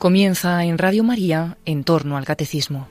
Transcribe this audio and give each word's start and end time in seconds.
Comienza 0.00 0.64
en 0.64 0.78
Radio 0.78 1.04
María 1.04 1.58
en 1.66 1.84
torno 1.84 2.16
al 2.16 2.24
catecismo. 2.24 2.88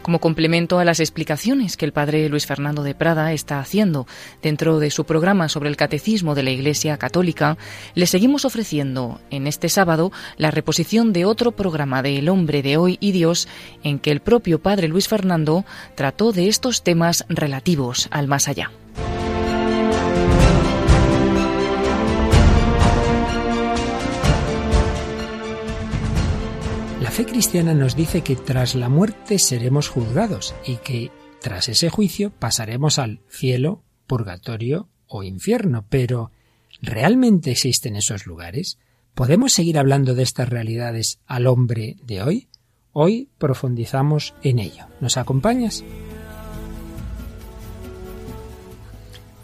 Como 0.00 0.18
complemento 0.18 0.78
a 0.78 0.84
las 0.86 0.98
explicaciones 0.98 1.76
que 1.76 1.84
el 1.84 1.92
padre 1.92 2.26
Luis 2.30 2.46
Fernando 2.46 2.82
de 2.82 2.94
Prada 2.94 3.34
está 3.34 3.60
haciendo 3.60 4.06
dentro 4.40 4.78
de 4.78 4.90
su 4.90 5.04
programa 5.04 5.50
sobre 5.50 5.68
el 5.68 5.76
catecismo 5.76 6.34
de 6.34 6.42
la 6.42 6.52
Iglesia 6.52 6.96
Católica, 6.96 7.58
le 7.94 8.06
seguimos 8.06 8.46
ofreciendo 8.46 9.20
en 9.28 9.46
este 9.46 9.68
sábado 9.68 10.10
la 10.38 10.50
reposición 10.50 11.12
de 11.12 11.26
otro 11.26 11.52
programa 11.52 12.00
de 12.00 12.16
El 12.16 12.30
hombre 12.30 12.62
de 12.62 12.78
hoy 12.78 12.96
y 12.98 13.12
Dios 13.12 13.46
en 13.82 13.98
que 13.98 14.10
el 14.10 14.20
propio 14.20 14.62
padre 14.62 14.88
Luis 14.88 15.06
Fernando 15.06 15.66
trató 15.96 16.32
de 16.32 16.48
estos 16.48 16.82
temas 16.82 17.26
relativos 17.28 18.08
al 18.10 18.26
más 18.26 18.48
allá. 18.48 18.70
Fe 27.14 27.26
cristiana 27.26 27.74
nos 27.74 27.94
dice 27.94 28.22
que 28.22 28.34
tras 28.34 28.74
la 28.74 28.88
muerte 28.88 29.38
seremos 29.38 29.88
juzgados 29.88 30.52
y 30.66 30.78
que 30.78 31.12
tras 31.40 31.68
ese 31.68 31.88
juicio 31.88 32.32
pasaremos 32.40 32.98
al 32.98 33.20
cielo, 33.28 33.84
purgatorio 34.08 34.88
o 35.06 35.22
infierno. 35.22 35.86
Pero 35.88 36.32
¿realmente 36.82 37.52
existen 37.52 37.94
esos 37.94 38.26
lugares? 38.26 38.78
¿Podemos 39.14 39.52
seguir 39.52 39.78
hablando 39.78 40.16
de 40.16 40.24
estas 40.24 40.48
realidades 40.48 41.20
al 41.28 41.46
hombre 41.46 41.98
de 42.02 42.20
hoy? 42.20 42.48
Hoy 42.90 43.28
profundizamos 43.38 44.34
en 44.42 44.58
ello. 44.58 44.86
¿Nos 45.00 45.16
acompañas? 45.16 45.84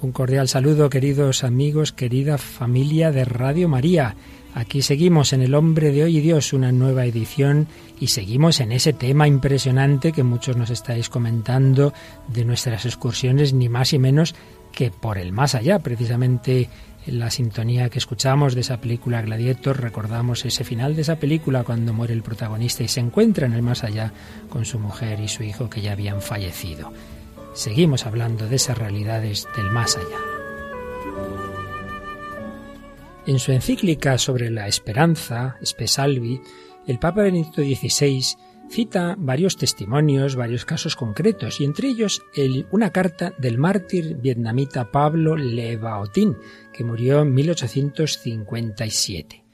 Un 0.02 0.10
cordial 0.10 0.48
saludo, 0.48 0.91
queridos 0.91 1.45
amigos, 1.45 1.93
querida 1.93 2.37
familia 2.37 3.12
de 3.12 3.24
Radio 3.24 3.68
María. 3.68 4.16
Aquí 4.54 4.82
seguimos 4.82 5.32
en 5.32 5.43
El 5.43 5.54
hombre 5.54 5.93
de 5.93 6.04
hoy 6.04 6.18
y 6.18 6.20
Dios, 6.20 6.52
una 6.52 6.73
nueva 6.73 7.06
edición, 7.06 7.68
y 8.01 8.09
seguimos 8.09 8.60
en 8.60 8.73
ese 8.73 8.93
tema 8.93 9.29
impresionante 9.29 10.12
que 10.12 10.24
muchos 10.24 10.56
nos 10.56 10.70
estáis 10.70 11.09
comentando 11.09 11.93
de 12.29 12.45
nuestras 12.45 12.84
excursiones, 12.84 13.52
ni 13.52 13.68
más 13.68 13.93
y 13.93 13.98
menos 13.98 14.34
que 14.73 14.90
por 14.90 15.18
el 15.18 15.32
más 15.32 15.54
allá. 15.54 15.78
Precisamente 15.78 16.68
en 17.06 17.18
la 17.21 17.30
sintonía 17.30 17.90
que 17.90 17.98
escuchamos 17.98 18.54
de 18.54 18.62
esa 18.62 18.80
película 18.80 19.23
Gladiator, 19.23 19.80
recordamos 19.80 20.45
ese 20.45 20.65
final 20.65 20.96
de 20.96 21.02
esa 21.02 21.16
película 21.16 21.62
cuando 21.62 21.93
muere 21.93 22.12
el 22.12 22.23
protagonista 22.23 22.82
y 22.82 22.88
se 22.88 23.01
encuentra 23.01 23.46
en 23.46 23.52
el 23.52 23.62
más 23.62 23.84
allá 23.84 24.12
con 24.48 24.65
su 24.65 24.80
mujer 24.80 25.21
y 25.21 25.28
su 25.28 25.45
hijo 25.45 25.71
que 25.71 25.80
ya 25.80 25.93
habían 25.93 26.21
fallecido. 26.21 26.93
Seguimos 27.54 28.04
hablando 28.04 28.48
de 28.48 28.56
esas 28.56 28.78
realidades 28.78 29.46
del 29.56 29.71
más 29.71 29.96
allá. 29.96 30.40
En 33.30 33.38
su 33.38 33.52
encíclica 33.52 34.18
sobre 34.18 34.50
la 34.50 34.66
esperanza, 34.66 35.56
Spesalvi, 35.64 36.42
el 36.88 36.98
Papa 36.98 37.23
Benedicto 37.23 37.62
XVI 37.62 38.24
cita 38.68 39.14
varios 39.16 39.56
testimonios, 39.56 40.34
varios 40.34 40.64
casos 40.64 40.96
concretos, 40.96 41.60
y 41.60 41.64
entre 41.64 41.90
ellos 41.90 42.24
una 42.72 42.90
carta 42.90 43.32
del 43.38 43.56
mártir 43.56 44.16
vietnamita 44.16 44.90
Pablo 44.90 45.37
Le 45.37 45.76
Baotin, 45.76 46.38
que 46.72 46.82
murió 46.82 47.22
en 47.22 47.32
1857. 47.32 49.44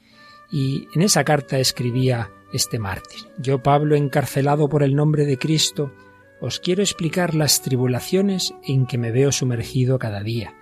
Y 0.51 0.87
en 0.95 1.03
esa 1.03 1.23
carta 1.23 1.59
escribía 1.59 2.31
este 2.53 2.79
mártir, 2.79 3.27
Yo 3.37 3.61
Pablo, 3.61 3.95
encarcelado 3.95 4.69
por 4.69 4.81
el 4.81 4.95
nombre 4.95 5.27
de 5.27 5.37
Cristo, 5.37 5.93
os 6.41 6.59
quiero 6.59 6.81
explicar 6.81 7.35
las 7.35 7.61
tribulaciones 7.61 8.55
en 8.63 8.87
que 8.87 8.97
me 8.97 9.11
veo 9.11 9.31
sumergido 9.31 9.99
cada 9.99 10.23
día 10.23 10.56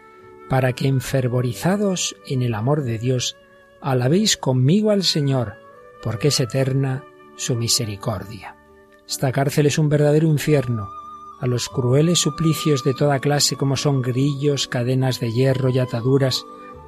para 0.49 0.73
que 0.73 0.88
enfervorizados 0.88 2.15
en 2.27 2.41
el 2.41 2.53
amor 2.53 2.83
de 2.83 2.97
Dios, 2.97 3.35
alabéis 3.81 4.38
conmigo 4.38 4.91
al 4.91 5.03
Señor, 5.03 5.55
porque 6.03 6.29
es 6.29 6.39
eterna 6.39 7.03
su 7.35 7.56
misericordia. 7.56 8.55
Esta 9.07 9.31
cárcel 9.31 9.67
es 9.67 9.78
un 9.78 9.89
verdadero 9.89 10.28
infierno. 10.28 10.89
A 11.39 11.47
los 11.47 11.69
crueles 11.69 12.19
suplicios 12.19 12.84
de 12.84 12.94
toda 12.94 13.19
clase 13.19 13.55
como 13.55 13.75
son 13.75 14.01
grillos, 14.01 14.67
cadenas 14.67 15.19
de 15.19 15.31
hierro 15.31 15.69
y 15.69 15.79
ataduras, 15.79 16.44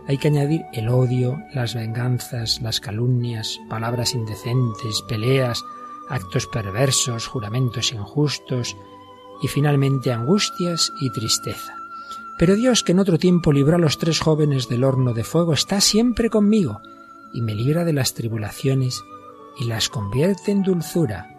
hay 0.08 0.18
que 0.18 0.30
añadir 0.30 0.62
el 0.74 0.88
odio, 0.88 1.38
las 1.54 1.76
venganzas, 1.76 2.62
las 2.62 2.80
calumnias, 2.80 3.60
palabras 3.70 4.14
indecentes, 4.14 5.02
peleas, 5.08 5.64
actos 6.10 6.48
perversos, 6.48 7.28
juramentos 7.28 7.92
injustos 7.92 8.78
y 9.42 9.48
finalmente 9.48 10.12
angustias 10.14 10.92
y 11.02 11.12
tristeza. 11.12 11.77
Pero 12.38 12.56
Dios, 12.56 12.84
que 12.84 12.92
en 12.92 13.00
otro 13.00 13.18
tiempo 13.18 13.52
libró 13.52 13.76
a 13.76 13.80
los 13.80 13.98
tres 13.98 14.20
jóvenes 14.20 14.70
del 14.70 14.84
horno 14.84 15.14
de 15.14 15.24
fuego, 15.24 15.54
está 15.54 15.82
siempre 15.82 16.30
conmigo 16.30 16.82
y 17.34 17.42
me 17.42 17.56
libra 17.56 17.84
de 17.84 17.94
las 17.94 18.14
tribulaciones 18.14 19.04
y 19.60 19.66
las 19.66 19.90
convierte 19.90 20.52
en 20.52 20.64
dulzura, 20.64 21.36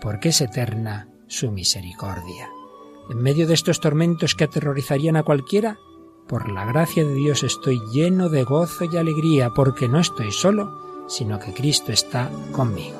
porque 0.00 0.30
es 0.30 0.40
eterna 0.40 1.08
su 1.28 1.52
misericordia. 1.52 2.48
En 3.10 3.18
medio 3.18 3.46
de 3.46 3.54
estos 3.54 3.80
tormentos 3.80 4.34
que 4.34 4.44
aterrorizarían 4.44 5.16
a 5.16 5.22
cualquiera, 5.22 5.78
por 6.26 6.50
la 6.50 6.64
gracia 6.64 7.04
de 7.04 7.14
Dios 7.14 7.42
estoy 7.42 7.80
lleno 7.92 8.28
de 8.28 8.44
gozo 8.44 8.86
y 8.86 8.96
alegría, 8.96 9.50
porque 9.50 9.88
no 9.88 10.00
estoy 10.00 10.32
solo, 10.32 11.06
sino 11.06 11.38
que 11.38 11.52
Cristo 11.52 11.92
está 11.92 12.30
conmigo. 12.52 12.96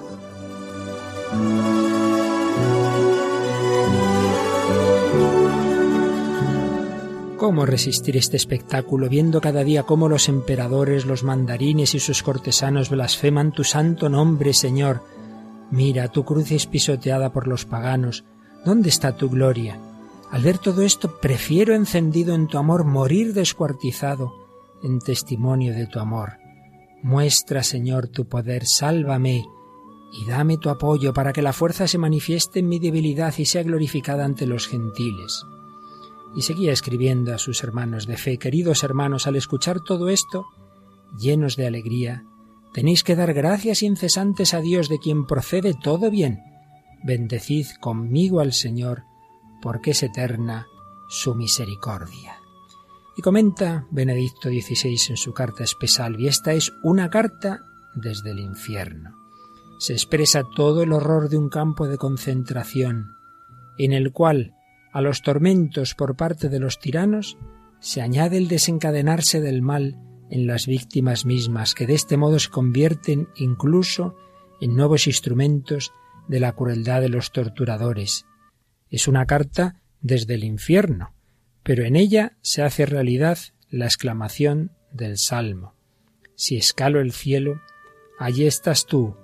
¿Cómo 7.44 7.66
resistir 7.66 8.16
este 8.16 8.38
espectáculo 8.38 9.10
viendo 9.10 9.42
cada 9.42 9.64
día 9.64 9.82
cómo 9.82 10.08
los 10.08 10.30
emperadores, 10.30 11.04
los 11.04 11.24
mandarines 11.24 11.94
y 11.94 12.00
sus 12.00 12.22
cortesanos 12.22 12.88
blasfeman 12.88 13.52
tu 13.52 13.64
santo 13.64 14.08
nombre, 14.08 14.54
Señor? 14.54 15.02
Mira, 15.70 16.08
tu 16.08 16.24
cruz 16.24 16.52
es 16.52 16.64
pisoteada 16.64 17.34
por 17.34 17.46
los 17.46 17.66
paganos. 17.66 18.24
¿Dónde 18.64 18.88
está 18.88 19.18
tu 19.18 19.28
gloria? 19.28 19.78
Al 20.30 20.40
ver 20.40 20.56
todo 20.56 20.80
esto, 20.80 21.20
prefiero 21.20 21.74
encendido 21.74 22.34
en 22.34 22.46
tu 22.46 22.56
amor 22.56 22.84
morir 22.84 23.34
descuartizado 23.34 24.32
en 24.82 25.00
testimonio 25.00 25.74
de 25.74 25.86
tu 25.86 25.98
amor. 25.98 26.38
Muestra, 27.02 27.62
Señor, 27.62 28.08
tu 28.08 28.26
poder, 28.26 28.64
sálvame 28.64 29.44
y 30.14 30.30
dame 30.30 30.56
tu 30.56 30.70
apoyo 30.70 31.12
para 31.12 31.34
que 31.34 31.42
la 31.42 31.52
fuerza 31.52 31.88
se 31.88 31.98
manifieste 31.98 32.60
en 32.60 32.70
mi 32.70 32.78
debilidad 32.78 33.34
y 33.36 33.44
sea 33.44 33.62
glorificada 33.64 34.24
ante 34.24 34.46
los 34.46 34.66
gentiles 34.66 35.44
y 36.36 36.42
seguía 36.42 36.72
escribiendo 36.72 37.34
a 37.34 37.38
sus 37.38 37.62
hermanos 37.62 38.06
de 38.06 38.16
fe, 38.16 38.38
queridos 38.38 38.82
hermanos, 38.82 39.26
al 39.26 39.36
escuchar 39.36 39.80
todo 39.80 40.08
esto, 40.08 40.46
llenos 41.18 41.56
de 41.56 41.66
alegría, 41.66 42.24
tenéis 42.72 43.04
que 43.04 43.16
dar 43.16 43.32
gracias 43.32 43.82
incesantes 43.82 44.52
a 44.54 44.60
Dios 44.60 44.88
de 44.88 44.98
quien 44.98 45.26
procede 45.26 45.74
todo 45.74 46.10
bien. 46.10 46.40
Bendecid 47.04 47.66
conmigo 47.80 48.40
al 48.40 48.52
Señor, 48.52 49.04
porque 49.62 49.92
es 49.92 50.02
eterna 50.02 50.66
su 51.08 51.34
misericordia. 51.34 52.38
Y 53.16 53.22
comenta 53.22 53.86
Benedicto 53.92 54.48
XVI 54.48 54.98
en 55.10 55.16
su 55.16 55.32
carta 55.32 55.62
especial, 55.62 56.18
y 56.18 56.26
esta 56.26 56.52
es 56.52 56.72
una 56.82 57.10
carta 57.10 57.60
desde 57.94 58.32
el 58.32 58.40
infierno. 58.40 59.14
Se 59.78 59.92
expresa 59.92 60.42
todo 60.56 60.82
el 60.82 60.92
horror 60.92 61.28
de 61.28 61.38
un 61.38 61.48
campo 61.48 61.86
de 61.86 61.96
concentración, 61.96 63.16
en 63.78 63.92
el 63.92 64.12
cual 64.12 64.54
a 64.94 65.00
los 65.00 65.22
tormentos 65.22 65.94
por 65.94 66.14
parte 66.14 66.48
de 66.48 66.60
los 66.60 66.78
tiranos 66.78 67.36
se 67.80 68.00
añade 68.00 68.38
el 68.38 68.46
desencadenarse 68.46 69.40
del 69.40 69.60
mal 69.60 69.98
en 70.30 70.46
las 70.46 70.66
víctimas 70.66 71.26
mismas, 71.26 71.74
que 71.74 71.86
de 71.86 71.94
este 71.94 72.16
modo 72.16 72.38
se 72.38 72.48
convierten 72.48 73.28
incluso 73.36 74.16
en 74.60 74.76
nuevos 74.76 75.08
instrumentos 75.08 75.92
de 76.28 76.38
la 76.38 76.52
crueldad 76.52 77.00
de 77.00 77.08
los 77.08 77.32
torturadores. 77.32 78.24
Es 78.88 79.08
una 79.08 79.26
carta 79.26 79.80
desde 80.00 80.34
el 80.34 80.44
infierno, 80.44 81.12
pero 81.64 81.84
en 81.84 81.96
ella 81.96 82.38
se 82.40 82.62
hace 82.62 82.86
realidad 82.86 83.38
la 83.70 83.86
exclamación 83.86 84.70
del 84.92 85.18
Salmo. 85.18 85.74
Si 86.36 86.56
escalo 86.56 87.00
el 87.00 87.10
cielo, 87.10 87.60
allí 88.20 88.46
estás 88.46 88.86
tú. 88.86 89.16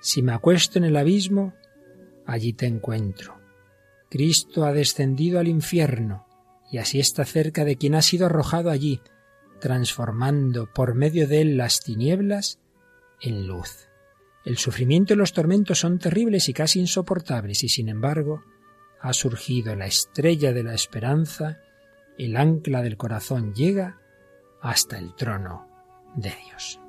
Si 0.00 0.22
me 0.22 0.32
acuesto 0.32 0.78
en 0.78 0.84
el 0.84 0.96
abismo, 0.96 1.54
allí 2.24 2.52
te 2.52 2.66
encuentro. 2.66 3.37
Cristo 4.10 4.64
ha 4.64 4.72
descendido 4.72 5.38
al 5.38 5.48
infierno 5.48 6.26
y 6.70 6.78
así 6.78 7.00
está 7.00 7.24
cerca 7.24 7.64
de 7.64 7.76
quien 7.76 7.94
ha 7.94 8.02
sido 8.02 8.26
arrojado 8.26 8.70
allí, 8.70 9.00
transformando 9.60 10.72
por 10.72 10.94
medio 10.94 11.26
de 11.26 11.40
él 11.40 11.56
las 11.56 11.80
tinieblas 11.80 12.60
en 13.20 13.46
luz. 13.46 13.88
El 14.44 14.58
sufrimiento 14.58 15.14
y 15.14 15.16
los 15.16 15.32
tormentos 15.32 15.80
son 15.80 15.98
terribles 15.98 16.48
y 16.48 16.52
casi 16.52 16.80
insoportables, 16.80 17.64
y 17.64 17.68
sin 17.68 17.88
embargo 17.88 18.42
ha 19.00 19.12
surgido 19.12 19.74
la 19.74 19.86
estrella 19.86 20.52
de 20.52 20.62
la 20.62 20.74
esperanza, 20.74 21.60
el 22.16 22.36
ancla 22.36 22.82
del 22.82 22.96
corazón 22.96 23.54
llega 23.54 24.00
hasta 24.60 24.98
el 24.98 25.14
trono 25.14 25.68
de 26.16 26.32
Dios. 26.46 26.80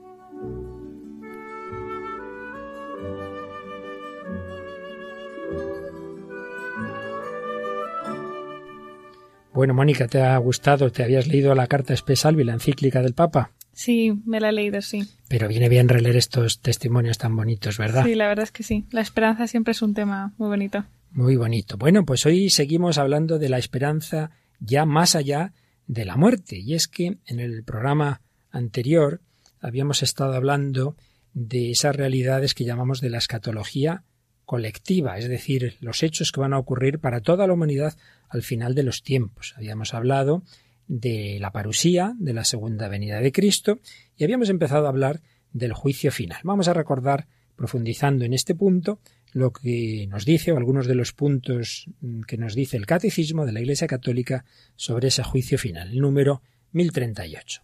Bueno, 9.60 9.74
Mónica, 9.74 10.08
¿te 10.08 10.22
ha 10.22 10.38
gustado? 10.38 10.90
¿Te 10.90 11.04
habías 11.04 11.28
leído 11.28 11.54
la 11.54 11.68
carta 11.68 11.94
Espesalvi, 11.94 12.46
la 12.46 12.54
encíclica 12.54 13.02
del 13.02 13.14
Papa? 13.14 13.52
Sí, 13.74 14.14
me 14.26 14.40
la 14.40 14.48
he 14.48 14.52
leído, 14.54 14.82
sí. 14.82 15.06
Pero 15.28 15.50
viene 15.50 15.68
bien 15.68 15.90
releer 15.90 16.16
estos 16.16 16.62
testimonios 16.62 17.18
tan 17.18 17.36
bonitos, 17.36 17.78
¿verdad? 17.78 18.06
Sí, 18.06 18.16
la 18.16 18.30
verdad 18.30 18.44
es 18.44 18.54
que 18.54 18.64
sí. 18.64 18.86
La 18.92 19.02
esperanza 19.02 19.48
siempre 19.48 19.74
es 19.74 19.82
un 19.82 19.94
tema 19.94 20.34
muy 20.38 20.48
bonito. 20.48 20.86
Muy 21.12 21.36
bonito. 21.36 21.76
Bueno, 21.76 22.06
pues 22.06 22.26
hoy 22.26 22.50
seguimos 22.50 22.98
hablando 22.98 23.38
de 23.38 23.50
la 23.50 23.58
esperanza 23.58 24.32
ya 24.62 24.86
más 24.86 25.16
allá 25.16 25.52
de 25.88 26.06
la 26.06 26.16
muerte. 26.16 26.58
Y 26.58 26.76
es 26.76 26.88
que 26.88 27.18
en 27.26 27.42
el 27.42 27.66
programa 27.66 28.22
anterior 28.52 29.20
habíamos 29.60 30.04
estado 30.04 30.36
hablando 30.36 30.96
de 31.34 31.72
esas 31.72 31.98
realidades 31.98 32.54
que 32.54 32.64
llamamos 32.64 33.02
de 33.02 33.10
la 33.10 33.18
escatología 33.18 34.06
colectiva, 34.50 35.20
es 35.20 35.30
decir, 35.30 35.78
los 35.80 36.02
hechos 36.02 36.32
que 36.32 36.40
van 36.40 36.54
a 36.54 36.58
ocurrir 36.58 36.98
para 36.98 37.22
toda 37.22 37.46
la 37.46 37.54
humanidad 37.54 37.96
al 38.30 38.42
final 38.42 38.74
de 38.74 38.82
los 38.82 39.04
tiempos. 39.04 39.54
Habíamos 39.56 39.94
hablado 39.94 40.42
de 40.88 41.38
la 41.40 41.52
parusía, 41.52 42.16
de 42.18 42.34
la 42.34 42.44
segunda 42.44 42.88
venida 42.88 43.22
de 43.22 43.32
Cristo, 43.32 43.78
y 44.18 44.24
habíamos 44.24 44.50
empezado 44.50 44.88
a 44.88 44.90
hablar 44.90 45.22
del 45.54 45.74
juicio 45.74 46.12
final. 46.12 46.40
Vamos 46.44 46.68
a 46.68 46.74
recordar, 46.74 47.28
profundizando 47.56 48.26
en 48.26 48.34
este 48.34 48.56
punto, 48.56 48.98
lo 49.34 49.54
que 49.54 50.08
nos 50.10 50.26
dice, 50.26 50.52
o 50.52 50.58
algunos 50.58 50.88
de 50.88 50.96
los 50.96 51.14
puntos 51.14 51.86
que 52.26 52.38
nos 52.38 52.56
dice 52.56 52.76
el 52.76 52.88
Catecismo 52.88 53.46
de 53.46 53.52
la 53.52 53.60
Iglesia 53.60 53.86
Católica 53.86 54.46
sobre 54.76 55.10
ese 55.10 55.22
juicio 55.22 55.60
final, 55.60 55.96
número 55.96 56.42
1038. 56.72 57.62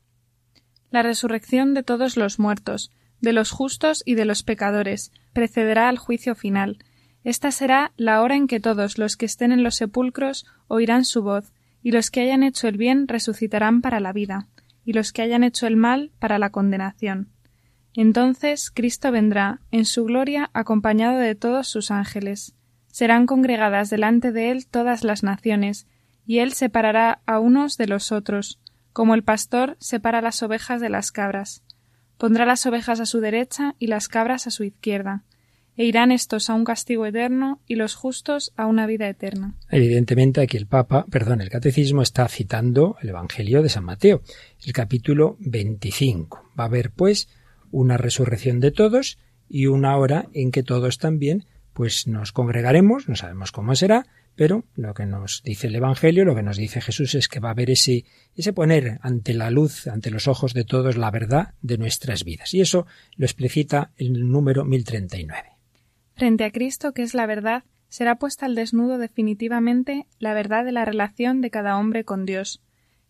La 0.92 1.02
resurrección 1.02 1.74
de 1.74 1.82
todos 1.82 2.16
los 2.16 2.38
muertos, 2.38 2.92
de 3.26 3.34
los 3.34 3.52
justos 3.52 4.04
y 4.06 4.16
de 4.16 4.24
los 4.24 4.44
pecadores, 4.44 5.12
precederá 5.34 5.90
al 5.90 5.98
juicio 5.98 6.36
final. 6.36 6.78
Esta 7.26 7.52
será 7.52 7.92
la 7.98 8.22
hora 8.22 8.36
en 8.38 8.48
que 8.48 8.62
todos 8.62 8.98
los 8.98 9.18
que 9.18 9.26
estén 9.26 9.52
en 9.52 9.64
los 9.64 9.76
sepulcros 9.76 10.46
oirán 10.70 11.04
su 11.04 11.24
voz, 11.24 11.52
y 11.84 11.92
los 11.92 12.10
que 12.10 12.22
hayan 12.22 12.44
hecho 12.44 12.70
el 12.70 12.78
bien 12.78 13.10
resucitarán 13.10 13.82
para 13.82 14.00
la 14.00 14.14
vida, 14.14 14.48
y 14.86 14.94
los 14.94 15.12
que 15.12 15.24
hayan 15.24 15.44
hecho 15.44 15.68
el 15.68 15.76
mal 15.76 16.12
para 16.20 16.40
la 16.40 16.52
condenación. 16.52 17.30
Entonces 17.96 18.72
Cristo 18.72 19.12
vendrá 19.12 19.60
en 19.72 19.86
su 19.86 20.06
gloria 20.06 20.52
acompañado 20.54 21.18
de 21.18 21.34
todos 21.34 21.68
sus 21.68 21.92
ángeles. 21.92 22.56
Serán 22.88 23.26
congregadas 23.26 23.90
delante 23.90 24.32
de 24.32 24.52
él 24.52 24.68
todas 24.68 25.04
las 25.04 25.24
naciones, 25.24 25.88
y 26.28 26.40
él 26.40 26.54
separará 26.54 27.22
a 27.26 27.40
unos 27.40 27.78
de 27.78 27.88
los 27.88 28.12
otros, 28.12 28.60
como 28.94 29.16
el 29.16 29.24
pastor 29.24 29.78
separa 29.80 30.22
las 30.22 30.44
ovejas 30.44 30.80
de 30.80 30.90
las 30.90 31.12
cabras. 31.12 31.65
Pondrá 32.18 32.46
las 32.46 32.66
ovejas 32.66 33.00
a 33.00 33.06
su 33.06 33.20
derecha 33.20 33.76
y 33.80 33.88
las 33.88 34.08
cabras 34.08 34.48
a 34.48 34.52
su 34.52 34.64
izquierda 34.64 35.24
e 35.78 35.84
irán 35.84 36.12
estos 36.12 36.50
a 36.50 36.54
un 36.54 36.64
castigo 36.64 37.06
eterno 37.06 37.60
y 37.68 37.76
los 37.76 37.96
justos 37.96 38.54
a 38.56 38.66
una 38.66 38.88
vida 38.88 39.10
eterna. 39.10 39.56
Evidentemente 39.70 40.42
aquí 40.42 40.58
el 40.58 40.68
Papa, 40.68 41.06
perdón, 41.10 41.42
el 41.42 41.50
Catecismo 41.50 42.02
está 42.02 42.28
citando 42.28 42.96
el 43.02 43.10
Evangelio 43.10 43.62
de 43.62 43.70
San 43.70 43.84
Mateo, 43.84 44.22
el 44.66 44.74
capítulo 44.74 45.36
25. 45.40 46.52
Va 46.58 46.64
a 46.64 46.68
haber 46.68 46.92
pues 46.92 47.28
una 47.72 47.98
resurrección 47.98 48.60
de 48.62 48.72
todos 48.72 49.18
y 49.50 49.68
una 49.68 49.98
hora 49.98 50.28
en 50.34 50.52
que 50.52 50.64
todos 50.64 50.98
también 50.98 51.46
pues 51.74 52.08
nos 52.08 52.32
congregaremos, 52.32 53.10
no 53.10 53.18
sabemos 53.18 53.52
cómo 53.52 53.76
será, 53.76 54.06
pero 54.36 54.66
lo 54.76 54.94
que 54.94 55.06
nos 55.06 55.42
dice 55.44 55.68
el 55.68 55.76
Evangelio, 55.76 56.26
lo 56.26 56.36
que 56.36 56.44
nos 56.44 56.58
dice 56.58 56.82
Jesús 56.82 57.16
es 57.16 57.28
que 57.28 57.40
va 57.40 57.50
a 57.50 57.52
haber 57.52 57.70
ese, 57.70 58.06
ese 58.36 58.54
poner 58.54 59.00
ante 59.02 59.34
la 59.34 59.50
luz, 59.50 59.88
ante 59.88 60.12
los 60.12 60.28
ojos 60.28 60.54
de 60.54 60.66
todos, 60.66 60.98
la 60.98 61.12
verdad 61.12 61.54
de 61.62 61.78
nuestras 61.78 62.24
vidas. 62.24 62.54
Y 62.54 62.62
eso 62.62 62.86
lo 63.16 63.26
explicita 63.26 63.92
el 63.98 64.30
número 64.30 64.66
1039. 64.66 65.50
Frente 66.16 66.44
a 66.44 66.52
Cristo, 66.52 66.94
que 66.94 67.04
es 67.04 67.14
la 67.14 67.26
verdad, 67.26 67.64
será 67.90 68.16
puesta 68.18 68.46
al 68.46 68.56
desnudo 68.56 68.98
definitivamente 68.98 70.06
la 70.20 70.34
verdad 70.34 70.66
de 70.66 70.72
la 70.72 70.86
relación 70.86 71.42
de 71.42 71.50
cada 71.50 71.78
hombre 71.78 72.04
con 72.04 72.26
Dios. 72.26 72.62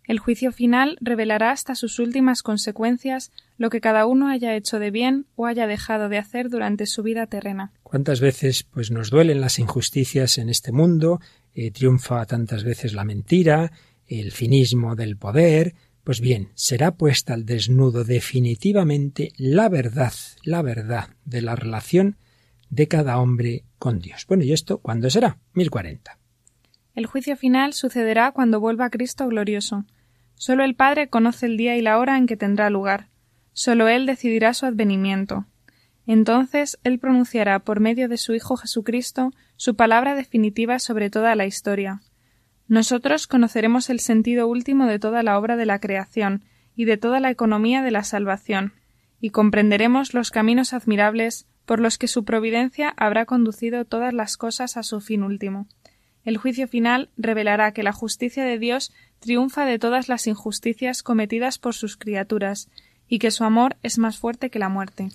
El 0.07 0.19
juicio 0.19 0.51
final 0.51 0.97
revelará 1.01 1.51
hasta 1.51 1.73
sus 1.75 1.99
últimas 1.99 2.43
consecuencias 2.43 3.31
lo 3.57 3.69
que 3.69 3.81
cada 3.81 4.05
uno 4.05 4.27
haya 4.27 4.55
hecho 4.55 4.79
de 4.79 4.91
bien 4.91 5.25
o 5.35 5.47
haya 5.47 5.65
dejado 5.67 6.09
de 6.09 6.17
hacer 6.17 6.49
durante 6.49 6.85
su 6.85 7.01
vida 7.01 7.25
terrena. 7.27 7.71
¿Cuántas 7.83 8.19
veces 8.19 8.63
pues 8.63 8.91
nos 8.91 9.09
duelen 9.09 9.41
las 9.41 9.57
injusticias 9.57 10.37
en 10.37 10.49
este 10.49 10.71
mundo? 10.71 11.19
Eh, 11.53 11.71
triunfa 11.71 12.25
tantas 12.25 12.63
veces 12.63 12.93
la 12.93 13.03
mentira, 13.03 13.71
el 14.05 14.31
cinismo 14.31 14.95
del 14.95 15.17
poder. 15.17 15.73
Pues 16.03 16.21
bien, 16.21 16.49
será 16.53 16.91
puesta 16.95 17.33
al 17.33 17.45
desnudo 17.45 18.03
definitivamente 18.03 19.31
la 19.37 19.69
verdad, 19.69 20.13
la 20.43 20.61
verdad 20.61 21.09
de 21.23 21.41
la 21.41 21.55
relación 21.55 22.17
de 22.69 22.87
cada 22.87 23.17
hombre 23.19 23.63
con 23.79 23.99
Dios. 23.99 24.25
Bueno, 24.27 24.43
¿y 24.43 24.53
esto 24.53 24.79
cuándo 24.79 25.09
será? 25.09 25.39
1040. 25.53 26.19
El 26.93 27.07
juicio 27.07 27.35
final 27.35 27.73
sucederá 27.73 28.31
cuando 28.31 28.59
vuelva 28.59 28.89
Cristo 28.89 29.27
glorioso. 29.27 29.85
Solo 30.35 30.63
el 30.63 30.75
Padre 30.75 31.09
conoce 31.09 31.45
el 31.45 31.57
día 31.57 31.75
y 31.77 31.81
la 31.81 31.97
hora 31.97 32.17
en 32.17 32.27
que 32.27 32.37
tendrá 32.37 32.69
lugar. 32.69 33.07
Solo 33.53 33.87
Él 33.87 34.05
decidirá 34.05 34.53
su 34.53 34.65
advenimiento. 34.65 35.45
Entonces 36.05 36.77
Él 36.83 36.99
pronunciará 36.99 37.59
por 37.59 37.79
medio 37.79 38.07
de 38.07 38.17
su 38.17 38.33
Hijo 38.33 38.57
Jesucristo 38.57 39.31
su 39.55 39.75
palabra 39.75 40.13
definitiva 40.13 40.79
sobre 40.79 41.09
toda 41.09 41.35
la 41.35 41.45
historia. 41.45 42.01
Nosotros 42.67 43.27
conoceremos 43.27 43.89
el 43.89 43.99
sentido 43.99 44.47
último 44.47 44.85
de 44.87 44.99
toda 44.99 45.23
la 45.23 45.37
obra 45.37 45.55
de 45.55 45.65
la 45.65 45.79
creación 45.79 46.43
y 46.75 46.85
de 46.85 46.97
toda 46.97 47.19
la 47.19 47.29
economía 47.29 47.81
de 47.81 47.91
la 47.91 48.03
salvación, 48.03 48.73
y 49.19 49.29
comprenderemos 49.29 50.13
los 50.13 50.31
caminos 50.31 50.73
admirables 50.73 51.47
por 51.65 51.79
los 51.79 51.97
que 51.97 52.07
su 52.07 52.25
providencia 52.25 52.93
habrá 52.97 53.25
conducido 53.25 53.85
todas 53.85 54.13
las 54.13 54.37
cosas 54.37 54.77
a 54.77 54.83
su 54.83 54.99
fin 54.99 55.23
último. 55.23 55.67
El 56.25 56.37
juicio 56.37 56.67
final 56.67 57.09
revelará 57.15 57.71
que 57.71 57.83
la 57.83 57.93
justicia 57.93 58.43
de 58.43 58.59
Dios 58.59 58.91
triunfa 59.19 59.65
de 59.65 59.79
todas 59.79 60.09
las 60.09 60.27
injusticias 60.27 61.03
cometidas 61.03 61.59
por 61.59 61.73
sus 61.75 61.95
criaturas, 61.97 62.67
y 63.07 63.19
que 63.19 63.31
su 63.31 63.43
amor 63.43 63.77
es 63.83 63.97
más 63.97 64.17
fuerte 64.17 64.49
que 64.49 64.59
la 64.59 64.69
muerte. 64.69 65.09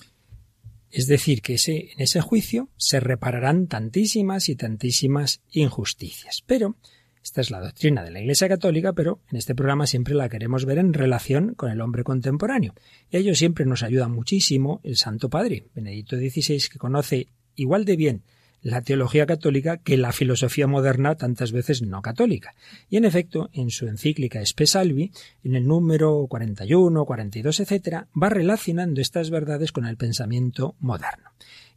Es 0.91 1.07
decir, 1.07 1.43
que 1.43 1.57
en 1.67 2.01
ese 2.01 2.21
juicio 2.21 2.69
se 2.77 3.01
repararán 3.01 3.67
tantísimas 3.67 4.49
y 4.49 4.57
tantísimas 4.57 5.41
injusticias. 5.51 6.43
Pero 6.47 6.77
esta 7.23 7.41
es 7.41 7.51
la 7.51 7.61
doctrina 7.61 8.03
de 8.03 8.11
la 8.11 8.21
Iglesia 8.21 8.49
Católica, 8.49 8.93
pero 8.93 9.21
en 9.31 9.39
este 9.39 9.55
programa 9.55 9.87
siempre 9.87 10.15
la 10.15 10.29
queremos 10.29 10.65
ver 10.65 10.79
en 10.79 10.93
relación 10.93 11.55
con 11.55 11.71
el 11.71 11.81
hombre 11.81 12.03
contemporáneo. 12.03 12.75
Y 13.11 13.17
a 13.17 13.21
ello 13.21 13.35
siempre 13.35 13.67
nos 13.67 13.83
ayuda 13.83 14.09
muchísimo 14.09 14.81
el 14.83 14.97
Santo 14.97 15.31
Padre, 15.31 15.67
Benedicto 15.75 16.17
XVI, 16.17 16.69
que 16.73 16.79
conoce 16.79 17.29
igual 17.55 17.85
de 17.85 17.97
bien 17.97 18.23
la 18.63 18.83
teología 18.83 19.27
católica 19.27 19.79
que 19.79 19.97
la 19.97 20.13
filosofía 20.13 20.67
moderna 20.67 21.15
tantas 21.15 21.53
veces 21.53 21.83
no 21.83 22.03
católica. 22.03 22.55
Y 22.89 22.97
en 22.97 23.05
efecto, 23.05 23.51
en 23.53 23.71
su 23.71 23.89
encíclica 23.89 24.41
Salvi, 24.65 25.13
en 25.43 25.55
el 25.55 25.67
número 25.67 26.27
41, 26.29 27.05
42, 27.05 27.61
etc., 27.61 28.05
va 28.21 28.29
relacionando 28.29 29.01
estas 29.01 29.31
verdades 29.31 29.73
con 29.73 29.87
el 29.87 29.97
pensamiento 29.97 30.77
moderno. 30.79 31.31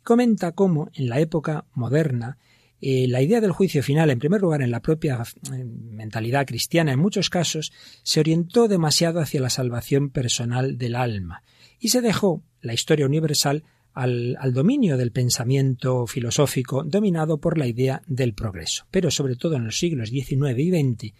Comenta 0.03 0.51
cómo 0.51 0.89
en 0.93 1.07
la 1.07 1.19
época 1.19 1.65
moderna 1.73 2.37
eh, 2.81 3.07
la 3.07 3.21
idea 3.21 3.39
del 3.39 3.53
juicio 3.53 3.81
final, 3.81 4.09
en 4.09 4.19
primer 4.19 4.41
lugar, 4.41 4.61
en 4.61 4.69
la 4.69 4.81
propia 4.81 5.23
eh, 5.53 5.63
mentalidad 5.63 6.45
cristiana, 6.45 6.91
en 6.91 6.99
muchos 6.99 7.29
casos, 7.29 7.71
se 8.03 8.19
orientó 8.19 8.67
demasiado 8.67 9.21
hacia 9.21 9.39
la 9.39 9.49
salvación 9.49 10.09
personal 10.09 10.77
del 10.77 10.95
alma 10.95 11.43
y 11.79 11.89
se 11.89 12.01
dejó 12.01 12.43
la 12.59 12.73
historia 12.73 13.05
universal 13.05 13.63
al, 13.93 14.53
dominio 14.53 14.97
del 14.97 15.11
pensamiento 15.11 16.07
filosófico 16.07 16.83
dominado 16.83 17.39
por 17.39 17.57
la 17.57 17.67
idea 17.67 18.01
del 18.07 18.33
progreso. 18.33 18.85
Pero 18.91 19.11
sobre 19.11 19.35
todo 19.35 19.55
en 19.55 19.65
los 19.65 19.77
siglos 19.77 20.09
XIX 20.09 20.57
y 20.57 20.71
XX, 20.71 21.13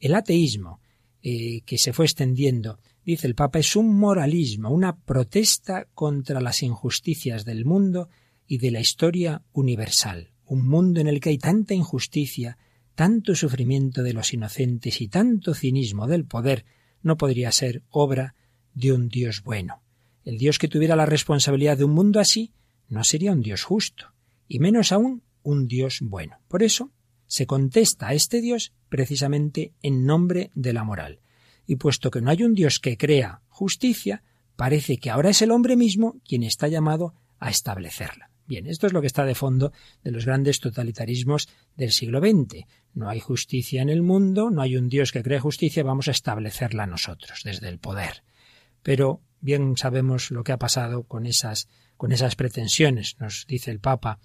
el 0.00 0.14
ateísmo 0.14 0.80
eh, 1.22 1.62
que 1.62 1.78
se 1.78 1.92
fue 1.92 2.04
extendiendo, 2.04 2.78
dice 3.04 3.26
el 3.26 3.34
Papa, 3.34 3.58
es 3.58 3.74
un 3.76 3.96
moralismo, 3.98 4.70
una 4.70 4.96
protesta 4.96 5.86
contra 5.94 6.40
las 6.40 6.62
injusticias 6.62 7.44
del 7.44 7.64
mundo 7.64 8.08
y 8.46 8.58
de 8.58 8.70
la 8.70 8.80
historia 8.80 9.42
universal, 9.52 10.30
un 10.44 10.66
mundo 10.68 11.00
en 11.00 11.08
el 11.08 11.20
que 11.20 11.30
hay 11.30 11.38
tanta 11.38 11.74
injusticia, 11.74 12.58
tanto 12.94 13.34
sufrimiento 13.34 14.02
de 14.02 14.12
los 14.12 14.32
inocentes 14.32 15.00
y 15.00 15.08
tanto 15.08 15.54
cinismo 15.54 16.06
del 16.06 16.24
poder, 16.24 16.64
no 17.02 17.16
podría 17.16 17.52
ser 17.52 17.82
obra 17.90 18.34
de 18.74 18.92
un 18.92 19.08
Dios 19.08 19.42
bueno. 19.42 19.82
El 20.28 20.36
Dios 20.36 20.58
que 20.58 20.68
tuviera 20.68 20.94
la 20.94 21.06
responsabilidad 21.06 21.78
de 21.78 21.84
un 21.84 21.92
mundo 21.92 22.20
así 22.20 22.52
no 22.90 23.02
sería 23.02 23.32
un 23.32 23.40
Dios 23.40 23.62
justo, 23.62 24.12
y 24.46 24.58
menos 24.58 24.92
aún 24.92 25.22
un 25.42 25.66
Dios 25.66 26.00
bueno. 26.02 26.36
Por 26.48 26.62
eso 26.62 26.92
se 27.26 27.46
contesta 27.46 28.08
a 28.08 28.12
este 28.12 28.42
Dios 28.42 28.74
precisamente 28.90 29.72
en 29.80 30.04
nombre 30.04 30.50
de 30.54 30.74
la 30.74 30.84
moral. 30.84 31.20
Y 31.66 31.76
puesto 31.76 32.10
que 32.10 32.20
no 32.20 32.28
hay 32.28 32.42
un 32.42 32.52
Dios 32.52 32.78
que 32.78 32.98
crea 32.98 33.40
justicia, 33.48 34.22
parece 34.54 34.98
que 34.98 35.08
ahora 35.08 35.30
es 35.30 35.40
el 35.40 35.50
hombre 35.50 35.76
mismo 35.76 36.20
quien 36.28 36.42
está 36.42 36.68
llamado 36.68 37.14
a 37.38 37.48
establecerla. 37.48 38.30
Bien, 38.46 38.66
esto 38.66 38.86
es 38.86 38.92
lo 38.92 39.00
que 39.00 39.06
está 39.06 39.24
de 39.24 39.34
fondo 39.34 39.72
de 40.04 40.10
los 40.10 40.26
grandes 40.26 40.60
totalitarismos 40.60 41.48
del 41.74 41.90
siglo 41.90 42.20
XX. 42.20 42.66
No 42.92 43.08
hay 43.08 43.20
justicia 43.20 43.80
en 43.80 43.88
el 43.88 44.02
mundo, 44.02 44.50
no 44.50 44.60
hay 44.60 44.76
un 44.76 44.90
Dios 44.90 45.10
que 45.10 45.22
cree 45.22 45.40
justicia, 45.40 45.82
vamos 45.84 46.06
a 46.08 46.10
establecerla 46.10 46.86
nosotros, 46.86 47.40
desde 47.44 47.70
el 47.70 47.78
poder. 47.78 48.24
Pero 48.82 49.22
bien 49.40 49.76
sabemos 49.76 50.30
lo 50.30 50.44
que 50.44 50.52
ha 50.52 50.58
pasado 50.58 51.02
con 51.04 51.26
esas, 51.26 51.68
con 51.96 52.12
esas 52.12 52.36
pretensiones, 52.36 53.16
nos 53.18 53.46
dice 53.46 53.70
el 53.70 53.80
Papa. 53.80 54.18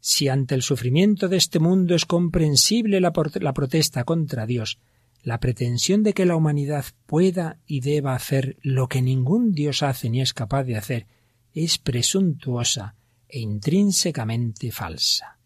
Si 0.00 0.28
ante 0.28 0.54
el 0.54 0.62
sufrimiento 0.62 1.28
de 1.28 1.36
este 1.36 1.58
mundo 1.58 1.94
es 1.94 2.06
comprensible 2.06 3.00
la, 3.00 3.12
la 3.40 3.52
protesta 3.52 4.04
contra 4.04 4.46
Dios, 4.46 4.78
la 5.22 5.38
pretensión 5.38 6.02
de 6.02 6.14
que 6.14 6.24
la 6.24 6.36
humanidad 6.36 6.86
pueda 7.06 7.58
y 7.66 7.80
deba 7.80 8.14
hacer 8.14 8.56
lo 8.62 8.88
que 8.88 9.02
ningún 9.02 9.52
Dios 9.52 9.82
hace 9.82 10.08
ni 10.08 10.22
es 10.22 10.32
capaz 10.32 10.64
de 10.64 10.76
hacer 10.76 11.06
es 11.52 11.78
presuntuosa 11.78 12.94
e 13.28 13.40
intrínsecamente 13.40 14.70
falsa. 14.70 15.38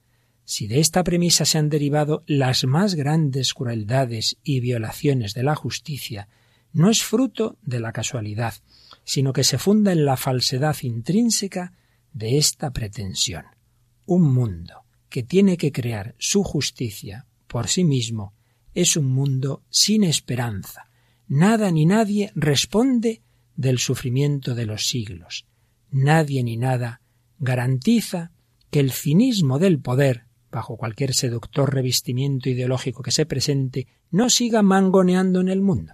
Si 0.44 0.66
de 0.66 0.80
esta 0.80 1.02
premisa 1.04 1.44
se 1.44 1.58
han 1.58 1.70
derivado 1.70 2.22
las 2.26 2.64
más 2.64 2.94
grandes 2.94 3.54
crueldades 3.54 4.36
y 4.42 4.60
violaciones 4.60 5.32
de 5.32 5.42
la 5.42 5.54
justicia, 5.54 6.28
no 6.74 6.90
es 6.90 7.02
fruto 7.02 7.56
de 7.62 7.80
la 7.80 7.92
casualidad, 7.92 8.54
sino 9.04 9.32
que 9.32 9.44
se 9.44 9.58
funda 9.58 9.92
en 9.92 10.04
la 10.04 10.16
falsedad 10.16 10.76
intrínseca 10.82 11.72
de 12.12 12.36
esta 12.36 12.72
pretensión. 12.72 13.44
Un 14.06 14.34
mundo 14.34 14.84
que 15.08 15.22
tiene 15.22 15.56
que 15.56 15.72
crear 15.72 16.14
su 16.18 16.42
justicia 16.42 17.26
por 17.46 17.68
sí 17.68 17.84
mismo 17.84 18.34
es 18.74 18.96
un 18.96 19.06
mundo 19.06 19.62
sin 19.70 20.02
esperanza. 20.02 20.88
Nada 21.28 21.70
ni 21.70 21.86
nadie 21.86 22.32
responde 22.34 23.22
del 23.56 23.78
sufrimiento 23.78 24.56
de 24.56 24.66
los 24.66 24.88
siglos. 24.88 25.46
Nadie 25.90 26.42
ni 26.42 26.56
nada 26.56 27.00
garantiza 27.38 28.32
que 28.70 28.80
el 28.80 28.90
cinismo 28.90 29.60
del 29.60 29.78
poder, 29.78 30.24
bajo 30.50 30.76
cualquier 30.76 31.14
seductor 31.14 31.72
revestimiento 31.72 32.48
ideológico 32.50 33.02
que 33.02 33.12
se 33.12 33.26
presente, 33.26 33.86
no 34.10 34.28
siga 34.28 34.62
mangoneando 34.62 35.40
en 35.40 35.48
el 35.48 35.60
mundo. 35.60 35.92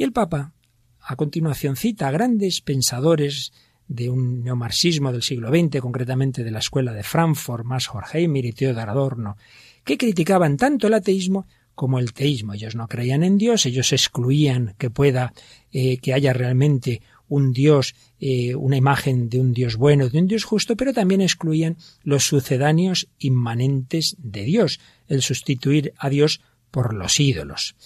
Y 0.00 0.02
el 0.02 0.12
Papa, 0.12 0.54
a 0.98 1.14
continuación, 1.14 1.76
cita 1.76 2.08
a 2.08 2.10
grandes 2.10 2.62
pensadores 2.62 3.52
de 3.86 4.08
un 4.08 4.42
neomarxismo 4.42 5.12
del 5.12 5.22
siglo 5.22 5.50
XX, 5.50 5.82
concretamente 5.82 6.42
de 6.42 6.50
la 6.50 6.60
escuela 6.60 6.94
de 6.94 7.02
Frankfurt, 7.02 7.66
más 7.66 7.90
Horkheimer 7.90 8.46
y 8.46 8.52
Theodor 8.52 8.88
Adorno, 8.88 9.36
que 9.84 9.98
criticaban 9.98 10.56
tanto 10.56 10.86
el 10.86 10.94
ateísmo 10.94 11.46
como 11.74 11.98
el 11.98 12.14
teísmo. 12.14 12.54
Ellos 12.54 12.76
no 12.76 12.88
creían 12.88 13.22
en 13.22 13.36
Dios, 13.36 13.66
ellos 13.66 13.92
excluían 13.92 14.74
que 14.78 14.88
pueda, 14.88 15.34
eh, 15.70 15.98
que 15.98 16.14
haya 16.14 16.32
realmente 16.32 17.02
un 17.28 17.52
Dios, 17.52 17.94
eh, 18.20 18.54
una 18.54 18.78
imagen 18.78 19.28
de 19.28 19.38
un 19.38 19.52
Dios 19.52 19.76
bueno, 19.76 20.08
de 20.08 20.18
un 20.18 20.28
Dios 20.28 20.44
justo, 20.44 20.76
pero 20.76 20.94
también 20.94 21.20
excluían 21.20 21.76
los 22.04 22.24
sucedáneos 22.24 23.06
inmanentes 23.18 24.16
de 24.18 24.44
Dios, 24.44 24.80
el 25.08 25.20
sustituir 25.20 25.92
a 25.98 26.08
Dios 26.08 26.40
por 26.70 26.94
los 26.94 27.20
ídolos. 27.20 27.76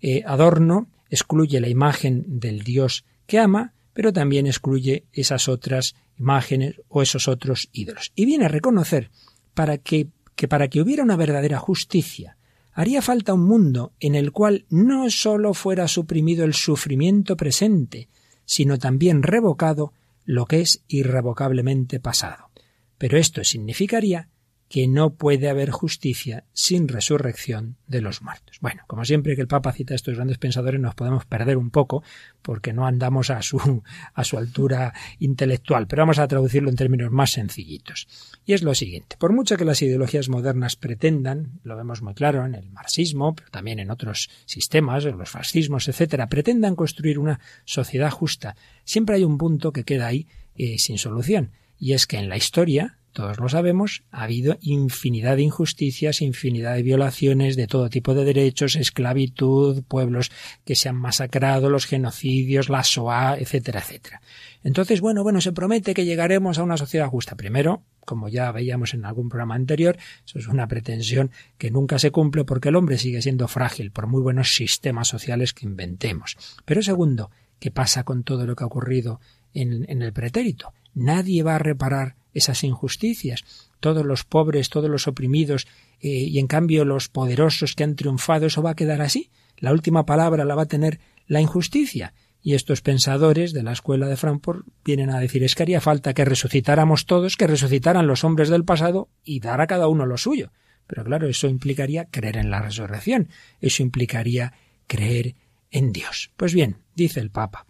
Eh, 0.00 0.22
Adorno 0.24 0.88
excluye 1.10 1.60
la 1.60 1.68
imagen 1.68 2.24
del 2.40 2.62
Dios 2.62 3.04
que 3.26 3.38
ama, 3.38 3.74
pero 3.92 4.12
también 4.12 4.46
excluye 4.46 5.04
esas 5.12 5.48
otras 5.48 5.94
imágenes 6.18 6.80
o 6.88 7.02
esos 7.02 7.28
otros 7.28 7.68
ídolos. 7.72 8.12
Y 8.14 8.26
viene 8.26 8.44
a 8.44 8.48
reconocer 8.48 9.10
para 9.54 9.78
que, 9.78 10.08
que 10.36 10.48
para 10.48 10.68
que 10.68 10.80
hubiera 10.80 11.02
una 11.02 11.16
verdadera 11.16 11.58
justicia, 11.58 12.36
haría 12.72 13.02
falta 13.02 13.34
un 13.34 13.44
mundo 13.44 13.92
en 13.98 14.14
el 14.14 14.30
cual 14.30 14.66
no 14.70 15.10
sólo 15.10 15.52
fuera 15.54 15.88
suprimido 15.88 16.44
el 16.44 16.54
sufrimiento 16.54 17.36
presente, 17.36 18.08
sino 18.44 18.78
también 18.78 19.22
revocado 19.22 19.92
lo 20.24 20.46
que 20.46 20.60
es 20.60 20.82
irrevocablemente 20.88 22.00
pasado. 22.00 22.50
Pero 22.98 23.18
esto 23.18 23.42
significaría 23.44 24.28
que 24.68 24.86
no 24.86 25.14
puede 25.14 25.48
haber 25.48 25.70
justicia 25.70 26.44
sin 26.52 26.88
resurrección 26.88 27.76
de 27.86 28.02
los 28.02 28.20
muertos. 28.20 28.58
Bueno, 28.60 28.82
como 28.86 29.04
siempre 29.04 29.34
que 29.34 29.40
el 29.40 29.48
Papa 29.48 29.72
cita 29.72 29.94
a 29.94 29.96
estos 29.96 30.16
grandes 30.16 30.38
pensadores 30.38 30.80
nos 30.80 30.94
podemos 30.94 31.24
perder 31.24 31.56
un 31.56 31.70
poco 31.70 32.02
porque 32.42 32.72
no 32.72 32.86
andamos 32.86 33.30
a 33.30 33.40
su, 33.40 33.82
a 34.14 34.24
su 34.24 34.36
altura 34.36 34.92
intelectual, 35.18 35.86
pero 35.86 36.02
vamos 36.02 36.18
a 36.18 36.28
traducirlo 36.28 36.68
en 36.68 36.76
términos 36.76 37.10
más 37.10 37.32
sencillitos. 37.32 38.06
Y 38.44 38.52
es 38.52 38.62
lo 38.62 38.74
siguiente, 38.74 39.16
por 39.18 39.32
mucho 39.32 39.56
que 39.56 39.64
las 39.64 39.80
ideologías 39.80 40.28
modernas 40.28 40.76
pretendan, 40.76 41.60
lo 41.64 41.76
vemos 41.76 42.02
muy 42.02 42.14
claro 42.14 42.44
en 42.44 42.54
el 42.54 42.70
marxismo, 42.70 43.34
pero 43.34 43.50
también 43.50 43.78
en 43.78 43.90
otros 43.90 44.28
sistemas, 44.44 45.04
en 45.06 45.16
los 45.16 45.30
fascismos, 45.30 45.88
etcétera, 45.88 46.28
pretendan 46.28 46.76
construir 46.76 47.18
una 47.18 47.40
sociedad 47.64 48.10
justa, 48.10 48.56
siempre 48.84 49.16
hay 49.16 49.24
un 49.24 49.38
punto 49.38 49.72
que 49.72 49.84
queda 49.84 50.08
ahí 50.08 50.26
eh, 50.56 50.78
sin 50.78 50.98
solución, 50.98 51.52
y 51.78 51.92
es 51.92 52.06
que 52.06 52.18
en 52.18 52.28
la 52.28 52.36
historia 52.36 52.98
todos 53.18 53.40
lo 53.40 53.48
sabemos, 53.48 54.04
ha 54.12 54.22
habido 54.22 54.58
infinidad 54.60 55.34
de 55.34 55.42
injusticias, 55.42 56.22
infinidad 56.22 56.76
de 56.76 56.84
violaciones 56.84 57.56
de 57.56 57.66
todo 57.66 57.90
tipo 57.90 58.14
de 58.14 58.24
derechos, 58.24 58.76
esclavitud, 58.76 59.82
pueblos 59.82 60.30
que 60.64 60.76
se 60.76 60.88
han 60.88 60.94
masacrado, 60.94 61.68
los 61.68 61.86
genocidios, 61.86 62.68
la 62.68 62.84
SOA, 62.84 63.36
etcétera, 63.40 63.80
etcétera. 63.80 64.22
Entonces, 64.62 65.00
bueno, 65.00 65.24
bueno, 65.24 65.40
se 65.40 65.50
promete 65.50 65.94
que 65.94 66.04
llegaremos 66.04 66.60
a 66.60 66.62
una 66.62 66.76
sociedad 66.76 67.08
justa. 67.08 67.34
Primero, 67.34 67.82
como 68.04 68.28
ya 68.28 68.52
veíamos 68.52 68.94
en 68.94 69.04
algún 69.04 69.28
programa 69.28 69.56
anterior, 69.56 69.98
eso 70.24 70.38
es 70.38 70.46
una 70.46 70.68
pretensión 70.68 71.32
que 71.58 71.72
nunca 71.72 71.98
se 71.98 72.12
cumple 72.12 72.44
porque 72.44 72.68
el 72.68 72.76
hombre 72.76 72.98
sigue 72.98 73.20
siendo 73.20 73.48
frágil 73.48 73.90
por 73.90 74.06
muy 74.06 74.22
buenos 74.22 74.54
sistemas 74.54 75.08
sociales 75.08 75.54
que 75.54 75.66
inventemos. 75.66 76.36
Pero 76.64 76.82
segundo, 76.82 77.32
¿qué 77.58 77.72
pasa 77.72 78.04
con 78.04 78.22
todo 78.22 78.46
lo 78.46 78.54
que 78.54 78.62
ha 78.62 78.68
ocurrido 78.68 79.18
en, 79.54 79.90
en 79.90 80.02
el 80.02 80.12
pretérito? 80.12 80.72
Nadie 80.94 81.42
va 81.42 81.56
a 81.56 81.58
reparar 81.58 82.14
esas 82.34 82.64
injusticias. 82.64 83.44
Todos 83.80 84.04
los 84.04 84.24
pobres, 84.24 84.70
todos 84.70 84.90
los 84.90 85.06
oprimidos, 85.06 85.66
eh, 86.00 86.08
y 86.08 86.38
en 86.38 86.46
cambio 86.46 86.84
los 86.84 87.08
poderosos 87.08 87.74
que 87.74 87.84
han 87.84 87.96
triunfado, 87.96 88.46
eso 88.46 88.62
va 88.62 88.70
a 88.70 88.76
quedar 88.76 89.00
así. 89.00 89.30
La 89.56 89.72
última 89.72 90.06
palabra 90.06 90.44
la 90.44 90.54
va 90.54 90.62
a 90.62 90.66
tener 90.66 91.00
la 91.26 91.40
injusticia. 91.40 92.14
Y 92.40 92.54
estos 92.54 92.80
pensadores 92.82 93.52
de 93.52 93.62
la 93.62 93.72
escuela 93.72 94.06
de 94.06 94.16
Frankfurt 94.16 94.64
vienen 94.84 95.10
a 95.10 95.18
decir 95.18 95.42
es 95.42 95.54
que 95.54 95.64
haría 95.64 95.80
falta 95.80 96.14
que 96.14 96.24
resucitáramos 96.24 97.04
todos, 97.04 97.36
que 97.36 97.48
resucitaran 97.48 98.06
los 98.06 98.22
hombres 98.24 98.48
del 98.48 98.64
pasado 98.64 99.08
y 99.24 99.40
dar 99.40 99.60
a 99.60 99.66
cada 99.66 99.88
uno 99.88 100.06
lo 100.06 100.16
suyo. 100.16 100.52
Pero 100.86 101.04
claro, 101.04 101.28
eso 101.28 101.48
implicaría 101.48 102.06
creer 102.06 102.36
en 102.38 102.50
la 102.50 102.62
resurrección, 102.62 103.28
eso 103.60 103.82
implicaría 103.82 104.54
creer 104.86 105.34
en 105.70 105.92
Dios. 105.92 106.30
Pues 106.36 106.54
bien, 106.54 106.78
dice 106.94 107.20
el 107.20 107.30
Papa, 107.30 107.66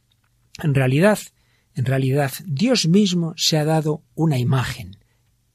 en 0.62 0.74
realidad 0.74 1.18
en 1.78 1.84
realidad, 1.84 2.32
Dios 2.44 2.88
mismo 2.88 3.34
se 3.36 3.56
ha 3.56 3.64
dado 3.64 4.02
una 4.16 4.36
imagen 4.36 4.96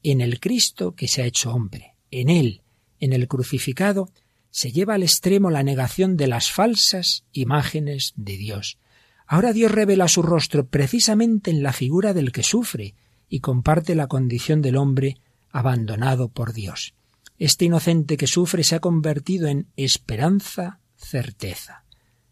en 0.02 0.22
el 0.22 0.40
Cristo 0.40 0.94
que 0.94 1.06
se 1.06 1.22
ha 1.22 1.26
hecho 1.26 1.52
hombre. 1.52 1.96
En 2.10 2.30
él, 2.30 2.62
en 2.98 3.12
el 3.12 3.28
crucificado, 3.28 4.10
se 4.48 4.72
lleva 4.72 4.94
al 4.94 5.02
extremo 5.02 5.50
la 5.50 5.62
negación 5.62 6.16
de 6.16 6.26
las 6.26 6.50
falsas 6.50 7.24
imágenes 7.32 8.14
de 8.16 8.38
Dios. 8.38 8.78
Ahora 9.26 9.52
Dios 9.52 9.70
revela 9.70 10.08
su 10.08 10.22
rostro 10.22 10.66
precisamente 10.66 11.50
en 11.50 11.62
la 11.62 11.74
figura 11.74 12.14
del 12.14 12.32
que 12.32 12.42
sufre 12.42 12.94
y 13.28 13.40
comparte 13.40 13.94
la 13.94 14.06
condición 14.06 14.62
del 14.62 14.76
hombre 14.76 15.18
abandonado 15.50 16.30
por 16.30 16.54
Dios. 16.54 16.94
Este 17.38 17.66
inocente 17.66 18.16
que 18.16 18.26
sufre 18.26 18.64
se 18.64 18.76
ha 18.76 18.80
convertido 18.80 19.46
en 19.46 19.68
esperanza, 19.76 20.80
certeza. 20.96 21.84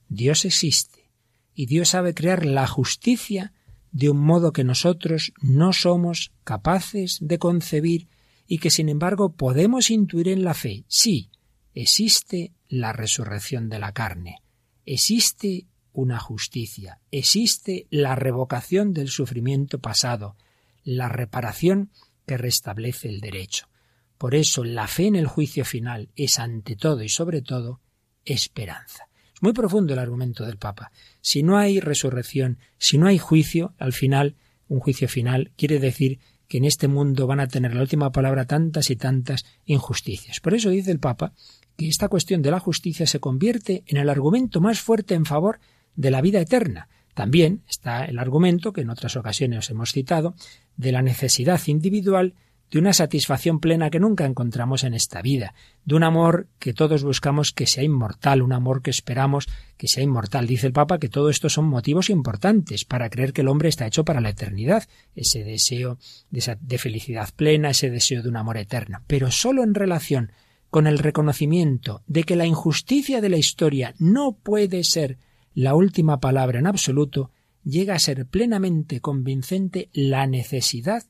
Dios 0.08 0.46
existe 0.46 1.10
y 1.54 1.66
Dios 1.66 1.90
sabe 1.90 2.14
crear 2.14 2.46
la 2.46 2.66
justicia 2.66 3.52
de 3.92 4.10
un 4.10 4.18
modo 4.18 4.52
que 4.52 4.64
nosotros 4.64 5.32
no 5.40 5.72
somos 5.72 6.32
capaces 6.44 7.18
de 7.20 7.38
concebir 7.38 8.08
y 8.46 8.58
que 8.58 8.70
sin 8.70 8.88
embargo 8.88 9.34
podemos 9.34 9.90
intuir 9.90 10.28
en 10.28 10.44
la 10.44 10.54
fe. 10.54 10.84
Sí, 10.88 11.30
existe 11.74 12.52
la 12.68 12.92
resurrección 12.92 13.68
de 13.68 13.78
la 13.78 13.92
carne, 13.92 14.42
existe 14.86 15.66
una 15.92 16.18
justicia, 16.18 16.98
existe 17.10 17.86
la 17.90 18.16
revocación 18.16 18.94
del 18.94 19.08
sufrimiento 19.08 19.78
pasado, 19.78 20.36
la 20.84 21.08
reparación 21.08 21.90
que 22.26 22.38
restablece 22.38 23.08
el 23.08 23.20
derecho. 23.20 23.68
Por 24.16 24.34
eso 24.34 24.64
la 24.64 24.88
fe 24.88 25.06
en 25.06 25.16
el 25.16 25.26
juicio 25.26 25.64
final 25.64 26.08
es 26.16 26.38
ante 26.38 26.76
todo 26.76 27.02
y 27.02 27.08
sobre 27.08 27.42
todo 27.42 27.80
esperanza. 28.24 29.08
Muy 29.42 29.54
profundo 29.54 29.92
el 29.92 29.98
argumento 29.98 30.46
del 30.46 30.56
Papa. 30.56 30.92
Si 31.20 31.42
no 31.42 31.58
hay 31.58 31.80
resurrección, 31.80 32.58
si 32.78 32.96
no 32.96 33.08
hay 33.08 33.18
juicio, 33.18 33.74
al 33.76 33.92
final, 33.92 34.36
un 34.68 34.78
juicio 34.78 35.08
final, 35.08 35.50
quiere 35.56 35.80
decir 35.80 36.20
que 36.46 36.58
en 36.58 36.64
este 36.64 36.86
mundo 36.86 37.26
van 37.26 37.40
a 37.40 37.48
tener 37.48 37.74
la 37.74 37.80
última 37.80 38.12
palabra 38.12 38.44
tantas 38.44 38.88
y 38.90 38.94
tantas 38.94 39.44
injusticias. 39.64 40.38
Por 40.38 40.54
eso 40.54 40.70
dice 40.70 40.92
el 40.92 41.00
Papa 41.00 41.32
que 41.76 41.88
esta 41.88 42.08
cuestión 42.08 42.40
de 42.40 42.52
la 42.52 42.60
justicia 42.60 43.04
se 43.04 43.18
convierte 43.18 43.82
en 43.88 43.96
el 43.96 44.10
argumento 44.10 44.60
más 44.60 44.80
fuerte 44.80 45.14
en 45.14 45.24
favor 45.24 45.58
de 45.96 46.12
la 46.12 46.20
vida 46.20 46.40
eterna. 46.40 46.88
También 47.12 47.64
está 47.68 48.04
el 48.04 48.20
argumento, 48.20 48.72
que 48.72 48.82
en 48.82 48.90
otras 48.90 49.16
ocasiones 49.16 49.68
hemos 49.70 49.90
citado, 49.90 50.36
de 50.76 50.92
la 50.92 51.02
necesidad 51.02 51.60
individual 51.66 52.34
de 52.72 52.78
una 52.78 52.94
satisfacción 52.94 53.60
plena 53.60 53.90
que 53.90 54.00
nunca 54.00 54.24
encontramos 54.24 54.82
en 54.82 54.94
esta 54.94 55.20
vida, 55.20 55.54
de 55.84 55.94
un 55.94 56.04
amor 56.04 56.48
que 56.58 56.72
todos 56.72 57.04
buscamos 57.04 57.52
que 57.52 57.66
sea 57.66 57.84
inmortal, 57.84 58.40
un 58.40 58.54
amor 58.54 58.80
que 58.80 58.88
esperamos 58.88 59.46
que 59.76 59.88
sea 59.88 60.02
inmortal. 60.02 60.46
Dice 60.46 60.68
el 60.68 60.72
Papa 60.72 60.98
que 60.98 61.10
todo 61.10 61.28
esto 61.28 61.50
son 61.50 61.66
motivos 61.66 62.08
importantes 62.08 62.86
para 62.86 63.10
creer 63.10 63.34
que 63.34 63.42
el 63.42 63.48
hombre 63.48 63.68
está 63.68 63.86
hecho 63.86 64.06
para 64.06 64.22
la 64.22 64.30
eternidad, 64.30 64.88
ese 65.14 65.44
deseo 65.44 65.98
de, 66.30 66.56
de 66.62 66.78
felicidad 66.78 67.28
plena, 67.36 67.68
ese 67.70 67.90
deseo 67.90 68.22
de 68.22 68.30
un 68.30 68.38
amor 68.38 68.56
eterno, 68.56 69.02
pero 69.06 69.30
solo 69.30 69.62
en 69.62 69.74
relación 69.74 70.32
con 70.70 70.86
el 70.86 70.98
reconocimiento 70.98 72.02
de 72.06 72.24
que 72.24 72.36
la 72.36 72.46
injusticia 72.46 73.20
de 73.20 73.28
la 73.28 73.36
historia 73.36 73.94
no 73.98 74.32
puede 74.32 74.82
ser 74.82 75.18
la 75.52 75.74
última 75.74 76.20
palabra 76.20 76.58
en 76.58 76.66
absoluto, 76.66 77.32
llega 77.64 77.94
a 77.94 77.98
ser 77.98 78.24
plenamente 78.24 79.00
convincente 79.00 79.90
la 79.92 80.26
necesidad 80.26 81.02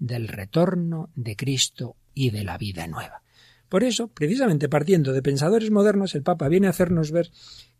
del 0.00 0.26
retorno 0.26 1.10
de 1.14 1.36
Cristo 1.36 1.94
y 2.14 2.30
de 2.30 2.42
la 2.42 2.58
vida 2.58 2.88
nueva. 2.88 3.22
Por 3.68 3.84
eso, 3.84 4.08
precisamente 4.08 4.68
partiendo 4.68 5.12
de 5.12 5.22
pensadores 5.22 5.70
modernos, 5.70 6.16
el 6.16 6.24
Papa 6.24 6.48
viene 6.48 6.66
a 6.66 6.70
hacernos 6.70 7.12
ver 7.12 7.30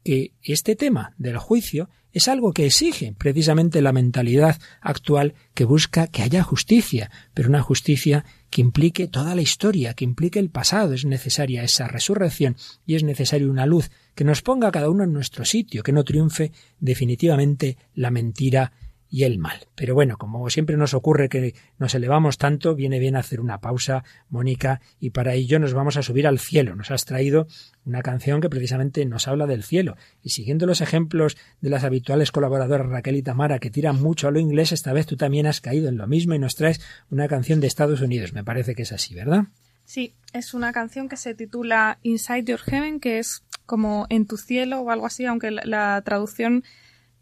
que 0.04 0.32
este 0.42 0.76
tema 0.76 1.14
del 1.18 1.36
juicio 1.36 1.90
es 2.12 2.28
algo 2.28 2.52
que 2.52 2.66
exige 2.66 3.14
precisamente 3.16 3.82
la 3.82 3.92
mentalidad 3.92 4.60
actual 4.80 5.34
que 5.54 5.64
busca 5.64 6.06
que 6.06 6.22
haya 6.22 6.42
justicia, 6.42 7.10
pero 7.34 7.48
una 7.48 7.62
justicia 7.62 8.24
que 8.50 8.60
implique 8.60 9.08
toda 9.08 9.34
la 9.34 9.42
historia, 9.42 9.94
que 9.94 10.04
implique 10.04 10.38
el 10.38 10.50
pasado. 10.50 10.92
Es 10.92 11.04
necesaria 11.04 11.62
esa 11.62 11.86
resurrección 11.86 12.56
y 12.86 12.94
es 12.94 13.04
necesaria 13.04 13.48
una 13.48 13.66
luz 13.66 13.90
que 14.14 14.24
nos 14.24 14.42
ponga 14.42 14.68
a 14.68 14.72
cada 14.72 14.90
uno 14.90 15.04
en 15.04 15.12
nuestro 15.12 15.44
sitio, 15.44 15.82
que 15.82 15.92
no 15.92 16.04
triunfe 16.04 16.52
definitivamente 16.80 17.76
la 17.94 18.10
mentira 18.10 18.72
y 19.10 19.24
el 19.24 19.38
mal. 19.38 19.66
Pero 19.74 19.94
bueno, 19.94 20.16
como 20.16 20.48
siempre 20.50 20.76
nos 20.76 20.94
ocurre 20.94 21.28
que 21.28 21.54
nos 21.78 21.94
elevamos 21.94 22.38
tanto, 22.38 22.74
viene 22.74 22.98
bien 22.98 23.16
hacer 23.16 23.40
una 23.40 23.60
pausa, 23.60 24.04
Mónica, 24.28 24.80
y 25.00 25.10
para 25.10 25.34
ello 25.34 25.58
nos 25.58 25.74
vamos 25.74 25.96
a 25.96 26.02
subir 26.02 26.26
al 26.26 26.38
cielo. 26.38 26.76
Nos 26.76 26.90
has 26.90 27.04
traído 27.04 27.48
una 27.84 28.02
canción 28.02 28.40
que 28.40 28.48
precisamente 28.48 29.04
nos 29.04 29.26
habla 29.26 29.46
del 29.46 29.64
cielo. 29.64 29.96
Y 30.22 30.30
siguiendo 30.30 30.66
los 30.66 30.80
ejemplos 30.80 31.36
de 31.60 31.70
las 31.70 31.82
habituales 31.82 32.30
colaboradoras 32.30 32.88
Raquel 32.88 33.16
y 33.16 33.22
Tamara, 33.22 33.58
que 33.58 33.70
tiran 33.70 34.00
mucho 34.00 34.28
a 34.28 34.30
lo 34.30 34.38
inglés, 34.38 34.70
esta 34.72 34.92
vez 34.92 35.06
tú 35.06 35.16
también 35.16 35.46
has 35.46 35.60
caído 35.60 35.88
en 35.88 35.96
lo 35.96 36.06
mismo 36.06 36.34
y 36.34 36.38
nos 36.38 36.54
traes 36.54 36.80
una 37.10 37.26
canción 37.26 37.60
de 37.60 37.66
Estados 37.66 38.00
Unidos. 38.00 38.32
Me 38.32 38.44
parece 38.44 38.74
que 38.74 38.82
es 38.82 38.92
así, 38.92 39.14
¿verdad? 39.14 39.46
Sí, 39.84 40.14
es 40.32 40.54
una 40.54 40.72
canción 40.72 41.08
que 41.08 41.16
se 41.16 41.34
titula 41.34 41.98
Inside 42.02 42.44
Your 42.44 42.60
Heaven, 42.60 43.00
que 43.00 43.18
es 43.18 43.42
como 43.66 44.06
en 44.08 44.26
tu 44.26 44.36
cielo 44.36 44.80
o 44.80 44.90
algo 44.90 45.06
así, 45.06 45.26
aunque 45.26 45.50
la 45.50 46.00
traducción 46.02 46.62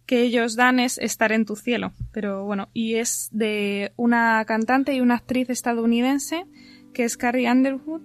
que 0.08 0.22
ellos 0.22 0.56
dan 0.56 0.80
es 0.80 0.96
estar 0.96 1.32
en 1.32 1.44
tu 1.44 1.54
cielo. 1.54 1.92
Pero 2.12 2.46
bueno, 2.46 2.70
y 2.72 2.94
es 2.94 3.28
de 3.30 3.92
una 3.96 4.42
cantante 4.46 4.94
y 4.94 5.00
una 5.00 5.16
actriz 5.16 5.50
estadounidense 5.50 6.46
que 6.94 7.04
es 7.04 7.18
Carrie 7.18 7.48
Underwood. 7.48 8.00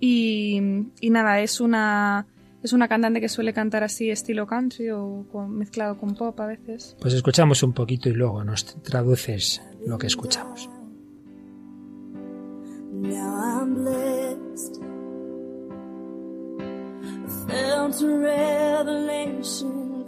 Y, 0.00 0.60
nada, 1.02 1.40
es 1.40 1.60
una, 1.60 2.26
es 2.64 2.72
una 2.72 2.88
cantante 2.88 3.20
que 3.20 3.28
suele 3.28 3.52
cantar 3.52 3.84
así 3.84 4.10
estilo 4.10 4.48
country 4.48 4.90
o 4.90 5.24
mezclado 5.48 5.96
con 5.96 6.16
pop 6.16 6.38
a 6.40 6.46
veces. 6.46 6.96
Pues 7.00 7.14
escuchamos 7.14 7.62
un 7.62 7.72
poquito 7.72 8.08
y 8.08 8.12
luego 8.12 8.42
nos 8.42 8.82
traduces 8.82 9.62
lo 9.86 9.98
que 9.98 10.08
escuchamos. 10.08 10.68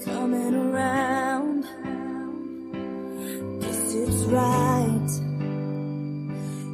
Coming 0.04 0.54
around. 0.54 1.62
Guess 3.60 3.94
it's 3.94 4.24
right. 4.26 5.10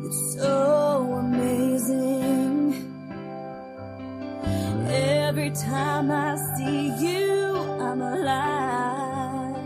It's 0.04 0.34
so 0.34 1.14
amazing. 1.24 2.74
Every 4.88 5.50
time 5.50 6.10
I 6.10 6.36
see 6.56 6.88
you, 7.04 7.56
I'm 7.80 8.02
alive. 8.02 9.56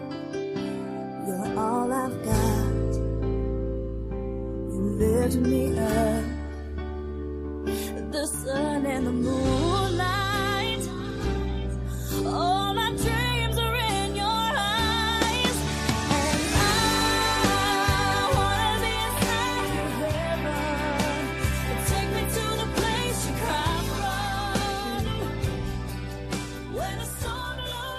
You're 1.26 1.58
all 1.58 1.92
I've 1.92 2.24
got. 2.24 2.94
You 4.72 4.80
lift 5.02 5.36
me 5.36 5.78
up. 5.78 6.24
The 8.12 8.26
sun 8.26 8.86
and 8.86 9.06
the 9.06 9.12
moonlight. 9.12 10.88
All 12.26 12.67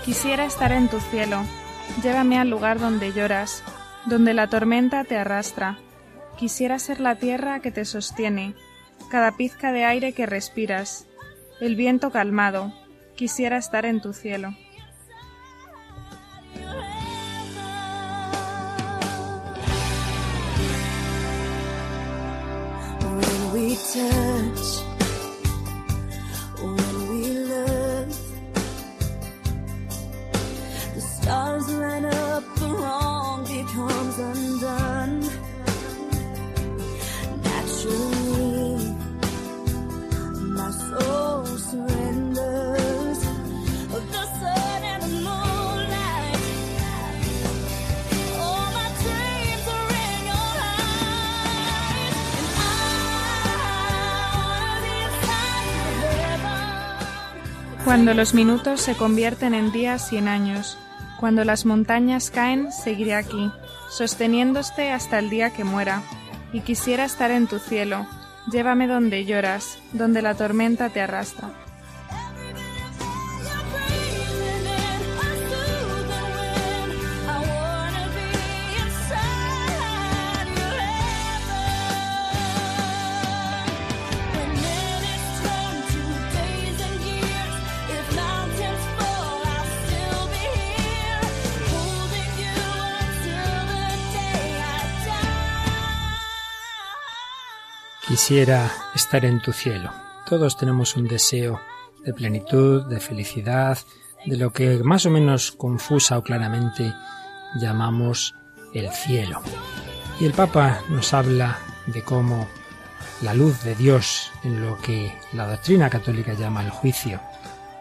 Quisiera 0.10 0.46
estar 0.46 0.72
en 0.72 0.88
tu 0.88 1.00
cielo, 1.00 1.44
llévame 2.02 2.40
al 2.40 2.50
lugar 2.50 2.80
donde 2.80 3.14
lloras, 3.14 3.64
donde 4.08 4.34
la 4.34 4.48
tormenta 4.48 5.04
te 5.04 5.16
arrastra. 5.16 5.78
Quisiera 6.36 6.80
ser 6.80 7.00
la 7.00 7.18
tierra 7.18 7.60
que 7.60 7.70
te 7.70 7.86
sostiene, 7.86 8.56
cada 9.12 9.38
pizca 9.38 9.72
de 9.72 9.86
aire 9.86 10.14
que 10.14 10.26
respiras, 10.26 11.06
el 11.62 11.76
viento 11.76 12.10
calmado. 12.10 12.74
Quisiera 13.16 13.58
estar 13.58 13.86
en 13.86 14.02
tu 14.02 14.14
cielo. 14.14 14.56
Cuando 57.90 58.14
los 58.14 58.36
minutos 58.36 58.82
se 58.82 58.96
convierten 58.96 59.56
en 59.56 59.72
días 59.72 60.14
y 60.14 60.18
en 60.18 60.28
años, 60.28 60.78
cuando 61.20 61.44
las 61.44 61.66
montañas 61.66 62.30
caen, 62.30 62.72
seguiré 62.72 63.16
aquí, 63.16 63.50
sosteniéndote 63.90 64.92
hasta 64.92 65.18
el 65.18 65.32
día 65.32 65.50
que 65.50 65.64
muera. 65.64 66.04
Y 66.54 66.60
quisiera 66.60 67.04
estar 67.04 67.32
en 67.32 67.48
tu 67.48 67.58
cielo, 67.58 68.06
llévame 68.52 68.86
donde 68.86 69.26
lloras, 69.26 69.80
donde 69.92 70.22
la 70.22 70.36
tormenta 70.36 70.90
te 70.90 71.02
arrastra. 71.02 71.50
Quisiera 98.20 98.70
estar 98.96 99.24
en 99.24 99.40
tu 99.40 99.54
cielo. 99.54 99.94
Todos 100.26 100.58
tenemos 100.58 100.98
un 100.98 101.08
deseo 101.08 101.62
de 102.04 102.14
plenitud, 102.14 102.84
de 102.84 103.00
felicidad, 103.00 103.78
de 104.26 104.36
lo 104.36 104.52
que 104.52 104.80
más 104.84 105.06
o 105.06 105.10
menos 105.10 105.54
confusa 105.54 106.18
o 106.18 106.22
claramente 106.22 106.94
llamamos 107.56 108.36
el 108.74 108.92
cielo. 108.92 109.40
Y 110.20 110.26
el 110.26 110.34
Papa 110.34 110.82
nos 110.90 111.14
habla 111.14 111.60
de 111.86 112.04
cómo 112.04 112.46
la 113.22 113.34
luz 113.34 113.64
de 113.64 113.74
Dios 113.76 114.30
en 114.44 114.66
lo 114.66 114.78
que 114.82 115.18
la 115.32 115.48
doctrina 115.48 115.90
católica 115.90 116.34
llama 116.34 116.62
el 116.62 116.72
juicio, 116.72 117.22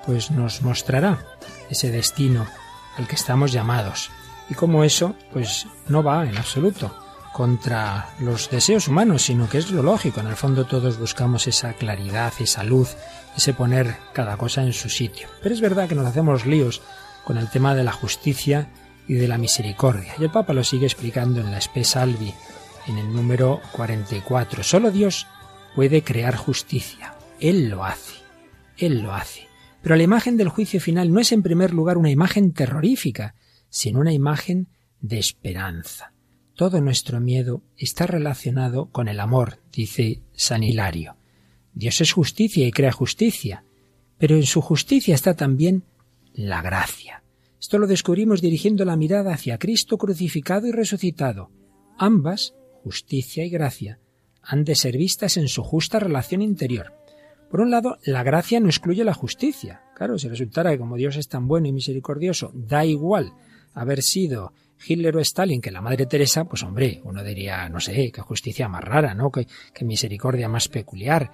pues 0.07 0.31
nos 0.31 0.62
mostrará 0.62 1.18
ese 1.68 1.90
destino 1.90 2.46
al 2.96 3.09
que 3.09 3.16
estamos 3.16 3.51
llamados 3.51 4.12
y 4.48 4.55
cómo 4.55 4.85
eso 4.85 5.16
pues 5.33 5.66
no 5.88 6.05
va 6.05 6.24
en 6.29 6.38
absoluto 6.38 7.07
contra 7.32 8.08
los 8.20 8.50
deseos 8.50 8.88
humanos, 8.88 9.22
sino 9.22 9.48
que 9.48 9.58
es 9.58 9.70
lo 9.70 9.82
lógico. 9.82 10.20
En 10.20 10.26
el 10.26 10.36
fondo 10.36 10.66
todos 10.66 10.98
buscamos 10.98 11.46
esa 11.46 11.74
claridad, 11.74 12.32
esa 12.40 12.64
luz, 12.64 12.96
ese 13.36 13.54
poner 13.54 13.96
cada 14.12 14.36
cosa 14.36 14.62
en 14.62 14.72
su 14.72 14.88
sitio. 14.88 15.28
Pero 15.42 15.54
es 15.54 15.60
verdad 15.60 15.88
que 15.88 15.94
nos 15.94 16.06
hacemos 16.06 16.46
líos 16.46 16.82
con 17.24 17.38
el 17.38 17.48
tema 17.48 17.74
de 17.74 17.84
la 17.84 17.92
justicia 17.92 18.70
y 19.06 19.14
de 19.14 19.28
la 19.28 19.38
misericordia. 19.38 20.14
Y 20.18 20.24
el 20.24 20.30
Papa 20.30 20.52
lo 20.52 20.64
sigue 20.64 20.86
explicando 20.86 21.40
en 21.40 21.50
la 21.50 21.58
Spe 21.60 21.84
Salvi, 21.84 22.34
en 22.86 22.98
el 22.98 23.12
número 23.12 23.60
44. 23.72 24.62
Solo 24.62 24.90
Dios 24.90 25.26
puede 25.74 26.02
crear 26.02 26.36
justicia. 26.36 27.14
Él 27.40 27.68
lo 27.68 27.84
hace. 27.84 28.14
Él 28.76 29.00
lo 29.00 29.14
hace. 29.14 29.48
Pero 29.82 29.96
la 29.96 30.02
imagen 30.02 30.36
del 30.36 30.48
juicio 30.48 30.80
final 30.80 31.12
no 31.12 31.20
es 31.20 31.32
en 31.32 31.42
primer 31.42 31.72
lugar 31.72 31.98
una 31.98 32.10
imagen 32.10 32.52
terrorífica, 32.52 33.34
sino 33.68 34.00
una 34.00 34.12
imagen 34.12 34.68
de 35.00 35.18
esperanza. 35.18 36.12
Todo 36.58 36.80
nuestro 36.80 37.20
miedo 37.20 37.62
está 37.76 38.08
relacionado 38.08 38.86
con 38.90 39.06
el 39.06 39.20
amor, 39.20 39.60
dice 39.72 40.22
San 40.32 40.64
Hilario. 40.64 41.14
Dios 41.72 42.00
es 42.00 42.10
justicia 42.10 42.66
y 42.66 42.72
crea 42.72 42.90
justicia, 42.90 43.62
pero 44.18 44.34
en 44.34 44.42
su 44.42 44.60
justicia 44.60 45.14
está 45.14 45.34
también 45.34 45.84
la 46.34 46.60
gracia. 46.60 47.22
Esto 47.60 47.78
lo 47.78 47.86
descubrimos 47.86 48.40
dirigiendo 48.40 48.84
la 48.84 48.96
mirada 48.96 49.34
hacia 49.34 49.56
Cristo 49.58 49.98
crucificado 49.98 50.66
y 50.66 50.72
resucitado. 50.72 51.52
Ambas, 51.96 52.54
justicia 52.82 53.44
y 53.44 53.50
gracia, 53.50 54.00
han 54.42 54.64
de 54.64 54.74
ser 54.74 54.96
vistas 54.96 55.36
en 55.36 55.46
su 55.46 55.62
justa 55.62 56.00
relación 56.00 56.42
interior. 56.42 56.92
Por 57.52 57.60
un 57.60 57.70
lado, 57.70 57.98
la 58.02 58.24
gracia 58.24 58.58
no 58.58 58.66
excluye 58.66 59.04
la 59.04 59.14
justicia. 59.14 59.82
Claro, 59.94 60.18
si 60.18 60.26
resultara 60.26 60.72
que 60.72 60.78
como 60.78 60.96
Dios 60.96 61.14
es 61.14 61.28
tan 61.28 61.46
bueno 61.46 61.68
y 61.68 61.72
misericordioso, 61.72 62.50
da 62.52 62.84
igual 62.84 63.32
haber 63.74 64.02
sido 64.02 64.52
Hitler 64.86 65.16
o 65.16 65.20
Stalin 65.20 65.60
que 65.60 65.70
la 65.70 65.80
Madre 65.80 66.06
Teresa, 66.06 66.44
pues 66.44 66.62
hombre, 66.62 67.00
uno 67.04 67.22
diría, 67.22 67.68
no 67.68 67.80
sé, 67.80 68.10
qué 68.12 68.20
justicia 68.20 68.68
más 68.68 68.84
rara, 68.84 69.14
¿no? 69.14 69.30
Qué, 69.30 69.46
misericordia 69.84 70.48
más 70.48 70.68
peculiar. 70.68 71.32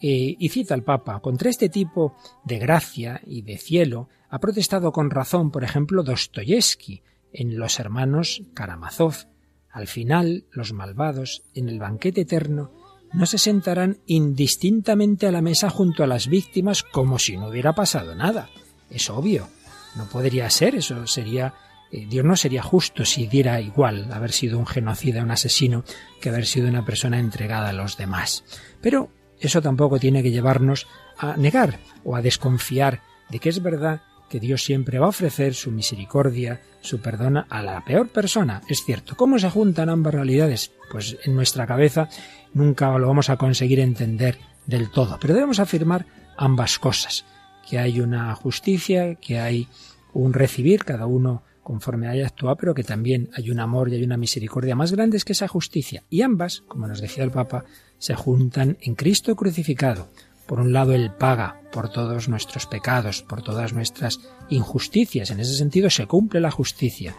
Eh, 0.00 0.36
y 0.38 0.48
cita 0.48 0.74
al 0.74 0.82
Papa, 0.82 1.20
contra 1.20 1.50
este 1.50 1.68
tipo 1.68 2.16
de 2.44 2.58
gracia 2.58 3.20
y 3.26 3.42
de 3.42 3.58
cielo 3.58 4.08
ha 4.30 4.38
protestado 4.38 4.92
con 4.92 5.10
razón, 5.10 5.50
por 5.50 5.64
ejemplo, 5.64 6.02
Dostoyevsky 6.02 7.02
en 7.32 7.58
Los 7.58 7.78
hermanos 7.78 8.42
Karamazov. 8.54 9.26
Al 9.70 9.86
final, 9.86 10.46
los 10.52 10.72
malvados, 10.72 11.42
en 11.54 11.68
el 11.68 11.78
banquete 11.78 12.22
eterno, 12.22 12.72
no 13.12 13.26
se 13.26 13.38
sentarán 13.38 13.98
indistintamente 14.06 15.26
a 15.26 15.32
la 15.32 15.42
mesa 15.42 15.68
junto 15.68 16.02
a 16.02 16.06
las 16.06 16.28
víctimas 16.28 16.82
como 16.82 17.18
si 17.18 17.36
no 17.36 17.48
hubiera 17.48 17.74
pasado 17.74 18.14
nada. 18.14 18.48
Es 18.88 19.10
obvio. 19.10 19.48
No 19.96 20.08
podría 20.08 20.48
ser, 20.50 20.76
eso 20.76 21.06
sería 21.06 21.54
eh, 21.92 22.06
Dios 22.08 22.24
no 22.24 22.36
sería 22.36 22.62
justo 22.62 23.04
si 23.04 23.26
diera 23.26 23.60
igual 23.60 24.12
haber 24.12 24.32
sido 24.32 24.58
un 24.58 24.66
genocida, 24.66 25.22
un 25.22 25.30
asesino, 25.30 25.84
que 26.20 26.28
haber 26.28 26.46
sido 26.46 26.68
una 26.68 26.84
persona 26.84 27.18
entregada 27.18 27.70
a 27.70 27.72
los 27.72 27.96
demás. 27.96 28.44
Pero 28.80 29.10
eso 29.40 29.62
tampoco 29.62 29.98
tiene 29.98 30.22
que 30.22 30.30
llevarnos 30.30 30.86
a 31.18 31.36
negar 31.36 31.80
o 32.04 32.16
a 32.16 32.22
desconfiar 32.22 33.02
de 33.28 33.38
que 33.38 33.48
es 33.48 33.62
verdad 33.62 34.02
que 34.28 34.40
Dios 34.40 34.62
siempre 34.62 34.98
va 34.98 35.06
a 35.06 35.10
ofrecer 35.10 35.54
su 35.54 35.72
misericordia, 35.72 36.60
su 36.80 37.00
perdón 37.00 37.44
a 37.48 37.62
la 37.62 37.84
peor 37.84 38.08
persona. 38.08 38.62
Es 38.68 38.84
cierto. 38.84 39.16
¿Cómo 39.16 39.38
se 39.38 39.50
juntan 39.50 39.88
ambas 39.88 40.14
realidades? 40.14 40.70
Pues 40.90 41.18
en 41.24 41.34
nuestra 41.34 41.66
cabeza 41.66 42.08
nunca 42.54 42.96
lo 42.96 43.08
vamos 43.08 43.28
a 43.28 43.36
conseguir 43.36 43.80
entender 43.80 44.38
del 44.66 44.90
todo. 44.90 45.18
Pero 45.20 45.34
debemos 45.34 45.58
afirmar 45.58 46.06
ambas 46.36 46.78
cosas. 46.78 47.24
Que 47.68 47.78
hay 47.78 48.00
una 48.00 48.32
justicia, 48.36 49.16
que 49.16 49.40
hay 49.40 49.68
un 50.12 50.32
recibir, 50.32 50.84
cada 50.84 51.06
uno 51.06 51.42
conforme 51.70 52.08
haya 52.08 52.26
actuado, 52.26 52.56
pero 52.56 52.74
que 52.74 52.82
también 52.82 53.30
hay 53.32 53.48
un 53.48 53.60
amor 53.60 53.88
y 53.88 53.94
hay 53.94 54.02
una 54.02 54.16
misericordia 54.16 54.74
más 54.74 54.90
grandes 54.90 55.24
que 55.24 55.34
esa 55.34 55.46
justicia. 55.46 56.02
Y 56.10 56.22
ambas, 56.22 56.64
como 56.66 56.88
nos 56.88 57.00
decía 57.00 57.22
el 57.22 57.30
Papa, 57.30 57.64
se 57.96 58.16
juntan 58.16 58.76
en 58.80 58.96
Cristo 58.96 59.36
crucificado. 59.36 60.08
Por 60.48 60.58
un 60.58 60.72
lado, 60.72 60.94
Él 60.94 61.12
paga 61.16 61.60
por 61.70 61.88
todos 61.88 62.28
nuestros 62.28 62.66
pecados, 62.66 63.22
por 63.22 63.42
todas 63.42 63.72
nuestras 63.72 64.18
injusticias. 64.48 65.30
En 65.30 65.38
ese 65.38 65.54
sentido 65.54 65.90
se 65.90 66.08
cumple 66.08 66.40
la 66.40 66.50
justicia. 66.50 67.14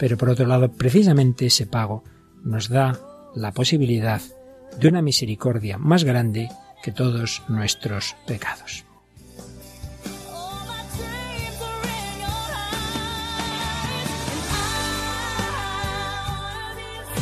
Pero 0.00 0.18
por 0.18 0.30
otro 0.30 0.46
lado, 0.46 0.72
precisamente 0.72 1.46
ese 1.46 1.68
pago 1.68 2.02
nos 2.42 2.68
da 2.68 2.98
la 3.36 3.52
posibilidad 3.52 4.20
de 4.80 4.88
una 4.88 5.00
misericordia 5.00 5.78
más 5.78 6.02
grande 6.02 6.48
que 6.82 6.90
todos 6.90 7.44
nuestros 7.48 8.16
pecados. 8.26 8.84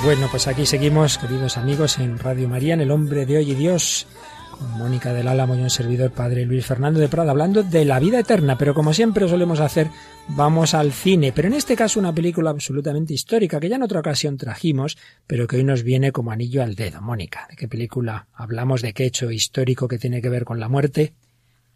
Bueno, 0.03 0.29
pues 0.31 0.49
aquí 0.49 0.65
seguimos, 0.65 1.19
queridos 1.19 1.59
amigos, 1.59 1.99
en 1.99 2.19
Radio 2.19 2.49
María, 2.49 2.73
en 2.73 2.81
El 2.81 2.91
Hombre 2.91 3.27
de 3.27 3.37
Hoy 3.37 3.51
y 3.51 3.55
Dios, 3.55 4.07
con 4.51 4.71
Mónica 4.79 5.13
del 5.13 5.29
Álamo 5.29 5.55
y 5.55 5.61
un 5.61 5.69
servidor 5.69 6.11
Padre 6.11 6.47
Luis 6.47 6.65
Fernando 6.65 7.01
de 7.01 7.09
Prada, 7.09 7.33
hablando 7.33 7.63
de 7.63 7.85
la 7.85 8.01
vida 8.01 8.19
eterna, 8.19 8.57
pero 8.57 8.73
como 8.73 8.95
siempre 8.95 9.29
solemos 9.29 9.61
hacer, 9.61 9.89
vamos 10.29 10.73
al 10.73 10.93
cine, 10.93 11.33
pero 11.33 11.49
en 11.49 11.55
este 11.55 11.77
caso 11.77 12.01
una 12.01 12.15
película 12.15 12.49
absolutamente 12.49 13.13
histórica, 13.13 13.61
que 13.61 13.69
ya 13.69 13.77
en 13.77 13.83
otra 13.83 14.01
ocasión 14.01 14.39
trajimos, 14.39 14.97
pero 15.27 15.47
que 15.47 15.57
hoy 15.57 15.65
nos 15.65 15.83
viene 15.83 16.13
como 16.13 16.33
anillo 16.33 16.63
al 16.63 16.77
dedo. 16.77 17.03
Mónica, 17.03 17.47
¿de 17.51 17.57
qué 17.57 17.69
película 17.69 18.27
hablamos? 18.33 18.81
¿De 18.81 18.95
qué 18.95 19.05
hecho 19.05 19.31
histórico 19.31 19.87
que 19.87 19.99
tiene 19.99 20.23
que 20.23 20.31
ver 20.31 20.45
con 20.45 20.61
la 20.61 20.71
muerte? 20.71 21.13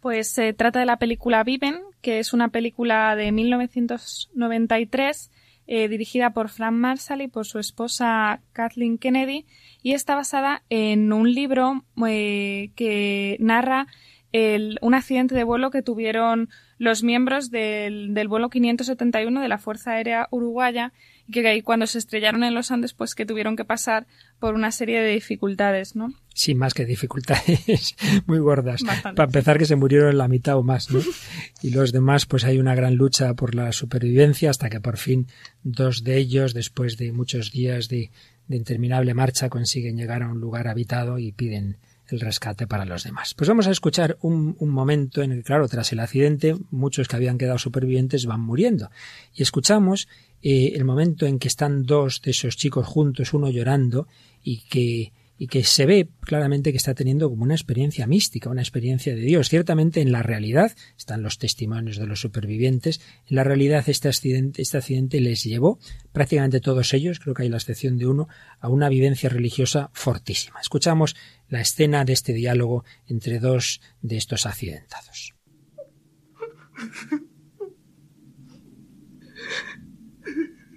Pues 0.00 0.30
se 0.30 0.54
trata 0.54 0.80
de 0.80 0.86
la 0.86 0.96
película 0.96 1.44
Viven, 1.44 1.78
que 2.00 2.20
es 2.20 2.32
una 2.32 2.48
película 2.48 3.16
de 3.16 3.32
1993 3.32 5.30
eh, 5.66 5.88
dirigida 5.88 6.30
por 6.30 6.48
Frank 6.48 6.74
Marshall 6.74 7.22
y 7.22 7.28
por 7.28 7.46
su 7.46 7.58
esposa 7.58 8.40
Kathleen 8.52 8.98
Kennedy, 8.98 9.46
y 9.82 9.92
está 9.92 10.14
basada 10.14 10.62
en 10.70 11.12
un 11.12 11.32
libro 11.32 11.84
eh, 12.06 12.70
que 12.76 13.36
narra 13.40 13.86
el, 14.32 14.78
un 14.82 14.94
accidente 14.94 15.34
de 15.34 15.44
vuelo 15.44 15.70
que 15.70 15.82
tuvieron 15.82 16.48
los 16.78 17.02
miembros 17.02 17.50
del, 17.50 18.14
del 18.14 18.28
vuelo 18.28 18.50
571 18.50 19.40
de 19.40 19.48
la 19.48 19.58
Fuerza 19.58 19.92
Aérea 19.92 20.28
Uruguaya 20.30 20.92
y 21.26 21.32
que 21.32 21.62
cuando 21.62 21.86
se 21.86 21.98
estrellaron 21.98 22.44
en 22.44 22.54
los 22.54 22.70
Andes, 22.70 22.92
pues 22.92 23.14
que 23.14 23.24
tuvieron 23.24 23.56
que 23.56 23.64
pasar 23.64 24.06
por 24.38 24.54
una 24.54 24.70
serie 24.72 25.00
de 25.00 25.12
dificultades, 25.12 25.96
¿no? 25.96 26.12
Sí, 26.34 26.54
más 26.54 26.74
que 26.74 26.84
dificultades 26.84 27.96
muy 28.26 28.38
gordas. 28.38 28.82
Para 29.02 29.24
empezar, 29.24 29.58
que 29.58 29.64
se 29.64 29.76
murieron 29.76 30.18
la 30.18 30.28
mitad 30.28 30.56
o 30.56 30.62
más, 30.62 30.90
¿no? 30.90 31.00
Y 31.62 31.70
los 31.70 31.92
demás, 31.92 32.26
pues 32.26 32.44
hay 32.44 32.58
una 32.58 32.74
gran 32.74 32.96
lucha 32.96 33.32
por 33.34 33.54
la 33.54 33.72
supervivencia 33.72 34.50
hasta 34.50 34.68
que 34.68 34.80
por 34.80 34.98
fin 34.98 35.28
dos 35.62 36.04
de 36.04 36.18
ellos, 36.18 36.52
después 36.52 36.98
de 36.98 37.12
muchos 37.12 37.52
días 37.52 37.88
de, 37.88 38.10
de 38.48 38.56
interminable 38.56 39.14
marcha, 39.14 39.48
consiguen 39.48 39.96
llegar 39.96 40.22
a 40.22 40.28
un 40.28 40.40
lugar 40.40 40.68
habitado 40.68 41.18
y 41.18 41.32
piden 41.32 41.78
el 42.14 42.20
rescate 42.20 42.66
para 42.66 42.84
los 42.84 43.04
demás. 43.04 43.34
Pues 43.34 43.48
vamos 43.48 43.66
a 43.66 43.70
escuchar 43.70 44.16
un, 44.22 44.56
momento 44.60 45.22
en 45.22 45.32
el 45.32 45.38
que, 45.38 45.44
claro, 45.44 45.68
tras 45.68 45.92
el 45.92 46.00
accidente, 46.00 46.56
muchos 46.70 47.08
que 47.08 47.16
habían 47.16 47.38
quedado 47.38 47.58
supervivientes 47.58 48.26
van 48.26 48.40
muriendo. 48.40 48.90
Y 49.34 49.42
escuchamos 49.42 50.08
eh, 50.42 50.72
el 50.74 50.84
momento 50.84 51.26
en 51.26 51.38
que 51.38 51.48
están 51.48 51.84
dos 51.84 52.22
de 52.22 52.30
esos 52.30 52.56
chicos 52.56 52.86
juntos, 52.86 53.34
uno 53.34 53.50
llorando, 53.50 54.08
y 54.42 54.60
que 54.68 55.12
y 55.36 55.48
que 55.48 55.64
se 55.64 55.86
ve 55.86 56.08
claramente 56.20 56.70
que 56.70 56.76
está 56.76 56.94
teniendo 56.94 57.28
como 57.28 57.42
una 57.42 57.54
experiencia 57.54 58.06
mística, 58.06 58.50
una 58.50 58.62
experiencia 58.62 59.14
de 59.14 59.20
Dios. 59.22 59.48
Ciertamente 59.48 60.00
en 60.00 60.12
la 60.12 60.22
realidad, 60.22 60.72
están 60.96 61.22
los 61.22 61.38
testimonios 61.38 61.96
de 61.96 62.06
los 62.06 62.20
supervivientes, 62.20 63.00
en 63.28 63.36
la 63.36 63.44
realidad 63.44 63.84
este 63.88 64.08
accidente, 64.08 64.62
este 64.62 64.78
accidente 64.78 65.20
les 65.20 65.42
llevó, 65.42 65.78
prácticamente 66.12 66.60
todos 66.60 66.94
ellos, 66.94 67.18
creo 67.18 67.34
que 67.34 67.44
hay 67.44 67.48
la 67.48 67.56
excepción 67.56 67.98
de 67.98 68.06
uno, 68.06 68.28
a 68.60 68.68
una 68.68 68.88
vivencia 68.88 69.28
religiosa 69.28 69.90
fortísima. 69.92 70.60
Escuchamos 70.60 71.16
la 71.48 71.60
escena 71.60 72.04
de 72.04 72.12
este 72.12 72.32
diálogo 72.32 72.84
entre 73.06 73.38
dos 73.38 73.80
de 74.02 74.16
estos 74.16 74.46
accidentados. 74.46 75.34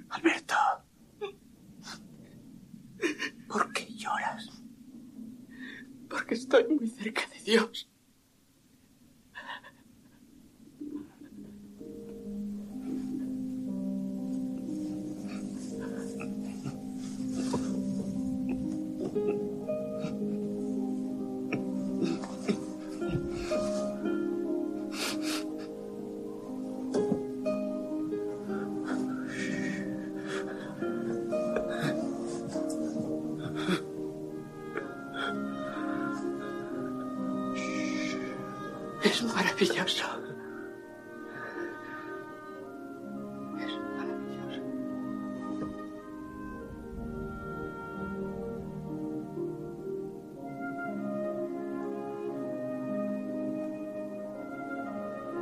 Alberto, 0.09 0.55
¿por 3.47 3.73
qué 3.73 3.87
lloras? 3.95 4.46
Porque 6.17 6.33
estoy 6.33 6.65
muy 6.67 6.87
cerca 6.87 7.21
de 7.27 7.43
Dios. 7.43 7.87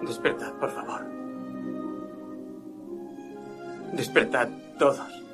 Despertad, 0.08 0.54
por 0.54 0.72
favor. 0.72 1.06
Despertad 3.94 4.48
todos. 4.80 5.26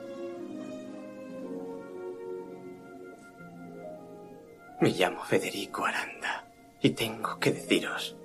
Me 4.79 4.89
llamo 4.89 5.23
Federico 5.23 5.85
Aranda 5.85 6.47
y 6.81 6.89
tengo 6.91 7.37
que 7.37 7.51
deciros 7.51 8.17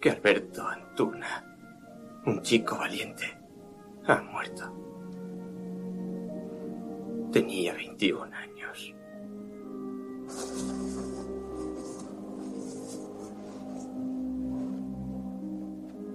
que 0.00 0.10
Alberto 0.10 0.66
Antuna, 0.66 1.44
un 2.26 2.40
chico 2.42 2.76
valiente, 2.76 3.24
ha 4.06 4.20
muerto. 4.22 4.72
Tenía 7.32 7.74
21 7.74 8.24
años. 8.34 8.94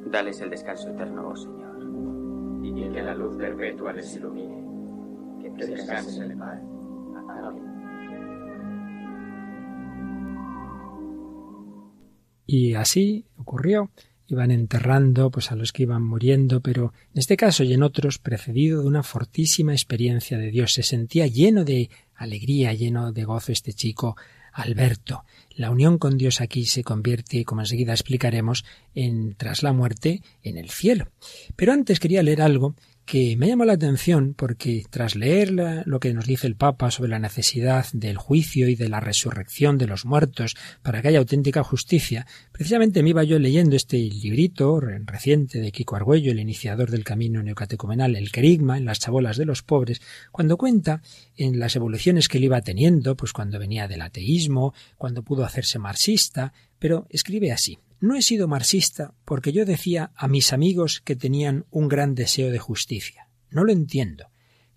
Dales 0.06 0.42
el 0.42 0.50
descanso 0.50 0.90
eterno, 0.90 1.30
oh 1.30 1.36
Señor, 1.36 1.78
y 2.64 2.90
que 2.92 3.02
la 3.02 3.16
luz 3.16 3.36
perpetua 3.36 3.94
les 3.94 4.16
ilumine. 4.16 4.64
Que 5.42 5.66
descansen 5.66 6.32
en 6.32 6.40
paz. 6.40 6.60
Amén. 7.30 7.73
Y 12.46 12.74
así 12.74 13.26
ocurrió. 13.38 13.92
Iban 14.28 14.52
enterrando 14.52 15.30
pues 15.30 15.52
a 15.52 15.56
los 15.56 15.72
que 15.72 15.84
iban 15.84 16.02
muriendo, 16.02 16.62
pero 16.62 16.94
en 17.14 17.20
este 17.20 17.38
caso 17.38 17.64
y 17.64 17.74
en 17.74 17.84
otros 17.84 18.20
precedido 18.20 18.82
de 18.82 18.88
una 18.88 19.04
fortísima 19.04 19.74
experiencia 19.74 20.38
de 20.38 20.50
Dios. 20.50 20.74
Se 20.74 20.84
sentía 20.84 21.28
lleno 21.28 21.66
de 21.66 21.90
alegría, 22.16 22.74
lleno 22.74 23.12
de 23.12 23.26
gozo 23.26 23.52
este 23.52 23.74
chico 23.74 24.16
Alberto. 24.54 25.26
La 25.56 25.72
unión 25.72 25.98
con 25.98 26.18
Dios 26.18 26.40
aquí 26.40 26.66
se 26.66 26.84
convierte, 26.84 27.44
como 27.44 27.62
enseguida 27.62 27.94
explicaremos, 27.94 28.64
en 28.96 29.36
tras 29.36 29.64
la 29.64 29.74
muerte 29.74 30.22
en 30.44 30.58
el 30.58 30.70
cielo. 30.70 31.10
Pero 31.56 31.74
antes 31.74 32.00
quería 32.00 32.24
leer 32.24 32.42
algo 32.42 32.76
que 33.06 33.36
me 33.38 33.48
llamó 33.48 33.66
la 33.66 33.74
atención 33.74 34.34
porque 34.34 34.84
tras 34.90 35.16
leer 35.16 35.52
lo 35.86 36.00
que 36.00 36.14
nos 36.14 36.26
dice 36.26 36.48
el 36.48 36.56
Papa 36.56 36.90
sobre 36.90 37.10
la 37.10 37.20
necesidad 37.20 37.86
del 37.94 38.18
juicio 38.18 38.70
y 38.70 38.76
de 38.76 38.90
la 38.90 39.00
resurrección 39.00 39.78
de 39.78 39.88
los 39.88 40.06
muertos 40.06 40.56
para 40.82 41.02
que 41.02 41.10
haya 41.10 41.20
auténtica 41.20 41.64
justicia, 41.64 42.26
precisamente 42.52 43.04
me 43.04 43.10
iba 43.10 43.24
yo 43.24 43.40
leyendo 43.40 43.76
este 43.76 43.98
librito 43.98 44.80
reciente 44.80 45.60
de 45.60 45.72
Kiko 45.72 45.96
Argüello, 45.96 46.32
el 46.32 46.40
iniciador 46.40 46.92
del 46.92 47.04
camino 47.04 47.44
neocatecumenal, 47.44 48.16
el 48.16 48.32
querigma 48.32 48.78
en 48.78 48.86
las 48.86 49.00
chabolas 49.00 49.38
de 49.38 49.46
los 49.46 49.64
pobres, 49.64 50.02
cuando 50.32 50.58
cuenta 50.58 51.02
en 51.36 51.60
las 51.60 51.76
evoluciones 51.76 52.28
que 52.28 52.38
él 52.38 52.46
iba 52.46 52.62
teniendo, 52.62 53.16
pues 53.18 53.34
cuando 53.34 53.60
venía 53.60 53.88
del 53.88 54.02
ateísmo, 54.02 54.74
cuando 54.98 55.24
pudo 55.24 55.44
hacerse 55.44 55.78
marxista, 55.78 56.54
pero 56.80 57.06
escribe 57.10 57.52
así 57.52 57.78
no 58.04 58.18
he 58.18 58.22
sido 58.22 58.50
marxista 58.50 59.14
porque 59.24 59.54
yo 59.54 59.64
decía 59.64 60.12
a 60.18 60.28
mis 60.28 60.52
amigos 60.52 61.00
que 61.00 61.16
tenían 61.16 61.66
un 61.72 61.88
gran 61.88 62.16
deseo 62.16 62.52
de 62.52 62.60
justicia. 62.60 63.30
No 63.50 63.64
lo 63.64 63.72
entiendo. 63.72 64.26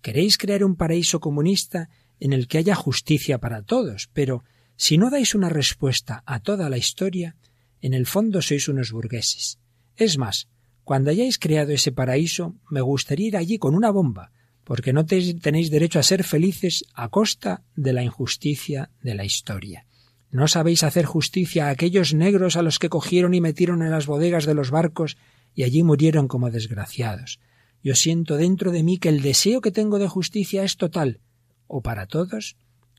Queréis 0.01 0.37
crear 0.37 0.63
un 0.63 0.77
paraíso 0.77 1.19
comunista 1.19 1.89
en 2.21 2.31
el 2.31 2.47
que 2.47 2.57
haya 2.57 2.73
justicia 2.73 3.37
para 3.37 3.63
todos, 3.63 4.09
pero 4.13 4.45
si 4.77 4.97
no 4.97 5.09
dais 5.09 5.35
una 5.35 5.49
respuesta 5.49 6.23
a 6.25 6.39
toda 6.39 6.69
la 6.69 6.77
historia, 6.77 7.35
en 7.81 7.93
el 7.93 8.05
fondo 8.05 8.41
sois 8.41 8.69
unos 8.69 8.93
burgueses. 8.93 9.59
Es 9.97 10.17
más, 10.17 10.47
cuando 10.85 11.11
hayáis 11.11 11.37
creado 11.37 11.73
ese 11.73 11.91
paraíso, 11.91 12.55
me 12.69 12.79
gustaría 12.79 13.27
ir 13.27 13.35
allí 13.35 13.57
con 13.57 13.75
una 13.75 13.91
bomba, 13.91 14.31
porque 14.63 14.93
no 14.93 15.05
tenéis 15.05 15.69
derecho 15.69 15.99
a 15.99 16.03
ser 16.03 16.23
felices 16.23 16.85
a 16.93 17.09
costa 17.09 17.65
de 17.75 17.91
la 17.91 18.03
injusticia 18.03 18.89
de 19.01 19.15
la 19.15 19.25
historia. 19.25 19.85
¿No 20.29 20.47
sabéis 20.47 20.83
hacer 20.83 21.05
justicia 21.05 21.67
a 21.67 21.69
aquellos 21.69 22.13
negros 22.13 22.57
a 22.57 22.61
los 22.61 22.79
que 22.79 22.89
cogieron 22.89 23.33
y 23.33 23.41
metieron 23.41 23.81
en 23.81 23.91
las 23.91 24.07
bodegas 24.07 24.45
de 24.45 24.53
los 24.53 24.71
barcos 24.71 25.17
y 25.55 25.63
allí 25.63 25.83
murieron 25.83 26.27
como 26.27 26.51
desgraciados? 26.51 27.39
Yo 27.81 27.95
siento 27.95 28.35
dentro 28.35 28.71
de 28.71 28.83
mí 28.83 28.97
que 28.97 29.09
el 29.09 29.21
deseo 29.21 29.61
que 29.61 29.71
tengo 29.71 29.99
de 29.99 30.07
justicia 30.07 30.63
es 30.63 30.75
total, 30.75 31.21
o 31.67 31.81
para 31.81 32.07
todos, 32.07 32.57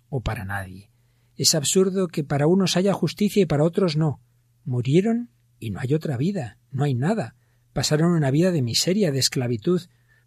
o 0.09 0.23
para 0.23 0.45
nadie. 0.45 0.91
Es 1.37 1.55
absurdo 1.55 2.09
que 2.09 2.25
para 2.25 2.47
unos 2.47 2.77
haya 2.77 2.93
justicia 2.93 3.43
y 3.43 3.47
para 3.47 3.65
otros 3.65 3.97
no. 3.97 4.21
Murieron 4.65 5.31
y 5.59 5.71
no 5.71 5.81
hay 5.81 5.95
otra 5.95 6.17
vida, 6.17 6.59
no 6.71 6.85
hay 6.85 6.95
nada. 6.95 7.37
Pasaron 7.73 8.13
una 8.13 8.31
vida 8.31 8.51
de 8.51 8.63
miseria, 8.63 9.13
de 9.13 9.19
esclavitud. 9.19 9.83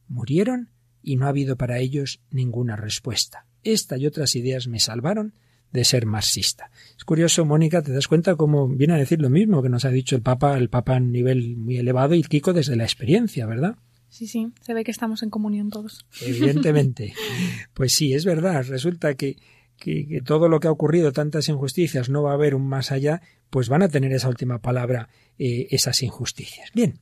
Murieron 0.08 0.72
y 1.02 1.16
no 1.16 1.26
ha 1.26 1.30
habido 1.30 1.58
para 1.58 1.80
ellos 1.80 2.22
ninguna 2.30 2.76
respuesta. 2.76 3.48
Esta 3.64 3.98
y 3.98 4.06
otras 4.06 4.36
ideas 4.36 4.68
me 4.68 4.80
salvaron 4.80 5.34
de 5.72 5.86
ser 5.86 6.06
marxista. 6.06 6.72
Es 6.98 7.06
curioso, 7.06 7.46
Mónica, 7.46 7.82
te 7.82 7.92
das 7.92 8.08
cuenta 8.08 8.36
cómo 8.36 8.68
viene 8.68 8.94
a 8.94 8.98
decir 8.98 9.22
lo 9.22 9.30
mismo 9.30 9.62
que 9.62 9.70
nos 9.70 9.86
ha 9.86 9.90
dicho 9.90 10.16
el 10.16 10.22
Papa, 10.22 10.58
el 10.58 10.70
Papa 10.70 10.96
a 10.96 11.00
nivel 11.00 11.58
muy 11.58 11.78
elevado 11.78 12.16
y 12.16 12.24
Kiko 12.24 12.54
desde 12.54 12.76
la 12.76 12.84
experiencia, 12.84 13.46
¿verdad? 13.46 13.76
Sí, 14.10 14.28
sí, 14.28 14.52
se 14.62 14.74
ve 14.74 14.84
que 14.84 14.92
estamos 14.92 15.24
en 15.24 15.30
comunión 15.30 15.70
todos. 15.70 16.06
Evidentemente. 16.22 17.14
pues 17.74 17.94
sí, 17.94 18.14
es 18.14 18.26
verdad. 18.26 18.66
Resulta 18.68 19.14
que, 19.14 19.38
que, 19.78 20.22
todo 20.26 20.50
lo 20.50 20.60
que 20.60 20.68
ha 20.68 20.72
ocurrido, 20.72 21.14
tantas 21.14 21.48
injusticias, 21.48 22.10
no 22.10 22.22
va 22.22 22.32
a 22.32 22.34
haber 22.36 22.54
un 22.54 22.68
más 22.68 22.92
allá, 22.92 23.22
pues 23.50 23.70
van 23.70 23.84
a 23.84 23.90
tener 23.90 24.12
esa 24.12 24.28
última 24.28 24.60
palabra 24.60 25.08
eh, 25.40 25.68
esas 25.72 26.04
injusticias. 26.04 26.72
Bien, 26.74 27.00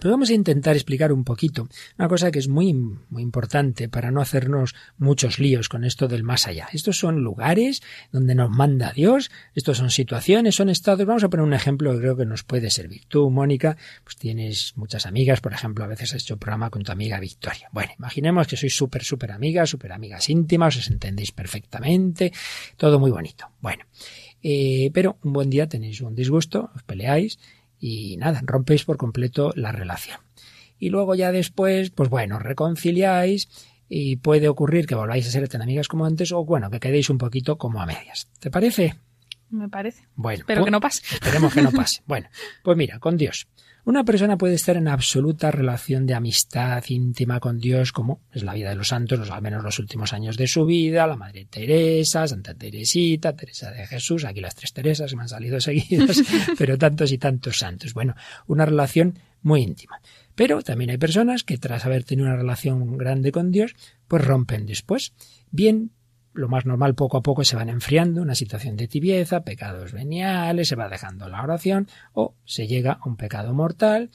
pero 0.00 0.10
vamos 0.10 0.30
a 0.30 0.34
intentar 0.34 0.76
explicar 0.76 1.12
un 1.12 1.24
poquito 1.24 1.68
una 1.98 2.08
cosa 2.08 2.30
que 2.30 2.38
es 2.38 2.48
muy, 2.48 2.74
muy 2.74 3.22
importante 3.22 3.88
para 3.88 4.10
no 4.10 4.20
hacernos 4.20 4.74
muchos 4.98 5.38
líos 5.38 5.68
con 5.68 5.84
esto 5.84 6.08
del 6.08 6.22
más 6.22 6.46
allá. 6.46 6.68
Estos 6.72 6.98
son 6.98 7.22
lugares 7.22 7.82
donde 8.12 8.34
nos 8.34 8.50
manda 8.50 8.92
Dios, 8.92 9.30
estos 9.54 9.78
son 9.78 9.90
situaciones, 9.90 10.56
son 10.56 10.68
estados. 10.68 11.06
Vamos 11.06 11.24
a 11.24 11.28
poner 11.28 11.44
un 11.44 11.54
ejemplo 11.54 11.92
que 11.92 11.98
creo 12.00 12.16
que 12.16 12.26
nos 12.26 12.42
puede 12.42 12.70
servir. 12.70 13.02
Tú, 13.08 13.30
Mónica, 13.30 13.76
pues 14.02 14.16
tienes 14.16 14.76
muchas 14.76 15.06
amigas, 15.06 15.40
por 15.40 15.52
ejemplo, 15.52 15.84
a 15.84 15.88
veces 15.88 16.14
has 16.14 16.22
hecho 16.22 16.36
programa 16.36 16.70
con 16.70 16.82
tu 16.82 16.92
amiga 16.92 17.20
Victoria. 17.20 17.68
Bueno, 17.72 17.92
imaginemos 17.98 18.46
que 18.46 18.56
sois 18.56 18.74
súper, 18.74 19.04
súper 19.04 19.32
amigas, 19.32 19.70
súper 19.70 19.92
amigas 19.92 20.28
íntimas, 20.28 20.76
os 20.76 20.90
entendéis 20.90 21.32
perfectamente, 21.32 22.32
todo 22.76 22.98
muy 22.98 23.10
bonito. 23.10 23.50
Bueno, 23.60 23.84
eh, 24.42 24.90
pero 24.92 25.18
un 25.22 25.32
buen 25.32 25.50
día 25.50 25.68
tenéis 25.68 26.00
un 26.00 26.14
disgusto, 26.14 26.70
os 26.74 26.82
peleáis 26.82 27.38
y 27.86 28.16
nada, 28.16 28.40
rompéis 28.42 28.86
por 28.86 28.96
completo 28.96 29.52
la 29.56 29.70
relación. 29.70 30.18
Y 30.78 30.88
luego 30.88 31.14
ya 31.14 31.32
después, 31.32 31.90
pues 31.90 32.08
bueno, 32.08 32.38
reconciliáis 32.38 33.46
y 33.90 34.16
puede 34.16 34.48
ocurrir 34.48 34.86
que 34.86 34.94
volváis 34.94 35.28
a 35.28 35.30
ser 35.30 35.46
tan 35.50 35.60
amigas 35.60 35.86
como 35.86 36.06
antes 36.06 36.32
o 36.32 36.46
bueno, 36.46 36.70
que 36.70 36.80
quedéis 36.80 37.10
un 37.10 37.18
poquito 37.18 37.58
como 37.58 37.82
a 37.82 37.86
medias. 37.86 38.30
¿Te 38.40 38.50
parece? 38.50 38.94
Me 39.50 39.68
parece. 39.68 40.08
Bueno, 40.14 40.40
Espero 40.40 40.60
pues 40.62 40.64
que 40.64 40.70
no 40.70 40.80
pase. 40.80 41.02
Esperemos 41.12 41.52
que 41.52 41.60
no 41.60 41.72
pase. 41.76 42.00
Bueno, 42.06 42.30
pues 42.62 42.74
mira, 42.78 42.98
con 43.00 43.18
Dios. 43.18 43.48
Una 43.86 44.02
persona 44.02 44.38
puede 44.38 44.54
estar 44.54 44.78
en 44.78 44.88
absoluta 44.88 45.50
relación 45.50 46.06
de 46.06 46.14
amistad 46.14 46.82
íntima 46.88 47.38
con 47.38 47.58
Dios, 47.58 47.92
como 47.92 48.22
es 48.32 48.42
la 48.42 48.54
vida 48.54 48.70
de 48.70 48.76
los 48.76 48.88
santos, 48.88 49.30
al 49.30 49.42
menos 49.42 49.62
los 49.62 49.78
últimos 49.78 50.14
años 50.14 50.38
de 50.38 50.46
su 50.46 50.64
vida, 50.64 51.06
la 51.06 51.16
Madre 51.16 51.46
Teresa, 51.50 52.26
Santa 52.26 52.54
Teresita, 52.54 53.36
Teresa 53.36 53.70
de 53.72 53.86
Jesús, 53.86 54.24
aquí 54.24 54.40
las 54.40 54.54
tres 54.54 54.72
Teresas 54.72 55.10
que 55.10 55.16
me 55.16 55.22
han 55.22 55.28
salido 55.28 55.60
seguidas, 55.60 56.22
pero 56.56 56.78
tantos 56.78 57.12
y 57.12 57.18
tantos 57.18 57.58
santos. 57.58 57.92
Bueno, 57.92 58.14
una 58.46 58.64
relación 58.64 59.18
muy 59.42 59.60
íntima. 59.60 60.00
Pero 60.34 60.62
también 60.62 60.88
hay 60.88 60.98
personas 60.98 61.44
que 61.44 61.58
tras 61.58 61.84
haber 61.84 62.04
tenido 62.04 62.26
una 62.26 62.36
relación 62.36 62.96
grande 62.96 63.32
con 63.32 63.50
Dios, 63.50 63.76
pues 64.08 64.24
rompen 64.24 64.64
después. 64.64 65.12
Bien 65.50 65.90
lo 66.34 66.48
más 66.48 66.66
normal 66.66 66.94
poco 66.94 67.16
a 67.16 67.22
poco 67.22 67.44
se 67.44 67.56
van 67.56 67.68
enfriando, 67.68 68.22
una 68.22 68.34
situación 68.34 68.76
de 68.76 68.88
tibieza, 68.88 69.44
pecados 69.44 69.92
veniales, 69.92 70.68
se 70.68 70.76
va 70.76 70.88
dejando 70.88 71.28
la 71.28 71.42
oración 71.42 71.88
o 72.12 72.34
se 72.44 72.66
llega 72.66 72.98
a 73.00 73.08
un 73.08 73.16
pecado 73.16 73.54
mortal 73.54 74.10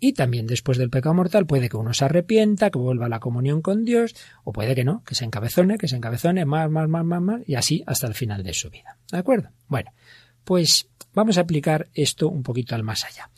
y 0.00 0.12
también 0.12 0.46
después 0.46 0.78
del 0.78 0.90
pecado 0.90 1.14
mortal 1.14 1.46
puede 1.46 1.68
que 1.68 1.76
uno 1.76 1.94
se 1.94 2.04
arrepienta, 2.04 2.70
que 2.70 2.78
vuelva 2.78 3.06
a 3.06 3.08
la 3.08 3.20
comunión 3.20 3.62
con 3.62 3.84
Dios 3.84 4.14
o 4.44 4.52
puede 4.52 4.74
que 4.74 4.84
no, 4.84 5.02
que 5.04 5.14
se 5.14 5.24
encabezone, 5.24 5.78
que 5.78 5.88
se 5.88 5.96
encabezone 5.96 6.44
más, 6.44 6.70
más, 6.70 6.88
más, 6.88 7.04
más, 7.04 7.22
más 7.22 7.40
y 7.46 7.54
así 7.54 7.82
hasta 7.86 8.06
el 8.06 8.14
final 8.14 8.42
de 8.42 8.54
su 8.54 8.70
vida. 8.70 8.98
¿De 9.10 9.18
acuerdo? 9.18 9.50
Bueno, 9.66 9.92
pues 10.44 10.88
vamos 11.14 11.38
a 11.38 11.42
aplicar 11.42 11.88
esto 11.94 12.28
un 12.28 12.42
poquito 12.42 12.74
al 12.74 12.82
más 12.82 13.04
allá. 13.04 13.30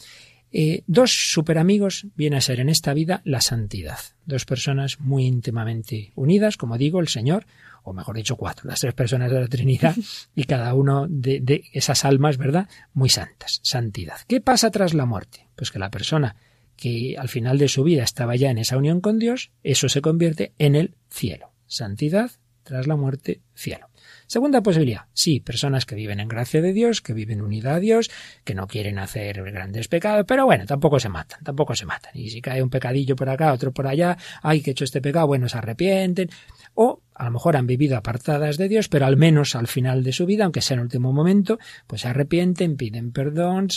Eh, 0.51 0.85
dos 0.87 1.13
superamigos 1.33 2.07
viene 2.15 2.37
a 2.37 2.41
ser 2.41 2.61
en 2.61 2.69
esta 2.69 2.95
vida 2.95 3.21
la 3.25 3.41
santidad. 3.41 3.99
Dos 4.25 4.45
personas 4.45 5.01
muy 5.01 5.27
íntimamente 5.27 6.13
unidas, 6.15 6.57
como 6.57 6.79
digo, 6.79 7.01
el 7.01 7.09
Señor, 7.09 7.47
o 7.87 7.93
mejor 7.93 8.17
dicho, 8.17 8.37
cuatro, 8.37 8.69
las 8.69 8.81
tres 8.81 8.95
personas 8.95 9.31
de 9.31 9.41
la 9.41 9.47
Trinidad 9.47 9.95
y 10.35 10.45
cada 10.45 10.75
uno 10.75 11.07
de, 11.09 11.63
esas 11.73 12.05
almas, 12.05 12.37
¿verdad? 12.37 12.69
Muy 12.93 13.09
santas, 13.09 13.61
santidad. 13.63 14.17
¿Qué 14.27 14.41
pasa 14.41 14.73
tras 14.73 14.93
la 14.93 15.07
muerte? 15.07 15.49
Pues 15.55 15.71
que 15.71 15.79
la 15.79 15.91
persona 15.91 16.35
que 16.77 17.15
al 17.17 17.29
final 17.29 17.59
de 17.59 17.69
su 17.69 17.85
vida 17.85 18.03
estaba 18.03 18.35
ya 18.35 18.51
en 18.51 18.59
esa 18.59 18.77
unión 18.77 19.01
con 19.01 19.21
Dios, 19.21 19.53
eso 19.63 19.89
se 19.89 20.03
convierte 20.03 20.53
en 20.59 20.75
el 20.75 20.97
cielo. 21.09 21.53
Santidad, 21.69 22.33
tras 22.65 22.89
la 22.89 22.97
muerte, 22.97 23.41
cielo. 23.55 23.89
Segunda 24.27 24.61
posibilidad, 24.61 25.03
sí, 25.13 25.39
personas 25.39 25.87
que 25.87 25.95
viven 25.95 26.19
en 26.19 26.27
gracia 26.27 26.61
de 26.61 26.73
Dios, 26.73 27.01
que 27.01 27.13
viven 27.13 27.41
unida 27.41 27.77
a 27.77 27.81
Dios, 27.81 28.11
que 28.43 28.57
no 28.57 28.67
quieren 28.67 28.99
hacer 28.99 29.41
grandes 29.53 29.87
pecados, 29.87 30.25
pero 30.27 30.47
bueno, 30.47 30.67
tampoco 30.67 30.99
se 30.99 31.09
matan, 31.09 31.45
tampoco 31.45 31.77
se 31.77 31.87
matan. 31.87 32.11
Y 32.15 32.31
si 32.31 32.41
cae 32.41 32.63
un 32.63 32.71
pecadillo 32.71 33.15
por 33.15 33.29
acá, 33.29 33.53
otro 33.53 33.73
por 33.73 33.87
allá, 33.87 34.19
ay, 34.43 34.63
que 34.63 34.71
he 34.71 34.73
hecho 34.73 34.83
este 34.83 35.01
pecado, 35.01 35.29
bueno, 35.29 35.49
se 35.49 35.59
arrepienten 35.59 36.29
o 36.77 37.03
a 37.15 37.25
lo 37.25 37.31
mejor 37.31 37.57
han 37.57 37.67
vivido 37.67 37.97
apartadas 37.97 38.59
de 38.59 38.69
Dios, 38.69 38.89
pero 38.89 39.07
al 39.07 39.17
menos 39.17 39.57
al 39.57 39.67
final 39.67 40.05
de 40.05 40.13
su 40.13 40.27
vida, 40.27 40.45
aunque 40.45 40.61
sea 40.61 40.75
en 40.75 40.81
el 40.81 40.85
último 40.85 41.13
momento, 41.13 41.59
pues 41.87 42.03
se 42.03 42.09
arrepienten, 42.09 42.77
piden 42.77 43.11
perdón, 43.11 43.69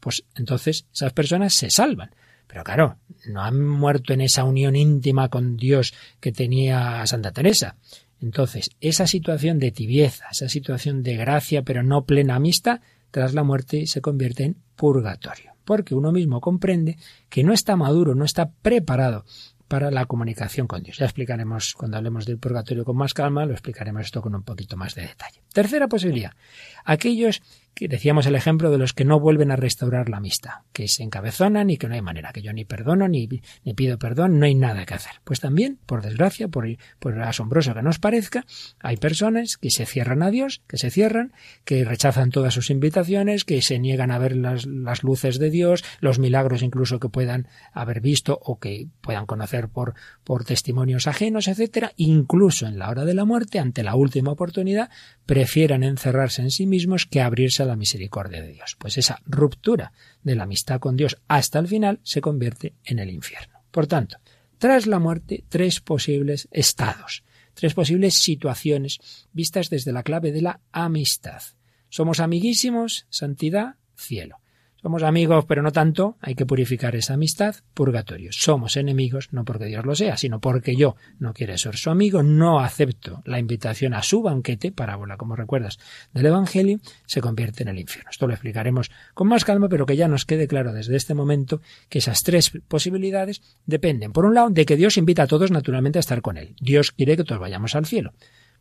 pues 0.00 0.24
entonces 0.36 0.86
esas 0.92 1.12
personas 1.12 1.54
se 1.54 1.68
salvan. 1.70 2.14
Pero 2.46 2.62
claro, 2.62 2.98
no 3.26 3.42
han 3.42 3.66
muerto 3.66 4.12
en 4.12 4.20
esa 4.20 4.44
unión 4.44 4.76
íntima 4.76 5.28
con 5.28 5.56
Dios 5.56 5.92
que 6.20 6.30
tenía 6.30 7.04
Santa 7.06 7.32
Teresa. 7.32 7.76
Entonces, 8.20 8.70
esa 8.80 9.08
situación 9.08 9.58
de 9.58 9.72
tibieza, 9.72 10.26
esa 10.30 10.48
situación 10.48 11.02
de 11.02 11.16
gracia, 11.16 11.62
pero 11.62 11.82
no 11.82 12.04
plena 12.04 12.36
amistad, 12.36 12.80
tras 13.10 13.34
la 13.34 13.42
muerte 13.42 13.86
se 13.86 14.00
convierte 14.00 14.44
en 14.44 14.56
purgatorio. 14.76 15.52
Porque 15.64 15.94
uno 15.94 16.12
mismo 16.12 16.40
comprende 16.40 16.96
que 17.28 17.42
no 17.42 17.52
está 17.52 17.74
maduro, 17.74 18.14
no 18.14 18.24
está 18.24 18.50
preparado 18.50 19.24
para 19.74 19.90
la 19.90 20.06
comunicación 20.06 20.68
con 20.68 20.84
Dios. 20.84 20.98
Ya 20.98 21.06
explicaremos 21.06 21.74
cuando 21.74 21.96
hablemos 21.96 22.26
del 22.26 22.38
purgatorio 22.38 22.84
con 22.84 22.96
más 22.96 23.12
calma, 23.12 23.44
lo 23.44 23.54
explicaremos 23.54 24.02
esto 24.02 24.22
con 24.22 24.32
un 24.32 24.44
poquito 24.44 24.76
más 24.76 24.94
de 24.94 25.02
detalle. 25.02 25.42
Tercera 25.52 25.88
posibilidad, 25.88 26.30
aquellos 26.84 27.42
decíamos 27.80 28.26
el 28.26 28.34
ejemplo 28.34 28.70
de 28.70 28.78
los 28.78 28.92
que 28.92 29.04
no 29.04 29.18
vuelven 29.20 29.50
a 29.50 29.56
restaurar 29.56 30.08
la 30.08 30.18
amistad, 30.18 30.62
que 30.72 30.88
se 30.88 31.02
encabezonan 31.02 31.70
y 31.70 31.76
que 31.76 31.88
no 31.88 31.94
hay 31.94 32.02
manera, 32.02 32.32
que 32.32 32.42
yo 32.42 32.52
ni 32.52 32.64
perdono 32.64 33.08
ni, 33.08 33.26
pido 33.74 33.98
perdón, 33.98 34.38
no 34.38 34.46
hay 34.46 34.54
nada 34.54 34.86
que 34.86 34.94
hacer. 34.94 35.14
Pues 35.24 35.40
también, 35.40 35.78
por 35.86 36.02
desgracia, 36.02 36.48
por, 36.48 36.68
asombroso 37.22 37.74
que 37.74 37.82
nos 37.82 37.98
parezca, 37.98 38.44
hay 38.80 38.96
personas 38.96 39.56
que 39.56 39.70
se 39.70 39.86
cierran 39.86 40.22
a 40.22 40.30
Dios, 40.30 40.62
que 40.68 40.78
se 40.78 40.90
cierran, 40.90 41.32
que 41.64 41.84
rechazan 41.84 42.30
todas 42.30 42.54
sus 42.54 42.70
invitaciones, 42.70 43.44
que 43.44 43.60
se 43.62 43.78
niegan 43.78 44.10
a 44.10 44.18
ver 44.18 44.36
las, 44.36 44.66
las 44.66 45.02
luces 45.02 45.38
de 45.38 45.50
Dios, 45.50 45.84
los 46.00 46.18
milagros 46.18 46.62
incluso 46.62 47.00
que 47.00 47.08
puedan 47.08 47.48
haber 47.72 48.00
visto 48.00 48.38
o 48.42 48.58
que 48.58 48.86
puedan 49.00 49.26
conocer 49.26 49.68
por, 49.68 49.94
por 50.22 50.44
testimonios 50.44 51.06
ajenos, 51.06 51.48
etcétera, 51.48 51.92
incluso 51.96 52.66
en 52.66 52.78
la 52.78 52.90
hora 52.90 53.04
de 53.04 53.14
la 53.14 53.24
muerte, 53.24 53.58
ante 53.58 53.82
la 53.82 53.96
última 53.96 54.32
oportunidad, 54.32 54.90
prefieran 55.26 55.82
encerrarse 55.82 56.42
en 56.42 56.50
sí 56.50 56.66
mismos 56.66 57.06
que 57.06 57.20
abrirse 57.20 57.63
a 57.64 57.66
la 57.66 57.76
misericordia 57.76 58.40
de 58.40 58.52
Dios. 58.52 58.76
Pues 58.78 58.96
esa 58.96 59.20
ruptura 59.26 59.92
de 60.22 60.36
la 60.36 60.44
amistad 60.44 60.80
con 60.80 60.96
Dios 60.96 61.18
hasta 61.28 61.58
el 61.58 61.68
final 61.68 62.00
se 62.02 62.20
convierte 62.20 62.74
en 62.84 62.98
el 62.98 63.10
infierno. 63.10 63.64
Por 63.70 63.86
tanto, 63.86 64.18
tras 64.58 64.86
la 64.86 64.98
muerte, 64.98 65.44
tres 65.48 65.80
posibles 65.80 66.48
estados, 66.50 67.24
tres 67.54 67.74
posibles 67.74 68.14
situaciones 68.14 69.26
vistas 69.32 69.68
desde 69.70 69.92
la 69.92 70.02
clave 70.02 70.32
de 70.32 70.42
la 70.42 70.60
amistad. 70.72 71.42
Somos 71.88 72.20
amiguísimos, 72.20 73.06
santidad, 73.10 73.76
cielo. 73.96 74.38
Somos 74.84 75.02
amigos, 75.02 75.46
pero 75.48 75.62
no 75.62 75.72
tanto, 75.72 76.18
hay 76.20 76.34
que 76.34 76.44
purificar 76.44 76.94
esa 76.94 77.14
amistad, 77.14 77.54
purgatorio. 77.72 78.28
Somos 78.32 78.76
enemigos, 78.76 79.32
no 79.32 79.42
porque 79.46 79.64
Dios 79.64 79.86
lo 79.86 79.94
sea, 79.94 80.18
sino 80.18 80.40
porque 80.40 80.76
yo 80.76 80.94
no 81.18 81.32
quiero 81.32 81.56
ser 81.56 81.76
su 81.76 81.88
amigo, 81.88 82.22
no 82.22 82.60
acepto 82.60 83.22
la 83.24 83.38
invitación 83.38 83.94
a 83.94 84.02
su 84.02 84.20
banquete, 84.20 84.72
parábola, 84.72 85.16
como 85.16 85.36
recuerdas, 85.36 85.78
del 86.12 86.26
Evangelio, 86.26 86.80
se 87.06 87.22
convierte 87.22 87.62
en 87.62 87.70
el 87.70 87.78
infierno. 87.78 88.10
Esto 88.10 88.26
lo 88.26 88.34
explicaremos 88.34 88.90
con 89.14 89.26
más 89.26 89.46
calma, 89.46 89.70
pero 89.70 89.86
que 89.86 89.96
ya 89.96 90.06
nos 90.06 90.26
quede 90.26 90.46
claro 90.46 90.74
desde 90.74 90.96
este 90.96 91.14
momento 91.14 91.62
que 91.88 92.00
esas 92.00 92.22
tres 92.22 92.52
posibilidades 92.68 93.40
dependen, 93.64 94.12
por 94.12 94.26
un 94.26 94.34
lado, 94.34 94.50
de 94.50 94.66
que 94.66 94.76
Dios 94.76 94.98
invita 94.98 95.22
a 95.22 95.26
todos 95.26 95.50
naturalmente 95.50 95.98
a 95.98 96.00
estar 96.00 96.20
con 96.20 96.36
Él. 96.36 96.56
Dios 96.60 96.92
quiere 96.92 97.16
que 97.16 97.24
todos 97.24 97.40
vayamos 97.40 97.74
al 97.74 97.86
cielo. 97.86 98.12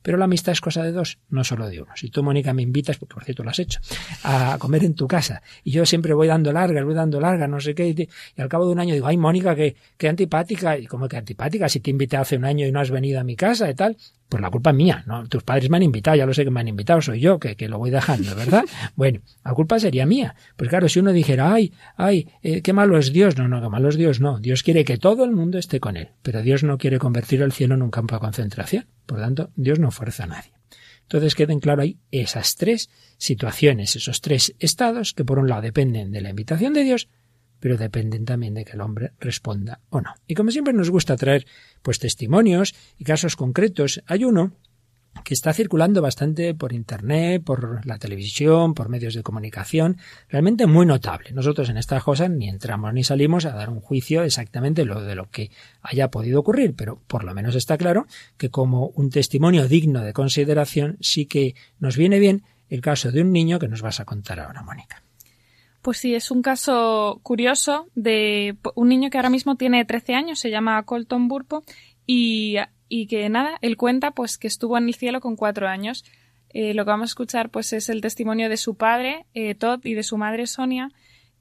Pero 0.03 0.17
la 0.17 0.25
amistad 0.25 0.51
es 0.51 0.61
cosa 0.61 0.83
de 0.83 0.91
dos, 0.91 1.17
no 1.29 1.43
solo 1.43 1.67
de 1.67 1.81
uno. 1.81 1.91
Si 1.95 2.09
tú, 2.09 2.21
Mónica, 2.21 2.53
me 2.53 2.61
invitas, 2.61 2.97
porque 2.97 3.15
por 3.15 3.23
cierto 3.23 3.43
lo 3.43 3.49
has 3.49 3.59
hecho, 3.59 3.79
a 4.23 4.57
comer 4.59 4.83
en 4.83 4.93
tu 4.93 5.07
casa, 5.07 5.41
y 5.63 5.71
yo 5.71 5.85
siempre 5.85 6.13
voy 6.13 6.27
dando 6.27 6.51
largas, 6.51 6.83
voy 6.83 6.93
dando 6.93 7.19
largas, 7.19 7.49
no 7.49 7.59
sé 7.59 7.73
qué, 7.73 7.87
y, 7.89 8.41
al 8.41 8.49
cabo 8.49 8.67
de 8.67 8.73
un 8.73 8.79
año 8.79 8.93
digo, 8.93 9.07
ay, 9.07 9.17
Mónica, 9.17 9.55
qué, 9.55 9.75
qué 9.97 10.09
antipática, 10.09 10.77
y 10.77 10.85
como 10.85 11.07
que 11.07 11.17
antipática, 11.17 11.67
si 11.69 11.79
te 11.79 11.89
invité 11.89 12.17
hace 12.17 12.35
un 12.35 12.45
año 12.45 12.67
y 12.67 12.71
no 12.71 12.79
has 12.79 12.91
venido 12.91 13.19
a 13.19 13.23
mi 13.23 13.35
casa 13.35 13.69
y 13.69 13.73
tal, 13.73 13.97
pues 14.29 14.41
la 14.41 14.49
culpa 14.49 14.71
es 14.71 14.75
mía, 14.75 15.03
¿no? 15.05 15.27
Tus 15.27 15.43
padres 15.43 15.69
me 15.69 15.77
han 15.77 15.83
invitado, 15.83 16.17
ya 16.17 16.25
lo 16.25 16.33
sé 16.33 16.43
que 16.43 16.49
me 16.49 16.59
han 16.59 16.67
invitado, 16.67 17.01
soy 17.01 17.19
yo 17.19 17.39
que, 17.39 17.55
que 17.55 17.69
lo 17.69 17.77
voy 17.77 17.91
dejando, 17.91 18.35
¿verdad? 18.35 18.63
bueno, 18.95 19.21
la 19.45 19.53
culpa 19.53 19.79
sería 19.79 20.05
mía. 20.05 20.35
Pues 20.55 20.69
claro, 20.69 20.89
si 20.89 20.99
uno 20.99 21.11
dijera, 21.11 21.53
ay, 21.53 21.71
ay, 21.97 22.27
eh, 22.41 22.61
qué 22.61 22.73
malo 22.73 22.97
es 22.97 23.13
Dios, 23.13 23.37
no, 23.37 23.47
no, 23.47 23.61
qué 23.61 23.69
malo 23.69 23.89
es 23.89 23.95
Dios, 23.95 24.19
no. 24.19 24.39
Dios 24.39 24.63
quiere 24.63 24.85
que 24.85 24.97
todo 24.97 25.23
el 25.23 25.31
mundo 25.31 25.57
esté 25.59 25.79
con 25.79 25.97
él, 25.97 26.09
pero 26.21 26.41
Dios 26.41 26.63
no 26.63 26.77
quiere 26.77 26.99
convertir 26.99 27.41
el 27.41 27.51
cielo 27.51 27.75
en 27.75 27.83
un 27.83 27.91
campo 27.91 28.15
de 28.15 28.21
concentración. 28.21 28.85
Por 29.05 29.19
lo 29.19 29.25
tanto, 29.25 29.51
Dios 29.55 29.79
no 29.79 29.91
fuerza 29.91 30.23
a 30.23 30.27
nadie. 30.27 30.51
Entonces 31.03 31.35
queden 31.35 31.59
claro 31.59 31.83
ahí 31.83 31.99
esas 32.11 32.55
tres 32.55 32.89
situaciones, 33.17 33.95
esos 33.95 34.21
tres 34.21 34.55
estados 34.59 35.13
que 35.13 35.25
por 35.25 35.37
un 35.37 35.47
lado 35.47 35.61
dependen 35.61 36.11
de 36.11 36.21
la 36.21 36.29
invitación 36.29 36.73
de 36.73 36.83
Dios, 36.83 37.07
pero 37.63 37.77
dependen 37.77 38.25
también 38.25 38.55
de 38.55 38.65
que 38.65 38.73
el 38.73 38.81
hombre 38.81 39.13
responda 39.21 39.79
o 39.89 40.01
no. 40.01 40.13
Y 40.27 40.35
como 40.35 40.51
siempre 40.51 40.73
nos 40.73 40.89
gusta 40.89 41.15
traer 41.15 41.47
pues 41.81 41.97
testimonios 41.97 42.75
y 42.97 43.05
casos 43.05 43.37
concretos, 43.37 44.03
hay 44.05 44.25
uno 44.25 44.51
que 45.23 45.33
está 45.33 45.53
circulando 45.53 46.01
bastante 46.01 46.53
por 46.55 46.73
Internet, 46.73 47.41
por 47.41 47.85
la 47.85 47.97
televisión, 47.99 48.73
por 48.73 48.89
medios 48.89 49.13
de 49.13 49.23
comunicación, 49.23 49.95
realmente 50.27 50.67
muy 50.67 50.85
notable. 50.85 51.31
Nosotros 51.31 51.69
en 51.69 51.77
estas 51.77 52.03
cosas 52.03 52.29
ni 52.29 52.49
entramos 52.49 52.93
ni 52.93 53.05
salimos 53.05 53.45
a 53.45 53.53
dar 53.53 53.69
un 53.69 53.79
juicio 53.79 54.23
exactamente 54.23 54.83
de 54.83 55.15
lo 55.15 55.29
que 55.29 55.49
haya 55.81 56.11
podido 56.11 56.41
ocurrir, 56.41 56.75
pero 56.75 56.99
por 57.07 57.23
lo 57.23 57.33
menos 57.33 57.55
está 57.55 57.77
claro 57.77 58.07
que 58.35 58.49
como 58.49 58.87
un 58.87 59.09
testimonio 59.09 59.69
digno 59.69 60.01
de 60.01 60.11
consideración 60.11 60.97
sí 60.99 61.27
que 61.27 61.55
nos 61.79 61.95
viene 61.95 62.19
bien 62.19 62.43
el 62.67 62.81
caso 62.81 63.09
de 63.09 63.21
un 63.21 63.31
niño 63.31 63.57
que 63.57 63.69
nos 63.69 63.81
vas 63.81 64.01
a 64.01 64.05
contar 64.05 64.41
ahora, 64.41 64.63
Mónica. 64.63 65.01
Pues 65.83 65.99
sí, 65.99 66.15
es 66.15 66.31
un 66.31 66.41
caso 66.41 67.19
curioso 67.21 67.87
de 67.93 68.57
un 68.73 68.89
niño 68.89 69.11
que 69.11 69.19
ahora 69.19 69.29
mismo 69.29 69.55
tiene 69.57 69.85
13 69.85 70.15
años, 70.15 70.39
se 70.39 70.49
llama 70.49 70.81
Colton 70.83 71.27
Burpo, 71.27 71.63
y 72.07 72.57
y 72.95 73.07
que 73.07 73.27
nada, 73.27 73.57
él 73.61 73.75
cuenta 73.75 74.11
pues 74.11 74.37
que 74.37 74.45
estuvo 74.45 74.77
en 74.77 74.87
el 74.87 74.93
cielo 74.93 75.19
con 75.19 75.35
cuatro 75.35 75.67
años. 75.67 76.05
Eh, 76.49 76.75
lo 76.75 76.85
que 76.85 76.91
vamos 76.91 77.09
a 77.09 77.13
escuchar 77.13 77.49
pues 77.49 77.73
es 77.73 77.89
el 77.89 78.01
testimonio 78.01 78.49
de 78.49 78.57
su 78.57 78.75
padre, 78.75 79.25
eh, 79.33 79.55
Todd, 79.55 79.83
y 79.83 79.95
de 79.95 80.03
su 80.03 80.15
madre, 80.19 80.45
Sonia, 80.45 80.91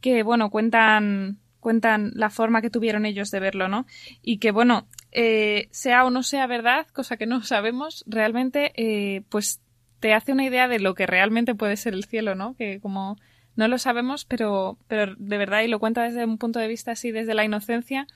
que 0.01 0.23
bueno, 0.23 0.49
cuentan 0.49 1.41
cuentan 1.61 2.11
la 2.15 2.31
forma 2.31 2.63
que 2.63 2.71
tuvieron 2.71 3.05
ellos 3.05 3.31
de 3.31 3.39
verlo, 3.39 3.69
¿no? 3.69 3.85
Y 4.23 4.39
que 4.39 4.51
bueno, 4.51 4.89
eh, 5.11 5.69
sea 5.73 6.07
o 6.07 6.11
no 6.11 6.23
sea 6.23 6.47
verdad, 6.47 6.87
cosa 6.95 7.19
que 7.19 7.27
no 7.27 7.43
sabemos, 7.45 8.03
realmente 8.07 9.23
pues 9.29 9.61
te 10.01 10.15
hace 10.15 10.33
una 10.33 10.47
idea 10.47 10.69
de 10.69 10.79
lo 10.79 10.95
que 10.95 11.07
realmente 11.07 11.55
puede 11.55 11.77
ser 11.77 11.93
el 11.93 12.07
cielo, 12.07 12.35
¿no? 12.35 12.55
Que 12.57 12.81
como 12.81 13.19
no 13.57 13.69
lo 13.69 13.79
sabemos, 13.79 14.25
pero, 14.25 14.79
pero 14.89 15.15
de 15.19 15.39
verdad, 15.39 15.63
y 15.63 15.69
lo 15.69 15.79
cuenta 15.79 16.05
desde 16.05 16.25
un 16.25 16.39
punto 16.39 16.59
de 16.59 16.69
vista 16.69 16.93
así, 16.93 17.11
desde 17.11 17.35
la 17.35 17.45
inocencia, 17.45 18.07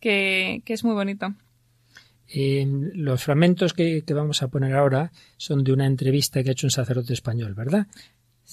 que, 0.00 0.62
que 0.64 0.72
es 0.72 0.84
muy 0.84 0.94
bonito 0.94 1.34
los 2.34 3.24
fragmentos 3.24 3.74
que, 3.74 4.04
vamos 4.14 4.42
a 4.42 4.48
poner 4.48 4.74
ahora 4.74 5.12
son 5.36 5.64
de 5.64 5.72
una 5.72 5.86
entrevista 5.86 6.42
que 6.42 6.50
ha 6.50 6.52
hecho 6.52 6.66
un 6.66 6.70
sacerdote 6.70 7.12
español, 7.12 7.54
¿verdad? 7.54 7.86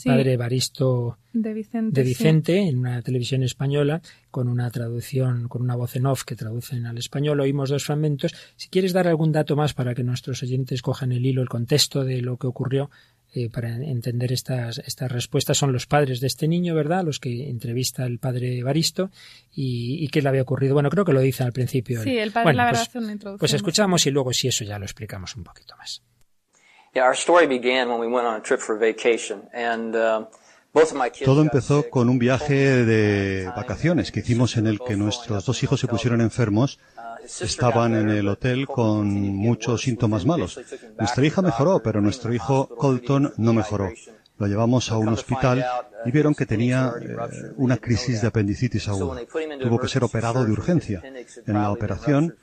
Padre 0.05 0.33
Evaristo 0.33 1.17
de 1.33 1.53
Vicente, 1.53 1.99
de 1.99 2.07
Vicente 2.07 2.57
en 2.69 2.77
una 2.79 3.01
televisión 3.01 3.43
española, 3.43 4.01
con 4.31 4.47
una 4.47 4.69
traducción, 4.71 5.49
con 5.49 5.61
una 5.61 5.75
voz 5.75 5.95
en 5.97 6.05
off 6.05 6.23
que 6.23 6.37
traducen 6.37 6.85
al 6.85 6.97
español. 6.97 7.41
Oímos 7.41 7.69
dos 7.69 7.83
fragmentos. 7.83 8.33
Si 8.55 8.69
quieres 8.69 8.93
dar 8.93 9.09
algún 9.09 9.33
dato 9.33 9.57
más 9.57 9.73
para 9.73 9.93
que 9.95 10.03
nuestros 10.03 10.41
oyentes 10.41 10.81
cojan 10.81 11.11
el 11.11 11.25
hilo, 11.25 11.41
el 11.41 11.49
contexto 11.49 12.05
de 12.05 12.21
lo 12.21 12.37
que 12.37 12.47
ocurrió, 12.47 12.89
eh, 13.33 13.49
para 13.49 13.69
entender 13.75 14.31
estas, 14.31 14.79
estas 14.79 15.11
respuestas 15.11 15.57
son 15.57 15.71
los 15.71 15.85
padres 15.85 16.19
de 16.19 16.27
este 16.27 16.47
niño, 16.47 16.73
¿verdad? 16.73 17.03
Los 17.03 17.19
que 17.19 17.49
entrevista 17.49 18.05
el 18.05 18.19
padre 18.19 18.57
Evaristo 18.57 19.11
y, 19.53 20.03
y 20.03 20.07
qué 20.07 20.21
le 20.21 20.29
había 20.29 20.41
ocurrido. 20.41 20.73
Bueno, 20.73 20.89
creo 20.89 21.05
que 21.05 21.13
lo 21.13 21.21
dice 21.21 21.43
al 21.43 21.53
principio. 21.53 22.01
Sí, 22.01 22.17
el 22.17 22.31
padre 22.31 22.53
la 22.53 22.65
verdad 22.65 22.79
pues, 22.79 22.89
hace 22.89 22.97
una 22.97 23.11
introducción. 23.11 23.39
Pues 23.39 23.53
escuchamos 23.53 24.05
y 24.05 24.11
luego 24.11 24.33
si 24.33 24.47
eso 24.47 24.63
ya 24.63 24.79
lo 24.79 24.85
explicamos 24.85 25.35
un 25.35 25.43
poquito 25.43 25.75
más. 25.77 26.01
Todo 31.25 31.41
empezó 31.41 31.89
con 31.89 32.09
un 32.09 32.19
viaje 32.19 32.85
de 32.85 33.45
vacaciones 33.55 34.11
que 34.11 34.19
hicimos 34.19 34.57
en 34.57 34.67
el 34.67 34.79
que 34.79 34.95
nuestros 34.95 35.45
dos 35.45 35.63
hijos 35.63 35.79
se 35.79 35.87
pusieron 35.87 36.21
enfermos 36.21 36.79
estaban 37.41 37.95
en 37.95 38.09
el 38.09 38.27
hotel 38.27 38.65
con 38.67 39.07
muchos 39.07 39.81
síntomas 39.81 40.25
malos. 40.25 40.59
Nuestra 40.97 41.25
hija 41.25 41.41
mejoró, 41.41 41.81
pero 41.81 42.01
nuestro 42.01 42.33
hijo 42.33 42.67
Colton 42.67 43.33
no 43.37 43.53
mejoró. 43.53 43.91
Lo 44.37 44.47
llevamos 44.47 44.89
a 44.91 44.97
un 44.97 45.09
hospital 45.09 45.65
y 46.05 46.11
vieron 46.11 46.33
que 46.33 46.45
tenía 46.45 46.93
eh, 47.01 47.15
una 47.57 47.77
crisis 47.77 48.21
de 48.21 48.27
apendicitis 48.27 48.87
aguda. 48.87 49.21
Tuvo 49.61 49.79
que 49.79 49.89
ser 49.89 50.03
operado 50.03 50.45
de 50.45 50.51
urgencia. 50.51 51.01
En 51.45 51.53
la 51.53 51.71
operación 51.71 52.35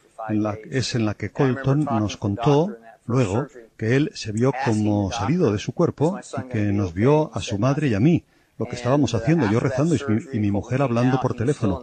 es 0.70 0.94
en 0.94 1.06
la 1.06 1.14
que 1.14 1.30
Colton 1.30 1.84
nos 1.84 2.16
contó 2.16 2.76
luego 3.06 3.46
que 3.76 3.96
él 3.96 4.10
se 4.14 4.32
vio 4.32 4.52
como 4.64 5.10
salido 5.10 5.52
de 5.52 5.58
su 5.58 5.72
cuerpo 5.72 6.18
y 6.38 6.48
que 6.48 6.60
nos 6.72 6.92
vio 6.92 7.30
a 7.34 7.40
su 7.40 7.58
madre 7.58 7.88
y 7.88 7.94
a 7.94 8.00
mí, 8.00 8.24
lo 8.58 8.66
que 8.66 8.76
estábamos 8.76 9.14
haciendo, 9.14 9.50
yo 9.50 9.60
rezando 9.60 9.94
y 10.32 10.38
mi 10.38 10.50
mujer 10.50 10.82
hablando 10.82 11.20
por 11.20 11.34
teléfono. 11.34 11.82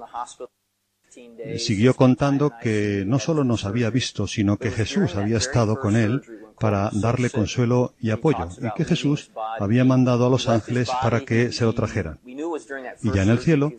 Siguió 1.58 1.96
contando 1.96 2.54
que 2.62 3.04
no 3.06 3.20
solo 3.20 3.44
nos 3.44 3.66
había 3.66 3.90
visto, 3.90 4.28
sino 4.28 4.58
que 4.58 4.72
Jesús 4.72 5.16
había 5.16 5.38
estado 5.38 5.80
con 5.80 5.96
él 5.96 6.22
para 6.60 6.90
darle 6.94 7.30
consuelo 7.30 7.94
y 8.00 8.12
apoyo, 8.12 8.48
y 8.62 8.74
que 8.76 8.86
Jesús 8.86 9.32
había 9.60 9.84
mandado 9.84 10.26
a 10.26 10.30
los 10.30 10.48
ángeles 10.48 10.90
para 11.02 11.22
que 11.22 11.52
se 11.52 11.66
lo 11.66 11.74
trajeran. 11.74 12.20
Y 12.26 13.12
ya 13.12 13.24
en 13.24 13.30
el 13.30 13.40
cielo 13.40 13.74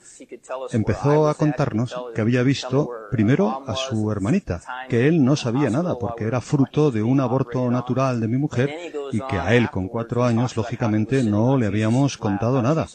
empezó 0.71 1.29
a 1.29 1.35
contarnos 1.35 1.95
que 2.15 2.21
había 2.21 2.43
visto 2.43 2.91
primero 3.11 3.65
a 3.67 3.75
su 3.75 4.11
hermanita, 4.11 4.61
que 4.89 5.09
él 5.09 5.25
no 5.25 5.37
sabía 5.37 5.71
nada 5.71 5.99
porque 5.99 6.25
era 6.25 6.41
fruto 6.41 6.91
de 6.91 7.03
un 7.03 7.21
aborto 7.21 7.71
natural 7.71 8.21
de 8.21 8.29
mi 8.29 8.37
mujer 8.37 8.93
y 9.13 9.21
que 9.21 9.39
a 9.39 9.55
él 9.55 9.71
con 9.71 9.89
cuatro 9.89 10.25
años 10.25 10.57
lógicamente 10.57 11.23
no 11.23 11.57
le 11.57 11.67
habíamos 11.67 12.19
contado 12.19 12.61
nada. 12.61 12.87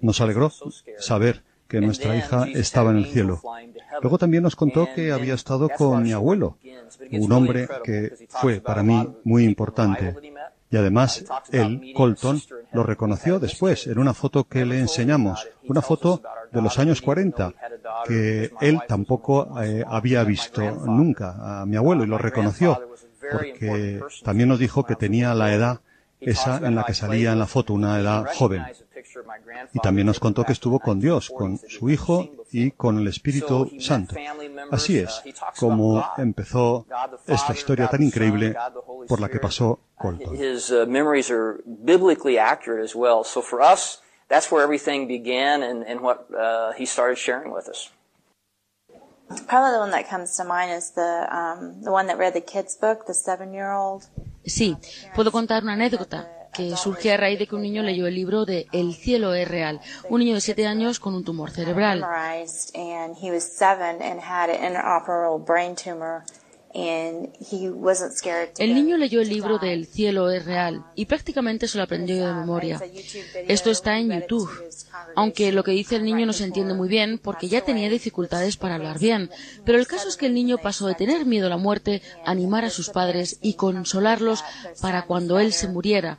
Nos 0.00 0.20
alegró 0.20 0.52
saber 0.98 1.42
que 1.70 1.80
nuestra 1.80 2.16
hija 2.16 2.46
estaba 2.52 2.90
en 2.90 2.96
el 2.98 3.06
cielo. 3.06 3.40
Luego 4.02 4.18
también 4.18 4.42
nos 4.42 4.56
contó 4.56 4.88
que 4.92 5.12
había 5.12 5.34
estado 5.34 5.68
con 5.68 6.02
mi 6.02 6.12
abuelo, 6.12 6.58
un 7.12 7.32
hombre 7.32 7.68
que 7.84 8.26
fue 8.28 8.60
para 8.60 8.82
mí 8.82 9.08
muy 9.22 9.44
importante. 9.44 10.16
Y 10.72 10.76
además, 10.76 11.24
él, 11.50 11.92
Colton, 11.96 12.40
lo 12.72 12.82
reconoció 12.82 13.38
después 13.38 13.86
en 13.86 13.98
una 13.98 14.14
foto 14.14 14.44
que 14.44 14.66
le 14.66 14.78
enseñamos, 14.78 15.48
una 15.68 15.82
foto 15.82 16.22
de 16.52 16.62
los 16.62 16.78
años 16.78 17.00
40, 17.02 17.52
que 18.06 18.50
él 18.60 18.80
tampoco 18.86 19.60
eh, 19.62 19.84
había 19.86 20.24
visto 20.24 20.62
nunca 20.86 21.60
a 21.60 21.66
mi 21.66 21.76
abuelo 21.76 22.04
y 22.04 22.08
lo 22.08 22.18
reconoció, 22.18 22.80
porque 23.30 24.00
también 24.24 24.48
nos 24.48 24.58
dijo 24.58 24.84
que 24.84 24.96
tenía 24.96 25.34
la 25.34 25.52
edad 25.52 25.80
esa 26.20 26.58
en 26.58 26.74
la 26.74 26.84
que 26.84 26.94
salía 26.94 27.32
en 27.32 27.38
la 27.38 27.46
foto, 27.46 27.74
una 27.74 27.98
edad 27.98 28.26
joven. 28.34 28.64
Y 29.72 29.78
también 29.80 30.06
nos 30.06 30.20
contó 30.20 30.44
que 30.44 30.52
estuvo 30.52 30.78
con 30.78 31.00
Dios, 31.00 31.30
con 31.30 31.58
su 31.58 31.90
Hijo 31.90 32.28
y 32.50 32.70
con 32.72 32.98
el 32.98 33.08
Espíritu 33.08 33.70
Santo. 33.78 34.14
Así 34.70 34.98
es 34.98 35.22
como 35.58 36.04
empezó 36.16 36.86
esta 37.26 37.52
historia 37.52 37.88
tan 37.88 38.02
increíble 38.02 38.54
por 39.08 39.20
la 39.20 39.28
que 39.28 39.38
pasó 39.38 39.80
Colton. 39.96 40.36
That's 44.30 44.52
where 44.52 44.62
everything 44.62 45.08
began 45.08 45.64
and, 45.64 45.82
and 45.82 46.00
what 46.02 46.28
uh, 46.30 46.72
he 46.78 46.86
started 46.86 47.18
sharing 47.18 47.52
with 47.52 47.68
us. 47.68 47.90
Probably 49.48 49.72
the 49.72 49.80
one 49.80 49.90
that 49.90 50.08
comes 50.08 50.36
to 50.36 50.44
mind 50.44 50.70
is 50.70 50.92
the 50.92 51.26
um, 51.30 51.82
the 51.82 51.90
one 51.90 52.06
that 52.06 52.16
read 52.16 52.34
the 52.34 52.40
kids 52.40 52.76
book, 52.76 53.06
the 53.06 53.14
seven-year-old. 53.14 54.08
Sí, 54.46 54.76
puedo 55.16 55.32
contar 55.32 55.64
una 55.64 55.72
anécdota 55.72 56.28
que 56.52 56.76
surge 56.76 57.12
a 57.12 57.16
raíz 57.16 57.38
de 57.38 57.46
que 57.46 57.54
un 57.54 57.62
niño 57.62 57.82
leyó 57.82 58.06
el 58.06 58.14
libro 58.14 58.44
de 58.44 58.66
El 58.72 58.94
cielo 58.94 59.34
es 59.34 59.46
real, 59.48 59.80
un 60.08 60.20
niño 60.20 60.34
de 60.34 60.40
siete 60.40 60.66
años 60.66 61.00
con 61.00 61.14
un 61.14 61.24
tumor 61.24 61.50
cerebral. 61.50 62.04
El 66.72 68.74
niño 68.74 68.96
leyó 68.96 69.20
el 69.20 69.28
libro 69.28 69.58
de 69.58 69.72
El 69.72 69.86
cielo 69.86 70.30
es 70.30 70.44
real 70.44 70.84
y 70.94 71.06
prácticamente 71.06 71.66
se 71.66 71.78
lo 71.78 71.84
aprendió 71.84 72.24
de 72.24 72.32
memoria. 72.32 72.80
Esto 73.48 73.72
está 73.72 73.98
en 73.98 74.10
YouTube, 74.10 74.48
aunque 75.16 75.50
lo 75.50 75.64
que 75.64 75.72
dice 75.72 75.96
el 75.96 76.04
niño 76.04 76.26
no 76.26 76.32
se 76.32 76.44
entiende 76.44 76.74
muy 76.74 76.88
bien 76.88 77.18
porque 77.18 77.48
ya 77.48 77.62
tenía 77.62 77.88
dificultades 77.88 78.56
para 78.56 78.76
hablar 78.76 79.00
bien. 79.00 79.30
Pero 79.64 79.78
el 79.78 79.88
caso 79.88 80.08
es 80.08 80.16
que 80.16 80.26
el 80.26 80.34
niño 80.34 80.58
pasó 80.58 80.86
de 80.86 80.94
tener 80.94 81.26
miedo 81.26 81.48
a 81.48 81.50
la 81.50 81.56
muerte 81.56 82.02
a 82.24 82.30
animar 82.30 82.64
a 82.64 82.70
sus 82.70 82.90
padres 82.90 83.38
y 83.42 83.54
consolarlos 83.54 84.44
para 84.80 85.06
cuando 85.06 85.40
él 85.40 85.52
se 85.52 85.66
muriera. 85.66 86.18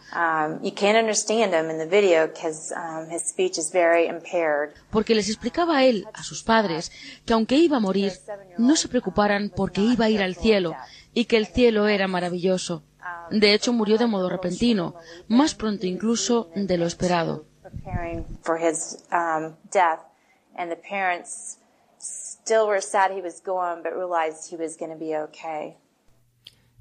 Porque 4.92 5.16
les 5.16 5.30
explicaba 5.30 5.78
a 5.78 5.86
él, 5.86 6.06
a 6.14 6.24
sus 6.24 6.44
padres, 6.44 6.92
que 7.26 7.34
aunque 7.34 7.56
iba 7.56 7.78
a 7.78 7.80
morir, 7.80 8.12
no 8.58 8.76
se 8.76 8.90
preocuparan 8.90 9.50
porque 9.56 9.80
iba 9.80 10.06
a 10.06 10.10
ir 10.10 10.22
al 10.22 10.36
cielo 10.42 10.76
y 11.14 11.26
que 11.26 11.38
el 11.38 11.48
cielo 11.48 11.88
era 11.88 12.08
maravilloso. 12.08 12.84
De 13.30 13.54
hecho, 13.54 13.74
murió 13.74 13.98
de 13.98 14.08
modo 14.08 14.30
repentino, 14.30 14.96
más 15.28 15.56
pronto 15.56 15.88
incluso 15.88 16.50
de 16.56 16.78
lo 16.78 16.86
esperado. 16.86 17.46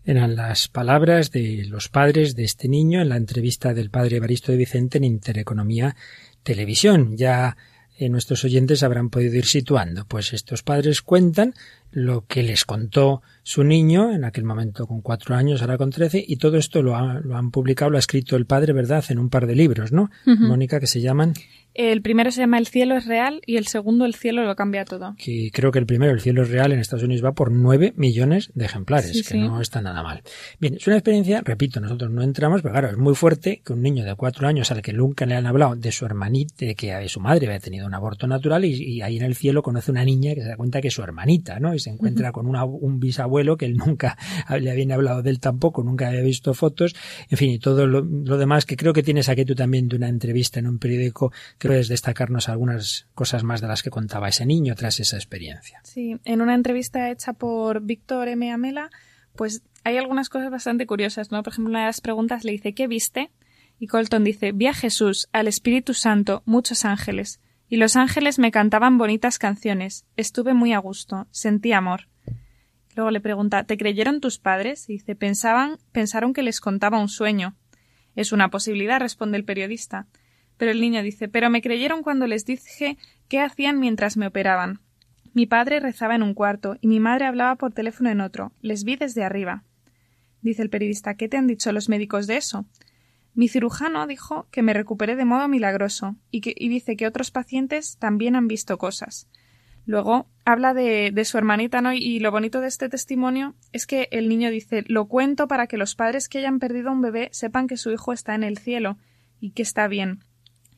Eran 0.04 0.34
las 0.34 0.68
palabras 0.68 1.30
de 1.30 1.64
los 1.68 1.88
padres 1.88 2.34
de 2.34 2.44
este 2.44 2.68
niño 2.68 3.02
en 3.02 3.11
la 3.11 3.16
entrevista 3.16 3.74
del 3.74 3.90
padre 3.90 4.16
Evaristo 4.16 4.50
de 4.50 4.58
Vicente 4.58 4.98
en 4.98 5.04
Intereconomía 5.04 5.94
Televisión. 6.42 7.16
Ya 7.16 7.56
eh, 7.98 8.08
nuestros 8.08 8.42
oyentes 8.44 8.82
habrán 8.82 9.11
podido 9.11 9.36
ir 9.36 9.44
situando. 9.44 10.06
Pues 10.06 10.32
estos 10.32 10.62
padres 10.62 11.02
cuentan 11.02 11.54
lo 11.93 12.26
que 12.26 12.43
les 12.43 12.64
contó 12.64 13.22
su 13.43 13.64
niño, 13.64 14.12
en 14.12 14.24
aquel 14.24 14.45
momento 14.45 14.86
con 14.86 15.01
cuatro 15.01 15.34
años, 15.34 15.61
ahora 15.61 15.78
con 15.78 15.91
trece, 15.91 16.24
y 16.26 16.36
todo 16.36 16.57
esto 16.57 16.82
lo, 16.82 17.20
lo 17.20 17.36
han 17.36 17.51
publicado, 17.51 17.91
lo 17.91 17.97
ha 17.97 18.01
escrito 18.01 18.36
el 18.36 18.47
padre, 18.47 18.72
¿verdad?, 18.72 19.05
en 19.09 19.18
un 19.18 19.30
par 19.30 19.47
de 19.47 19.55
libros, 19.55 19.93
¿no? 19.93 20.11
Mónica, 20.24 20.78
que 20.78 20.86
se 20.86 21.01
llaman 21.01 21.34
el 21.74 22.03
primero 22.03 22.32
se 22.32 22.41
llama 22.41 22.59
El 22.59 22.66
cielo 22.66 22.97
es 22.97 23.07
real 23.07 23.41
y 23.47 23.57
el 23.57 23.66
segundo 23.66 24.05
El 24.05 24.14
cielo 24.14 24.45
lo 24.45 24.57
cambia 24.57 24.84
todo. 24.84 25.14
Que 25.16 25.51
creo 25.53 25.70
que 25.70 25.78
el 25.78 25.86
primero, 25.86 26.12
El 26.12 26.20
cielo 26.20 26.43
es 26.43 26.51
real, 26.51 26.72
en 26.72 26.80
Estados 26.80 27.05
Unidos 27.05 27.24
va 27.24 27.32
por 27.32 27.53
nueve 27.53 27.93
millones 27.97 28.51
de 28.55 28.64
ejemplares, 28.64 29.26
que 29.26 29.38
no 29.38 29.61
está 29.61 29.80
nada 29.80 30.03
mal. 30.03 30.22
Bien, 30.59 30.74
es 30.74 30.86
una 30.86 30.97
experiencia, 30.97 31.43
repito, 31.45 31.80
nosotros 31.80 32.11
no 32.11 32.22
entramos, 32.22 32.62
pero 32.62 32.72
claro, 32.72 32.88
es 32.88 32.97
muy 32.97 33.14
fuerte 33.14 33.62
que 33.64 33.72
un 33.72 33.82
niño 33.82 34.05
de 34.05 34.14
cuatro 34.16 34.49
años 34.49 34.70
al 34.72 34.82
que 34.82 34.93
nunca 34.93 35.26
le 35.26 35.36
han 35.36 35.47
hablado 35.47 35.76
de 35.76 35.93
su 35.93 36.05
hermanita, 36.05 36.55
de 36.59 36.74
que 36.74 37.09
su 37.09 37.20
madre 37.20 37.47
había 37.47 37.61
tenido 37.61 37.86
un 37.86 37.95
aborto 37.95 38.26
natural 38.26 38.64
y, 38.64 39.01
ahí 39.03 39.16
en 39.16 39.24
el 39.24 39.36
cielo 39.36 39.62
conoce 39.62 39.91
una 39.91 40.05
niña 40.05 40.34
que 40.34 40.43
se 40.43 40.49
da 40.49 40.57
cuenta 40.57 40.80
que 40.80 40.88
es 40.88 40.95
su 40.95 41.03
hermanita, 41.03 41.61
¿no? 41.61 41.72
Y 41.81 41.85
se 41.85 41.91
encuentra 41.91 42.33
con 42.33 42.47
un 42.47 43.01
bisabuelo 43.01 43.57
que 43.57 43.66
él 43.66 43.76
nunca 43.76 44.18
le 44.61 44.70
había 44.70 44.95
hablado 44.95 45.22
de 45.22 45.31
él 45.31 45.41
tampoco, 45.41 45.83
nunca 45.83 46.09
había 46.09 46.20
visto 46.20 46.55
fotos, 46.55 46.95
en 47.28 47.39
fin, 47.39 47.51
y 47.51 47.59
todo 47.59 47.87
lo, 47.87 48.03
demás 48.03 48.66
que 48.66 48.76
creo 48.76 48.93
que 48.93 49.03
tienes 49.03 49.28
aquí 49.28 49.45
tú 49.45 49.55
también 49.55 49.89
de 49.89 49.97
una 49.97 50.09
entrevista 50.09 50.59
en 50.59 50.66
un 50.66 50.78
periódico 50.78 51.33
que 51.59 51.68
puedes 51.68 51.89
destacarnos 51.89 52.49
algunas 52.49 53.07
cosas 53.14 53.45
más 53.45 53.61
de 53.61 53.68
las 53.68 53.83
que 53.83 53.91
contaba 53.91 54.28
ese 54.28 54.47
niño 54.47 54.74
tras 54.74 55.01
esa 55.01 55.16
experiencia. 55.16 55.81
Sí, 55.85 56.16
en 56.24 56.41
una 56.41 56.55
entrevista 56.55 57.11
hecha 57.11 57.33
por 57.33 57.83
Víctor 57.83 58.28
M. 58.28 58.51
Amela, 58.51 58.91
pues 59.37 59.62
hay 59.85 59.97
algunas 59.97 60.28
cosas 60.28 60.51
bastante 60.51 60.87
curiosas, 60.87 61.31
¿no? 61.31 61.43
Por 61.43 61.53
ejemplo, 61.53 61.70
una 61.70 61.81
de 61.81 61.87
las 61.87 62.01
preguntas 62.01 62.45
le 62.45 62.53
dice, 62.53 62.74
¿qué 62.74 62.87
viste? 62.87 63.31
Y 63.78 63.87
Colton 63.87 64.24
dice, 64.24 64.53
vi 64.53 64.66
a 64.66 64.74
Jesús, 64.74 65.28
al 65.33 65.49
Espíritu 65.49 65.95
Santo, 65.95 66.43
muchos 66.45 66.85
ángeles. 66.85 67.41
Y 67.71 67.77
los 67.77 67.95
ángeles 67.95 68.41
me 68.41 68.51
cantaban 68.51 68.99
bonitas 68.99 69.39
canciones. 69.39 70.05
Estuve 70.16 70.55
muy 70.55 70.73
a 70.73 70.79
gusto. 70.79 71.29
Sentí 71.31 71.73
amor. 71.73 72.09
Luego 72.97 73.12
le 73.12 73.21
pregunta, 73.21 73.62
¿te 73.62 73.79
creyeron 73.79 74.21
tus 74.21 74.41
padres? 74.41 74.91
Y 74.91 74.95
dice, 74.95 75.14
pensaban, 75.14 75.79
pensaron 75.93 76.33
que 76.33 76.43
les 76.43 76.61
contaba 76.61 76.99
un 76.99 77.09
sueño. 77.09 77.55
Es 78.16 78.33
una 78.33 78.51
posibilidad, 78.51 78.99
responde 78.99 79.39
el 79.39 79.45
periodista. 79.45 80.09
Pero 80.57 80.73
el 80.73 80.81
niño 80.81 81.01
dice 81.05 81.29
Pero 81.29 81.49
me 81.49 81.62
creyeron 81.62 82.03
cuando 82.03 82.27
les 82.27 82.45
dije 82.45 82.99
qué 83.29 83.41
hacían 83.41 83.79
mientras 83.79 84.16
me 84.16 84.27
operaban. 84.27 84.81
Mi 85.33 85.47
padre 85.47 85.79
rezaba 85.79 86.16
en 86.16 86.25
un 86.25 86.35
cuarto 86.35 86.77
y 86.81 86.89
mi 86.89 86.99
madre 86.99 87.27
hablaba 87.27 87.55
por 87.55 87.73
teléfono 87.73 88.11
en 88.11 88.21
otro. 88.21 88.53
Les 88.62 88.83
vi 88.83 88.97
desde 88.97 89.23
arriba. 89.23 89.62
Dice 90.43 90.62
el 90.62 90.71
periodista 90.71 91.14
¿Qué 91.14 91.29
te 91.29 91.37
han 91.37 91.47
dicho 91.47 91.71
los 91.71 91.89
médicos 91.89 92.27
de 92.27 92.37
eso? 92.37 92.66
Mi 93.35 93.49
cirujano 93.49 94.07
dijo 94.07 94.49
que 94.51 94.62
me 94.62 94.72
recuperé 94.74 95.16
de 95.16 95.24
modo 95.24 95.49
milagroso 95.49 96.16
y, 96.31 96.41
que, 96.41 96.55
dice 96.59 96.97
que 96.97 97.07
otros 97.07 97.31
pacientes 97.31 97.97
también 97.99 98.37
han 98.37 98.49
visto 98.49 98.78
cosas. 98.78 99.28
Luego 99.87 100.28
habla 100.45 100.74
de, 100.74 101.11
de, 101.12 101.24
su 101.24 101.39
hermanita, 101.39 101.81
¿no? 101.81 101.93
Y 101.93 102.18
lo 102.20 102.31
bonito 102.31 102.61
de 102.61 102.68
este 102.68 102.89
testimonio 102.89 103.55
es 103.72 103.87
que 103.87 104.09
el 104.11 104.28
niño 104.28 104.51
dice 104.51 104.85
lo 104.87 105.07
cuento 105.07 105.49
para 105.49 105.66
que 105.66 105.78
los 105.78 105.95
padres 105.95 106.28
que 106.28 106.39
hayan 106.39 106.59
perdido 106.59 106.93
un 106.93 107.01
bebé 107.01 107.28
sepan 107.33 107.66
que 107.66 107.76
su 107.76 107.91
hijo 107.91 108.12
está 108.12 108.35
en 108.35 108.45
el 108.45 108.59
cielo 108.59 108.99
y 109.41 109.53
que 109.53 109.62
está 109.62 109.89
bien 109.89 110.24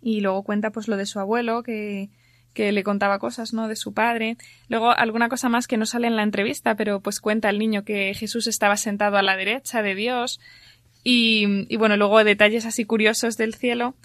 y 0.02 0.20
luego 0.20 0.42
cuenta 0.42 0.70
pues 0.70 0.88
lo 0.88 0.96
de 0.96 1.06
su 1.06 1.20
abuelo 1.20 1.62
que, 1.62 2.10
que 2.52 2.72
le 2.72 2.82
contaba 2.82 3.20
cosas, 3.20 3.54
¿no? 3.54 3.68
De 3.68 3.76
su 3.76 3.94
padre. 3.94 4.36
Luego 4.68 4.90
alguna 4.90 5.28
cosa 5.28 5.48
más 5.48 5.68
que 5.68 5.78
no 5.78 5.86
sale 5.86 6.08
en 6.08 6.16
la 6.16 6.24
entrevista, 6.24 6.74
pero 6.74 7.00
pues 7.00 7.20
cuenta 7.20 7.48
el 7.48 7.58
niño 7.58 7.84
que 7.84 8.12
Jesús 8.12 8.48
estaba 8.48 8.76
sentado 8.76 9.16
a 9.16 9.22
la 9.22 9.36
derecha 9.36 9.80
de 9.80 9.94
Dios. 9.94 10.40
Y, 11.02 11.66
y 11.68 11.76
bueno, 11.76 11.96
luego 11.96 12.22
detalles 12.24 12.66
así 12.66 12.84
curiosos 12.84 13.36
del 13.36 13.54
cielo 13.54 13.96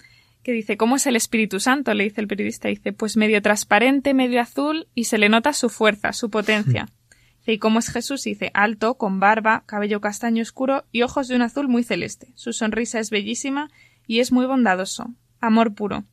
que 0.42 0.52
dice, 0.52 0.76
¿cómo 0.76 0.96
es 0.96 1.06
el 1.06 1.16
Espíritu 1.16 1.60
Santo? 1.60 1.92
Le 1.94 2.04
dice 2.04 2.20
el 2.20 2.28
periodista. 2.28 2.68
Dice, 2.68 2.92
pues 2.92 3.16
medio 3.16 3.42
transparente, 3.42 4.14
medio 4.14 4.40
azul 4.40 4.88
y 4.94 5.04
se 5.04 5.18
le 5.18 5.28
nota 5.28 5.52
su 5.52 5.68
fuerza, 5.68 6.12
su 6.12 6.30
potencia. 6.30 6.88
¿y 7.52 7.58
cómo 7.58 7.78
es 7.78 7.90
Jesús? 7.90 8.22
Dice, 8.24 8.50
alto, 8.54 8.94
con 8.94 9.20
barba, 9.20 9.64
cabello 9.66 10.00
castaño 10.00 10.42
oscuro 10.42 10.84
y 10.92 11.02
ojos 11.02 11.28
de 11.28 11.36
un 11.36 11.42
azul 11.42 11.68
muy 11.68 11.82
celeste. 11.82 12.32
Su 12.34 12.52
sonrisa 12.52 13.00
es 13.00 13.10
bellísima 13.10 13.70
y 14.06 14.20
es 14.20 14.32
muy 14.32 14.46
bondadoso 14.46 15.14
amor 15.40 15.74
puro. 15.74 16.04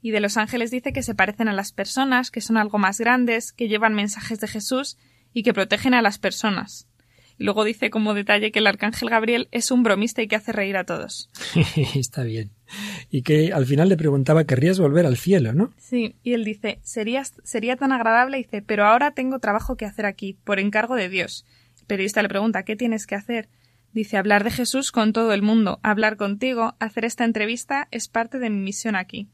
Y 0.00 0.10
de 0.10 0.20
los 0.20 0.36
ángeles 0.36 0.70
dice 0.70 0.92
que 0.92 1.02
se 1.02 1.14
parecen 1.14 1.48
a 1.48 1.52
las 1.52 1.72
personas, 1.72 2.30
que 2.30 2.40
son 2.40 2.56
algo 2.56 2.78
más 2.78 2.98
grandes, 2.98 3.52
que 3.52 3.68
llevan 3.68 3.94
mensajes 3.94 4.40
de 4.40 4.48
Jesús 4.48 4.96
y 5.32 5.42
que 5.42 5.54
protegen 5.54 5.94
a 5.94 6.02
las 6.02 6.18
personas. 6.18 6.87
Luego 7.38 7.64
dice 7.64 7.88
como 7.88 8.14
detalle 8.14 8.50
que 8.50 8.58
el 8.58 8.66
arcángel 8.66 9.10
Gabriel 9.10 9.48
es 9.52 9.70
un 9.70 9.84
bromista 9.84 10.22
y 10.22 10.28
que 10.28 10.36
hace 10.36 10.52
reír 10.52 10.76
a 10.76 10.84
todos. 10.84 11.30
Está 11.94 12.24
bien. 12.24 12.50
Y 13.10 13.22
que 13.22 13.52
al 13.52 13.64
final 13.64 13.88
le 13.88 13.96
preguntaba, 13.96 14.44
¿querrías 14.44 14.80
volver 14.80 15.06
al 15.06 15.16
cielo, 15.16 15.52
no? 15.52 15.72
Sí, 15.76 16.16
y 16.24 16.32
él 16.32 16.44
dice, 16.44 16.80
sería, 16.82 17.22
sería 17.24 17.76
tan 17.76 17.92
agradable, 17.92 18.38
dice, 18.38 18.60
pero 18.60 18.84
ahora 18.84 19.12
tengo 19.12 19.38
trabajo 19.38 19.76
que 19.76 19.86
hacer 19.86 20.04
aquí, 20.04 20.36
por 20.44 20.58
encargo 20.58 20.96
de 20.96 21.08
Dios. 21.08 21.46
El 21.80 21.86
periodista 21.86 22.22
le 22.22 22.28
pregunta, 22.28 22.64
¿qué 22.64 22.74
tienes 22.74 23.06
que 23.06 23.14
hacer? 23.14 23.48
Dice 23.92 24.16
hablar 24.16 24.44
de 24.44 24.50
Jesús 24.50 24.90
con 24.90 25.12
todo 25.12 25.32
el 25.32 25.42
mundo, 25.42 25.78
hablar 25.82 26.16
contigo, 26.16 26.74
hacer 26.80 27.04
esta 27.04 27.24
entrevista 27.24 27.88
es 27.90 28.08
parte 28.08 28.38
de 28.38 28.50
mi 28.50 28.60
misión 28.60 28.96
aquí. 28.96 29.28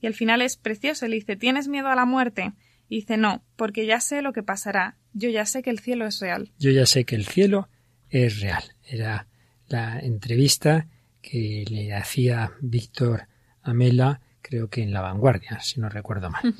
Y 0.00 0.06
al 0.06 0.14
final 0.14 0.42
es 0.42 0.56
precioso, 0.56 1.08
le 1.08 1.16
dice 1.16 1.34
¿Tienes 1.34 1.66
miedo 1.66 1.88
a 1.88 1.96
la 1.96 2.04
muerte? 2.04 2.52
Y 2.88 2.96
dice 2.96 3.16
no, 3.16 3.44
porque 3.56 3.86
ya 3.86 4.00
sé 4.00 4.22
lo 4.22 4.32
que 4.32 4.42
pasará, 4.42 4.96
yo 5.12 5.28
ya 5.28 5.46
sé 5.46 5.62
que 5.62 5.70
el 5.70 5.78
cielo 5.78 6.06
es 6.06 6.20
real. 6.20 6.52
Yo 6.58 6.70
ya 6.70 6.86
sé 6.86 7.04
que 7.04 7.16
el 7.16 7.26
cielo 7.26 7.68
es 8.08 8.40
real. 8.40 8.64
Era 8.84 9.28
la 9.66 10.00
entrevista 10.00 10.88
que 11.20 11.64
le 11.68 11.92
hacía 11.94 12.52
Víctor 12.60 13.28
Amela, 13.62 14.20
creo 14.40 14.68
que 14.68 14.82
en 14.82 14.92
La 14.92 15.02
Vanguardia, 15.02 15.60
si 15.60 15.80
no 15.80 15.88
recuerdo 15.88 16.30
mal. 16.30 16.54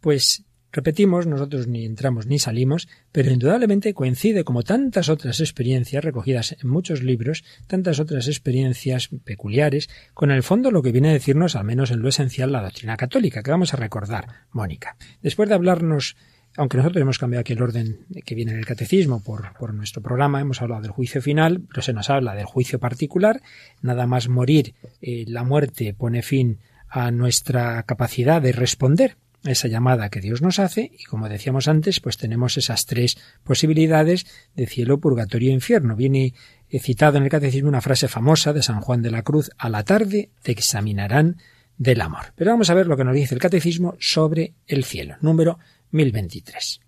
Pues 0.00 0.44
Repetimos, 0.74 1.28
nosotros 1.28 1.68
ni 1.68 1.84
entramos 1.84 2.26
ni 2.26 2.40
salimos, 2.40 2.88
pero 3.12 3.30
indudablemente 3.30 3.94
coincide 3.94 4.42
como 4.42 4.64
tantas 4.64 5.08
otras 5.08 5.38
experiencias 5.38 6.02
recogidas 6.02 6.56
en 6.60 6.68
muchos 6.68 7.00
libros, 7.00 7.44
tantas 7.68 8.00
otras 8.00 8.26
experiencias 8.26 9.08
peculiares, 9.22 9.88
con 10.14 10.32
el 10.32 10.42
fondo 10.42 10.72
lo 10.72 10.82
que 10.82 10.90
viene 10.90 11.10
a 11.10 11.12
decirnos, 11.12 11.54
al 11.54 11.62
menos 11.62 11.92
en 11.92 12.02
lo 12.02 12.08
esencial, 12.08 12.50
la 12.50 12.60
doctrina 12.60 12.96
católica, 12.96 13.44
que 13.44 13.52
vamos 13.52 13.72
a 13.72 13.76
recordar, 13.76 14.26
Mónica. 14.50 14.96
Después 15.22 15.48
de 15.48 15.54
hablarnos 15.54 16.16
aunque 16.56 16.76
nosotros 16.76 17.02
hemos 17.02 17.18
cambiado 17.18 17.40
aquí 17.40 17.52
el 17.52 17.62
orden 17.62 18.06
que 18.24 18.36
viene 18.36 18.52
en 18.52 18.58
el 18.58 18.66
catecismo 18.66 19.20
por, 19.22 19.74
nuestro 19.74 20.02
programa, 20.02 20.40
hemos 20.40 20.62
hablado 20.62 20.82
del 20.82 20.92
juicio 20.92 21.20
final, 21.20 21.62
pero 21.68 21.82
se 21.82 21.92
nos 21.92 22.10
habla 22.10 22.36
del 22.36 22.46
juicio 22.46 22.78
particular, 22.78 23.42
nada 23.82 24.06
más 24.06 24.28
morir, 24.28 24.74
eh, 25.02 25.24
la 25.26 25.42
muerte 25.42 25.94
pone 25.94 26.22
fin 26.22 26.58
a 26.88 27.10
nuestra 27.10 27.82
capacidad 27.82 28.40
de 28.40 28.52
responder 28.52 29.16
esa 29.44 29.68
llamada 29.68 30.08
que 30.08 30.20
Dios 30.20 30.42
nos 30.42 30.58
hace 30.58 30.90
y 30.98 31.04
como 31.04 31.28
decíamos 31.28 31.68
antes, 31.68 32.00
pues 32.00 32.16
tenemos 32.16 32.56
esas 32.56 32.84
tres 32.86 33.16
posibilidades 33.42 34.26
de 34.54 34.66
cielo, 34.66 34.98
purgatorio 34.98 35.50
e 35.50 35.54
infierno. 35.54 35.96
Viene 35.96 36.34
citado 36.80 37.18
en 37.18 37.24
el 37.24 37.30
catecismo 37.30 37.68
una 37.68 37.80
frase 37.80 38.08
famosa 38.08 38.52
de 38.52 38.62
San 38.62 38.80
Juan 38.80 39.02
de 39.02 39.10
la 39.10 39.22
Cruz, 39.22 39.50
a 39.58 39.68
la 39.68 39.84
tarde 39.84 40.30
te 40.42 40.52
examinarán 40.52 41.36
del 41.76 42.00
amor. 42.00 42.32
Pero 42.36 42.52
vamos 42.52 42.70
a 42.70 42.74
ver 42.74 42.86
lo 42.86 42.96
que 42.96 43.04
nos 43.04 43.14
dice 43.14 43.34
el 43.34 43.40
catecismo 43.40 43.96
sobre 43.98 44.54
el 44.66 44.84
cielo, 44.84 45.16
número 45.20 45.58
1023. 45.90 46.80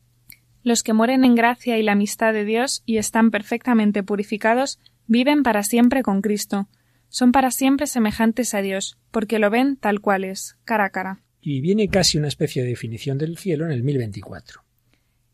Los 0.62 0.82
que 0.82 0.92
mueren 0.92 1.24
en 1.24 1.34
gracia 1.34 1.78
y 1.78 1.82
la 1.82 1.92
amistad 1.92 2.32
de 2.32 2.44
Dios 2.44 2.82
y 2.86 2.98
están 2.98 3.30
perfectamente 3.30 4.02
purificados, 4.02 4.80
viven 5.06 5.42
para 5.42 5.62
siempre 5.62 6.02
con 6.02 6.22
Cristo. 6.22 6.68
Son 7.08 7.30
para 7.30 7.52
siempre 7.52 7.86
semejantes 7.86 8.52
a 8.52 8.62
Dios, 8.62 8.98
porque 9.12 9.38
lo 9.38 9.48
ven 9.48 9.76
tal 9.76 10.00
cual 10.00 10.24
es, 10.24 10.56
cara 10.64 10.86
a 10.86 10.90
cara. 10.90 11.20
Y 11.48 11.60
viene 11.60 11.86
casi 11.86 12.18
una 12.18 12.26
especie 12.26 12.64
de 12.64 12.70
definición 12.70 13.18
del 13.18 13.38
cielo 13.38 13.66
en 13.66 13.70
el 13.70 13.84
1024. 13.84 14.64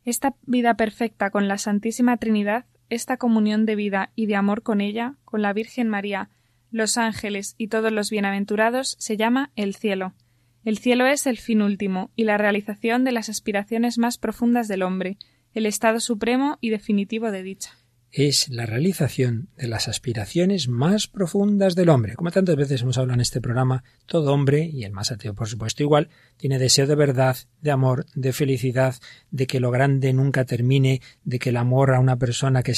Esta 0.05 0.35
vida 0.45 0.75
perfecta 0.75 1.31
con 1.31 1.49
la 1.49 1.57
Santísima 1.57 2.19
Trinidad, 2.19 2.67
esta 2.91 3.17
comunión 3.17 3.65
de 3.65 3.77
vida 3.77 4.13
y 4.15 4.27
de 4.27 4.37
amor 4.37 4.63
con 4.63 4.83
ella, 4.83 5.15
con 5.25 5.41
la 5.41 5.55
Virgen 5.55 5.89
María, 5.89 6.29
los 6.71 6.99
ángeles 6.99 7.55
y 7.57 7.69
todos 7.69 7.91
los 7.93 8.11
bienaventurados, 8.11 8.95
se 8.99 9.17
llama 9.17 9.53
el 9.57 9.75
cielo. 9.75 10.13
El 10.67 10.77
cielo 10.77 11.07
es 11.07 11.27
el 11.27 11.39
fin 11.39 11.63
último 11.63 12.11
y 12.15 12.25
la 12.25 12.37
realización 12.37 13.05
de 13.05 13.13
las 13.13 13.31
aspiraciones 13.31 13.97
más 13.97 14.19
profundas 14.19 14.69
del 14.69 14.83
hombre, 14.83 15.17
el 15.55 15.65
estado 15.65 15.99
supremo 15.99 16.59
y 16.61 16.69
definitivo 16.69 17.31
de 17.31 17.43
dicha 17.43 17.71
es 18.13 18.51
la 18.51 18.67
realización 18.67 19.49
de 19.57 19.69
las 19.69 19.89
aspiraciones 19.89 20.69
más 20.69 21.07
profundas 21.07 21.75
del 21.75 21.89
hombre. 21.89 22.15
Como 22.15 22.31
tantas 22.31 22.57
veces 22.57 22.83
hemos 22.83 22.99
hablado 22.99 23.15
en 23.15 23.23
este 23.23 23.41
programa, 23.41 23.85
todo 24.05 24.35
hombre, 24.35 24.69
y 24.71 24.85
el 24.85 24.93
más 24.93 25.11
ateo 25.11 25.35
por 25.35 25.49
supuesto 25.49 25.83
igual, 25.83 26.11
tiene 26.37 26.59
deseo 26.59 26.87
de 26.87 26.95
verdad, 26.95 27.37
de 27.63 27.71
amor, 27.71 28.05
de 28.15 28.35
felicidad, 28.35 28.97
de 29.31 29.47
que 29.47 29.61
lo 29.61 29.71
grande 29.71 30.13
nunca 30.13 30.45
termine, 30.45 31.01
de 31.25 31.39
que 31.39 31.49
el 31.49 31.57
amor 31.57 31.95
a 31.95 32.01
una 32.01 32.19
persona 32.19 32.63
que, 32.63 32.75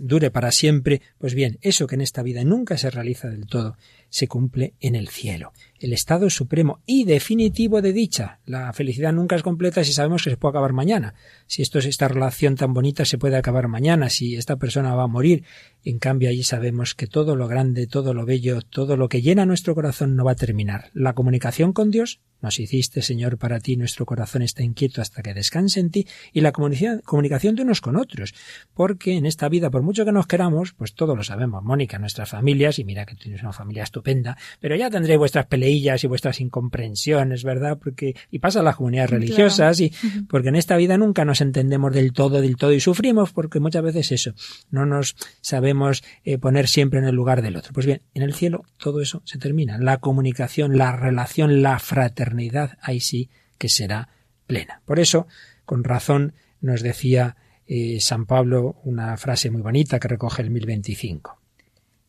dure 0.00 0.30
para 0.30 0.52
siempre. 0.52 1.00
Pues 1.16 1.34
bien, 1.34 1.58
eso 1.62 1.86
que 1.86 1.94
en 1.94 2.02
esta 2.02 2.22
vida 2.22 2.44
nunca 2.44 2.76
se 2.76 2.90
realiza 2.90 3.28
del 3.28 3.46
todo, 3.46 3.78
se 4.10 4.28
cumple 4.28 4.74
en 4.80 4.94
el 4.94 5.08
cielo, 5.08 5.52
el 5.82 5.92
estado 5.92 6.30
supremo 6.30 6.80
y 6.86 7.04
definitivo 7.04 7.82
de 7.82 7.92
dicha. 7.92 8.38
La 8.46 8.72
felicidad 8.72 9.12
nunca 9.12 9.36
es 9.36 9.42
completa 9.42 9.84
si 9.84 9.92
sabemos 9.92 10.22
que 10.24 10.30
se 10.30 10.36
puede 10.36 10.52
acabar 10.52 10.72
mañana. 10.72 11.14
Si 11.46 11.62
esto 11.62 11.78
es 11.78 11.86
esta 11.86 12.08
relación 12.08 12.56
tan 12.56 12.72
bonita 12.72 13.04
se 13.04 13.18
puede 13.18 13.36
acabar 13.36 13.68
mañana, 13.68 14.08
si 14.08 14.36
esta 14.36 14.56
persona 14.56 14.94
va 14.94 15.04
a 15.04 15.08
morir. 15.08 15.44
En 15.84 15.98
cambio 15.98 16.28
allí 16.28 16.44
sabemos 16.44 16.94
que 16.94 17.06
todo 17.06 17.34
lo 17.34 17.48
grande, 17.48 17.86
todo 17.86 18.14
lo 18.14 18.24
bello, 18.24 18.62
todo 18.62 18.96
lo 18.96 19.08
que 19.08 19.22
llena 19.22 19.44
nuestro 19.44 19.74
corazón 19.74 20.14
no 20.14 20.24
va 20.24 20.32
a 20.32 20.36
terminar. 20.36 20.90
La 20.94 21.14
comunicación 21.14 21.72
con 21.72 21.90
Dios 21.90 22.20
nos 22.42 22.58
hiciste, 22.58 23.02
Señor, 23.02 23.38
para 23.38 23.60
ti, 23.60 23.76
nuestro 23.76 24.04
corazón 24.04 24.42
está 24.42 24.64
inquieto 24.64 25.00
hasta 25.00 25.22
que 25.22 25.32
descanse 25.32 25.78
en 25.78 25.90
ti, 25.90 26.08
y 26.32 26.40
la 26.40 26.50
comunicación 26.50 27.54
de 27.54 27.62
unos 27.62 27.80
con 27.80 27.96
otros, 27.96 28.34
porque 28.74 29.16
en 29.16 29.26
esta 29.26 29.48
vida, 29.48 29.70
por 29.70 29.82
mucho 29.82 30.04
que 30.04 30.10
nos 30.10 30.26
queramos, 30.26 30.72
pues 30.72 30.94
todo 30.94 31.14
lo 31.14 31.22
sabemos, 31.22 31.62
Mónica, 31.62 32.00
nuestras 32.00 32.30
familias, 32.30 32.80
y 32.80 32.84
mira 32.84 33.06
que 33.06 33.14
tienes 33.14 33.42
una 33.42 33.52
familia 33.52 33.84
estupenda, 33.84 34.36
pero 34.60 34.74
ya 34.74 34.90
tendré 34.90 35.16
vuestras 35.16 35.46
y 35.76 36.06
vuestras 36.06 36.40
incomprensiones, 36.40 37.44
¿verdad? 37.44 37.78
Porque, 37.78 38.14
y 38.30 38.38
pasa 38.38 38.60
a 38.60 38.62
las 38.62 38.76
comunidades 38.76 39.10
religiosas, 39.10 39.80
y 39.80 39.92
porque 40.28 40.48
en 40.48 40.56
esta 40.56 40.76
vida 40.76 40.98
nunca 40.98 41.24
nos 41.24 41.40
entendemos 41.40 41.92
del 41.92 42.12
todo, 42.12 42.40
del 42.40 42.56
todo, 42.56 42.72
y 42.72 42.80
sufrimos 42.80 43.32
porque 43.32 43.60
muchas 43.60 43.82
veces 43.82 44.12
eso, 44.12 44.34
no 44.70 44.86
nos 44.86 45.16
sabemos 45.40 46.02
eh, 46.24 46.38
poner 46.38 46.68
siempre 46.68 46.98
en 46.98 47.06
el 47.06 47.14
lugar 47.14 47.42
del 47.42 47.56
otro. 47.56 47.72
Pues 47.72 47.86
bien, 47.86 48.02
en 48.14 48.22
el 48.22 48.34
cielo 48.34 48.64
todo 48.76 49.00
eso 49.00 49.22
se 49.24 49.38
termina, 49.38 49.78
la 49.78 49.98
comunicación, 49.98 50.76
la 50.76 50.96
relación, 50.96 51.62
la 51.62 51.78
fraternidad, 51.78 52.78
ahí 52.82 53.00
sí 53.00 53.30
que 53.58 53.68
será 53.68 54.08
plena. 54.46 54.82
Por 54.84 54.98
eso, 54.98 55.26
con 55.64 55.84
razón, 55.84 56.34
nos 56.60 56.82
decía 56.82 57.36
eh, 57.66 58.00
San 58.00 58.26
Pablo 58.26 58.76
una 58.84 59.16
frase 59.16 59.50
muy 59.50 59.62
bonita 59.62 59.98
que 59.98 60.08
recoge 60.08 60.42
el 60.42 60.50
1025. 60.50 61.38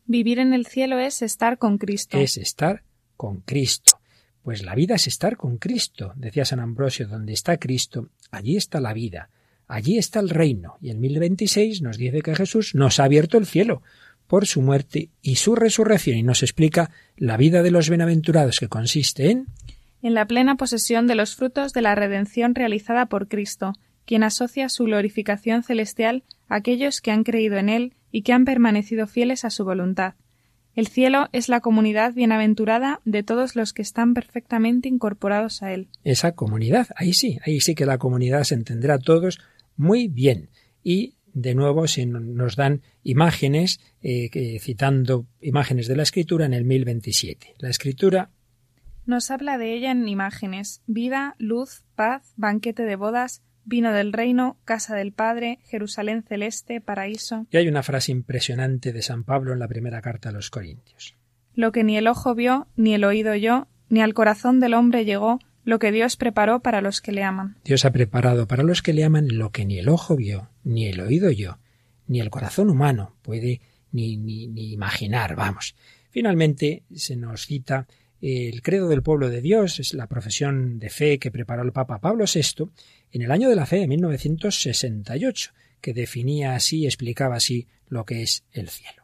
Vivir 0.05 0.39
en 0.39 0.53
el 0.53 0.65
cielo 0.65 0.99
es 0.99 1.21
estar 1.21 1.57
con 1.57 1.77
Cristo. 1.77 2.17
Es 2.17 2.37
estar 2.37 2.83
con 3.17 3.41
Cristo. 3.41 3.99
Pues 4.43 4.63
la 4.63 4.75
vida 4.75 4.95
es 4.95 5.07
estar 5.07 5.37
con 5.37 5.57
Cristo, 5.57 6.13
decía 6.15 6.45
San 6.45 6.59
Ambrosio, 6.59 7.07
donde 7.07 7.33
está 7.33 7.57
Cristo, 7.57 8.09
allí 8.31 8.57
está 8.57 8.81
la 8.81 8.93
vida, 8.93 9.29
allí 9.67 9.97
está 9.97 10.19
el 10.19 10.29
reino. 10.29 10.77
Y 10.81 10.89
el 10.89 10.97
1026 10.97 11.81
nos 11.81 11.97
dice 11.97 12.21
que 12.21 12.35
Jesús 12.35 12.75
nos 12.75 12.99
ha 12.99 13.05
abierto 13.05 13.37
el 13.37 13.45
cielo 13.45 13.81
por 14.27 14.45
su 14.45 14.61
muerte 14.61 15.09
y 15.21 15.35
su 15.35 15.55
resurrección 15.55 16.17
y 16.17 16.23
nos 16.23 16.43
explica 16.43 16.91
la 17.17 17.37
vida 17.37 17.61
de 17.61 17.71
los 17.71 17.89
bienaventurados 17.89 18.59
que 18.59 18.67
consiste 18.67 19.29
en 19.29 19.47
en 20.03 20.13
la 20.13 20.27
plena 20.27 20.55
posesión 20.55 21.07
de 21.07 21.15
los 21.15 21.35
frutos 21.35 21.71
de 21.71 21.81
la 21.81 21.95
redención 21.95 22.53
realizada 22.55 23.05
por 23.05 23.29
Cristo, 23.29 23.73
quien 24.05 24.23
asocia 24.23 24.67
su 24.67 24.83
glorificación 24.83 25.63
celestial 25.63 26.23
a 26.49 26.55
aquellos 26.55 26.99
que 26.99 27.11
han 27.11 27.23
creído 27.23 27.55
en 27.55 27.69
Él 27.69 27.93
y 28.11 28.21
que 28.23 28.33
han 28.33 28.43
permanecido 28.43 29.07
fieles 29.07 29.45
a 29.45 29.49
su 29.49 29.63
voluntad. 29.63 30.15
El 30.75 30.87
cielo 30.87 31.29
es 31.31 31.49
la 31.49 31.59
comunidad 31.59 32.13
bienaventurada 32.13 32.99
de 33.05 33.21
todos 33.21 33.55
los 33.55 33.73
que 33.73 33.83
están 33.83 34.13
perfectamente 34.13 34.89
incorporados 34.89 35.61
a 35.61 35.71
Él. 35.71 35.87
Esa 36.03 36.33
comunidad, 36.33 36.87
ahí 36.95 37.13
sí, 37.13 37.39
ahí 37.45 37.59
sí 37.59 37.75
que 37.75 37.85
la 37.85 37.99
comunidad 37.99 38.43
se 38.43 38.55
entenderá 38.55 38.95
a 38.95 38.99
todos 38.99 39.39
muy 39.77 40.07
bien. 40.07 40.49
Y 40.83 41.15
de 41.33 41.53
nuevo 41.55 41.87
se 41.87 42.05
nos 42.05 42.55
dan 42.55 42.81
imágenes, 43.03 43.79
eh, 44.01 44.59
citando 44.59 45.27
imágenes 45.41 45.87
de 45.87 45.95
la 45.95 46.03
Escritura 46.03 46.45
en 46.45 46.53
el 46.53 46.65
1027. 46.65 47.55
La 47.59 47.69
Escritura 47.69 48.29
nos 49.05 49.31
habla 49.31 49.57
de 49.57 49.73
ella 49.73 49.91
en 49.91 50.07
imágenes 50.07 50.81
vida, 50.87 51.35
luz, 51.37 51.83
paz, 51.95 52.33
banquete 52.37 52.83
de 52.83 52.95
bodas, 52.95 53.41
vino 53.65 53.93
del 53.93 54.13
reino, 54.13 54.57
casa 54.65 54.95
del 54.95 55.11
Padre, 55.11 55.59
Jerusalén 55.65 56.23
celeste, 56.23 56.81
paraíso. 56.81 57.47
Y 57.51 57.57
hay 57.57 57.67
una 57.67 57.83
frase 57.83 58.11
impresionante 58.11 58.93
de 58.93 59.01
San 59.01 59.23
Pablo 59.23 59.53
en 59.53 59.59
la 59.59 59.67
primera 59.67 60.01
carta 60.01 60.29
a 60.29 60.31
los 60.31 60.49
Corintios. 60.49 61.15
Lo 61.53 61.71
que 61.71 61.83
ni 61.83 61.97
el 61.97 62.07
ojo 62.07 62.35
vio, 62.35 62.67
ni 62.75 62.93
el 62.93 63.03
oído 63.03 63.33
oyó, 63.33 63.67
ni 63.89 64.01
al 64.01 64.13
corazón 64.13 64.59
del 64.59 64.73
hombre 64.73 65.05
llegó, 65.05 65.39
lo 65.65 65.79
que 65.79 65.91
Dios 65.91 66.17
preparó 66.17 66.61
para 66.61 66.81
los 66.81 66.99
que 66.99 67.11
le 67.11 67.23
aman. 67.23 67.57
Dios 67.63 67.85
ha 67.85 67.91
preparado 67.91 68.47
para 68.47 68.63
los 68.63 68.81
que 68.81 68.93
le 68.93 69.03
aman 69.03 69.27
lo 69.37 69.51
que 69.51 69.65
ni 69.65 69.79
el 69.79 69.89
ojo 69.89 70.15
vio, 70.15 70.49
ni 70.63 70.87
el 70.87 70.99
oído 70.99 71.29
oyó, 71.29 71.59
ni 72.07 72.19
el 72.19 72.29
corazón 72.29 72.69
humano 72.69 73.15
puede 73.21 73.61
ni, 73.91 74.17
ni, 74.17 74.47
ni 74.47 74.73
imaginar, 74.73 75.35
vamos. 75.35 75.75
Finalmente 76.09 76.83
se 76.93 77.15
nos 77.15 77.45
cita 77.45 77.87
el 78.23 78.61
credo 78.61 78.87
del 78.87 79.03
pueblo 79.03 79.29
de 79.29 79.41
Dios 79.41 79.81
es 79.81 79.93
la 79.93 80.07
profesión 80.07 80.79
de 80.79 80.89
fe 80.89 81.19
que 81.19 81.29
preparó 81.29 81.61
el 81.61 81.73
Papa 81.73 81.99
Pablo 81.99 82.23
VI 82.23 82.69
en 83.11 83.21
el 83.21 83.31
año 83.31 83.49
de 83.49 83.57
la 83.57 83.65
fe 83.65 83.79
de 83.79 83.87
1968, 83.87 85.51
que 85.81 85.93
definía 85.93 86.55
así 86.55 86.79
y 86.79 86.85
explicaba 86.85 87.35
así 87.35 87.67
lo 87.89 88.05
que 88.05 88.23
es 88.23 88.45
el 88.53 88.69
cielo. 88.69 89.03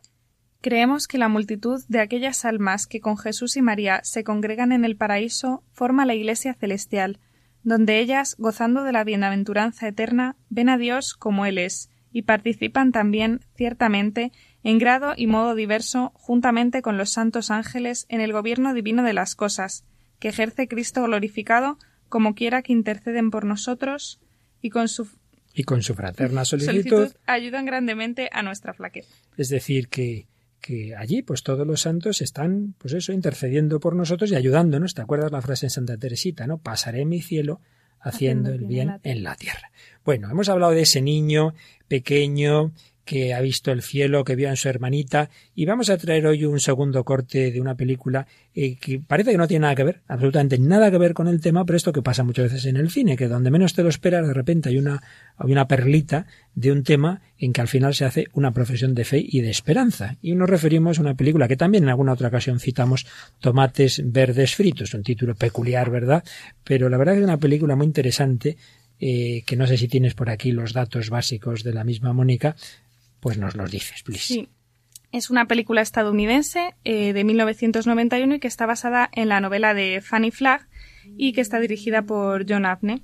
Creemos 0.61 1.05
que 1.05 1.17
la 1.17 1.27
multitud 1.27 1.83
de 1.89 1.99
aquellas 1.99 2.45
almas 2.45 2.87
que 2.87 3.01
con 3.01 3.17
Jesús 3.17 3.57
y 3.57 3.61
María 3.61 3.99
se 4.03 4.23
congregan 4.23 4.71
en 4.71 4.85
el 4.85 4.95
paraíso 4.95 5.65
forma 5.73 6.05
la 6.05 6.15
Iglesia 6.15 6.53
celestial, 6.53 7.19
donde 7.61 7.99
ellas, 7.99 8.35
gozando 8.37 8.85
de 8.85 8.93
la 8.93 9.03
bienaventuranza 9.03 9.89
eterna, 9.89 10.37
ven 10.49 10.69
a 10.69 10.77
Dios 10.77 11.13
como 11.13 11.45
Él 11.45 11.57
es, 11.57 11.89
y 12.13 12.21
participan 12.21 12.93
también, 12.93 13.41
ciertamente, 13.55 14.31
en 14.63 14.77
grado 14.77 15.13
y 15.15 15.27
modo 15.27 15.55
diverso, 15.55 16.11
juntamente 16.15 16.81
con 16.81 16.97
los 16.97 17.11
santos 17.11 17.51
ángeles, 17.51 18.05
en 18.09 18.21
el 18.21 18.33
gobierno 18.33 18.73
divino 18.73 19.03
de 19.03 19.13
las 19.13 19.35
cosas, 19.35 19.85
que 20.19 20.29
ejerce 20.29 20.67
Cristo 20.67 21.03
glorificado, 21.03 21.77
como 22.09 22.35
quiera 22.35 22.61
que 22.61 22.73
interceden 22.73 23.31
por 23.31 23.45
nosotros, 23.45 24.19
y 24.61 24.69
con 24.69 24.89
su 24.89 25.07
y 25.53 25.63
con 25.63 25.81
su 25.81 25.95
fraterna 25.95 26.45
solicitud, 26.45 27.11
ayudan 27.25 27.65
grandemente 27.65 28.29
a 28.31 28.43
nuestra 28.43 28.73
flaqueza. 28.73 29.09
Es 29.35 29.49
decir, 29.49 29.89
que, 29.89 30.27
que 30.61 30.95
allí, 30.95 31.21
pues 31.21 31.43
todos 31.43 31.65
los 31.65 31.81
santos 31.81 32.21
están, 32.21 32.75
pues 32.77 32.93
eso, 32.93 33.13
intercediendo 33.13 33.79
por 33.79 33.95
nosotros 33.95 34.31
y 34.31 34.35
ayudándonos. 34.35 34.93
¿Te 34.93 35.01
acuerdas 35.01 35.31
la 35.31 35.41
frase 35.41 35.65
en 35.65 35.71
Santa 35.71 35.97
Teresita, 35.97 36.45
no? 36.45 36.59
Pasaré 36.59 37.03
mi 37.05 37.21
cielo 37.21 37.61
haciendo, 37.99 38.51
el 38.51 38.65
bien, 38.65 38.99
en 39.03 39.23
la 39.23 39.35
tierra. 39.35 39.71
Bueno, 40.05 40.29
hemos 40.29 40.49
hablado 40.49 40.71
de 40.71 40.81
ese 40.81 41.01
niño 41.01 41.53
pequeño 41.87 42.71
que 43.09 43.33
ha 43.33 43.41
visto 43.41 43.71
el 43.71 43.81
cielo, 43.81 44.23
que 44.23 44.35
vio 44.35 44.49
en 44.49 44.55
su 44.55 44.69
hermanita, 44.69 45.31
y 45.55 45.65
vamos 45.65 45.89
a 45.89 45.97
traer 45.97 46.27
hoy 46.27 46.45
un 46.45 46.59
segundo 46.59 47.03
corte 47.03 47.51
de 47.51 47.59
una 47.59 47.73
película 47.73 48.27
eh, 48.53 48.75
que 48.75 48.99
parece 48.99 49.31
que 49.31 49.37
no 49.39 49.47
tiene 49.47 49.63
nada 49.63 49.73
que 49.73 49.83
ver, 49.83 50.01
absolutamente 50.07 50.59
nada 50.59 50.91
que 50.91 50.99
ver 50.99 51.15
con 51.15 51.27
el 51.27 51.41
tema, 51.41 51.65
pero 51.65 51.75
esto 51.75 51.91
que 51.91 52.03
pasa 52.03 52.23
muchas 52.23 52.51
veces 52.51 52.67
en 52.67 52.77
el 52.77 52.91
cine, 52.91 53.17
que 53.17 53.27
donde 53.27 53.49
menos 53.49 53.73
te 53.73 53.81
lo 53.81 53.89
esperas, 53.89 54.27
de 54.27 54.33
repente 54.35 54.69
hay 54.69 54.77
una, 54.77 55.01
hay 55.37 55.51
una 55.51 55.67
perlita 55.67 56.27
de 56.53 56.71
un 56.71 56.83
tema 56.83 57.23
en 57.39 57.51
que 57.51 57.61
al 57.61 57.67
final 57.67 57.95
se 57.95 58.05
hace 58.05 58.27
una 58.33 58.51
profesión 58.51 58.93
de 58.93 59.05
fe 59.05 59.25
y 59.27 59.41
de 59.41 59.49
esperanza. 59.49 60.17
Y 60.21 60.35
nos 60.35 60.47
referimos 60.47 60.99
a 60.99 61.01
una 61.01 61.15
película 61.15 61.47
que 61.47 61.57
también 61.57 61.85
en 61.85 61.89
alguna 61.89 62.13
otra 62.13 62.27
ocasión 62.27 62.59
citamos, 62.59 63.07
Tomates 63.39 64.03
Verdes 64.05 64.55
Fritos, 64.55 64.93
un 64.93 65.01
título 65.01 65.33
peculiar, 65.33 65.89
¿verdad? 65.89 66.23
Pero 66.63 66.89
la 66.89 66.97
verdad 66.97 67.17
es 67.17 67.23
una 67.23 67.37
película 67.37 67.75
muy 67.75 67.87
interesante 67.87 68.55
eh, 68.99 69.43
que 69.45 69.55
no 69.55 69.65
sé 69.65 69.77
si 69.77 69.87
tienes 69.87 70.13
por 70.13 70.29
aquí 70.29 70.51
los 70.51 70.73
datos 70.73 71.09
básicos 71.09 71.63
de 71.63 71.73
la 71.73 71.85
misma 71.85 72.11
Mónica, 72.11 72.57
pues 73.19 73.37
nos 73.37 73.55
los 73.55 73.69
dices, 73.71 74.03
please. 74.03 74.25
Sí. 74.25 74.49
Es 75.11 75.31
una 75.31 75.47
película 75.47 75.81
estadounidense 75.81 76.75
eh, 76.83 77.13
de 77.13 77.23
1991 77.23 78.35
y 78.35 78.39
que 78.39 78.47
está 78.47 78.67
basada 78.67 79.09
en 79.11 79.27
la 79.29 79.41
novela 79.41 79.73
de 79.73 80.01
Fanny 80.01 80.29
Flagg 80.29 80.67
y 81.17 81.33
que 81.33 81.41
está 81.41 81.59
dirigida 81.59 82.03
por 82.03 82.45
John 82.47 82.65
Abney. 82.65 83.03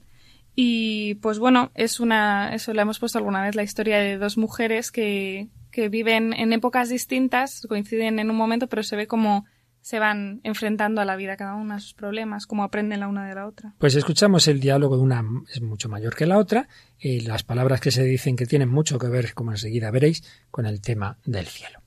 Y 0.56 1.16
pues 1.16 1.40
bueno, 1.40 1.72
es 1.74 2.00
una, 2.00 2.54
eso 2.54 2.74
le 2.74 2.82
hemos 2.82 3.00
puesto 3.00 3.18
alguna 3.18 3.42
vez, 3.42 3.56
la 3.56 3.64
historia 3.64 3.98
de 3.98 4.18
dos 4.18 4.38
mujeres 4.38 4.92
que, 4.92 5.50
que 5.72 5.90
viven 5.90 6.34
en 6.34 6.54
épocas 6.54 6.90
distintas, 6.90 7.66
coinciden 7.68 8.20
en 8.20 8.30
un 8.30 8.38
momento, 8.38 8.68
pero 8.68 8.84
se 8.84 8.96
ve 8.96 9.08
como 9.08 9.46
se 9.86 10.00
van 10.00 10.42
enfrentando 10.42 11.00
a 11.00 11.06
la 11.06 11.16
vida 11.16 11.38
cada 11.38 11.54
una 11.54 11.76
a 11.76 11.80
sus 11.80 11.94
problemas, 11.94 12.48
cómo 12.48 12.64
aprenden 12.64 13.02
la 13.02 13.08
una 13.08 13.30
de 13.30 13.36
la 13.36 13.46
otra. 13.46 13.76
Pues 13.78 13.94
escuchamos 13.94 14.48
el 14.48 14.60
diálogo 14.60 14.98
de 14.98 15.04
una 15.04 15.24
es 15.54 15.62
mucho 15.62 15.90
mayor 15.90 16.16
que 16.16 16.26
la 16.26 16.40
otra 16.40 16.68
y 16.98 17.20
las 17.20 17.44
palabras 17.44 17.82
que 17.82 17.92
se 17.92 18.04
dicen 18.04 18.36
que 18.36 18.48
tienen 18.48 18.68
mucho 18.68 18.98
que 18.98 19.10
ver, 19.10 19.36
como 19.36 19.52
enseguida 19.52 19.92
veréis, 19.92 20.24
con 20.50 20.66
el 20.66 20.82
tema 20.82 21.20
del 21.24 21.46
cielo. 21.46 21.84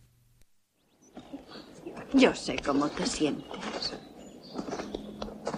Yo 2.14 2.32
sé 2.36 2.55
cómo 2.64 2.88
te 2.88 3.05
sientes. 3.05 3.99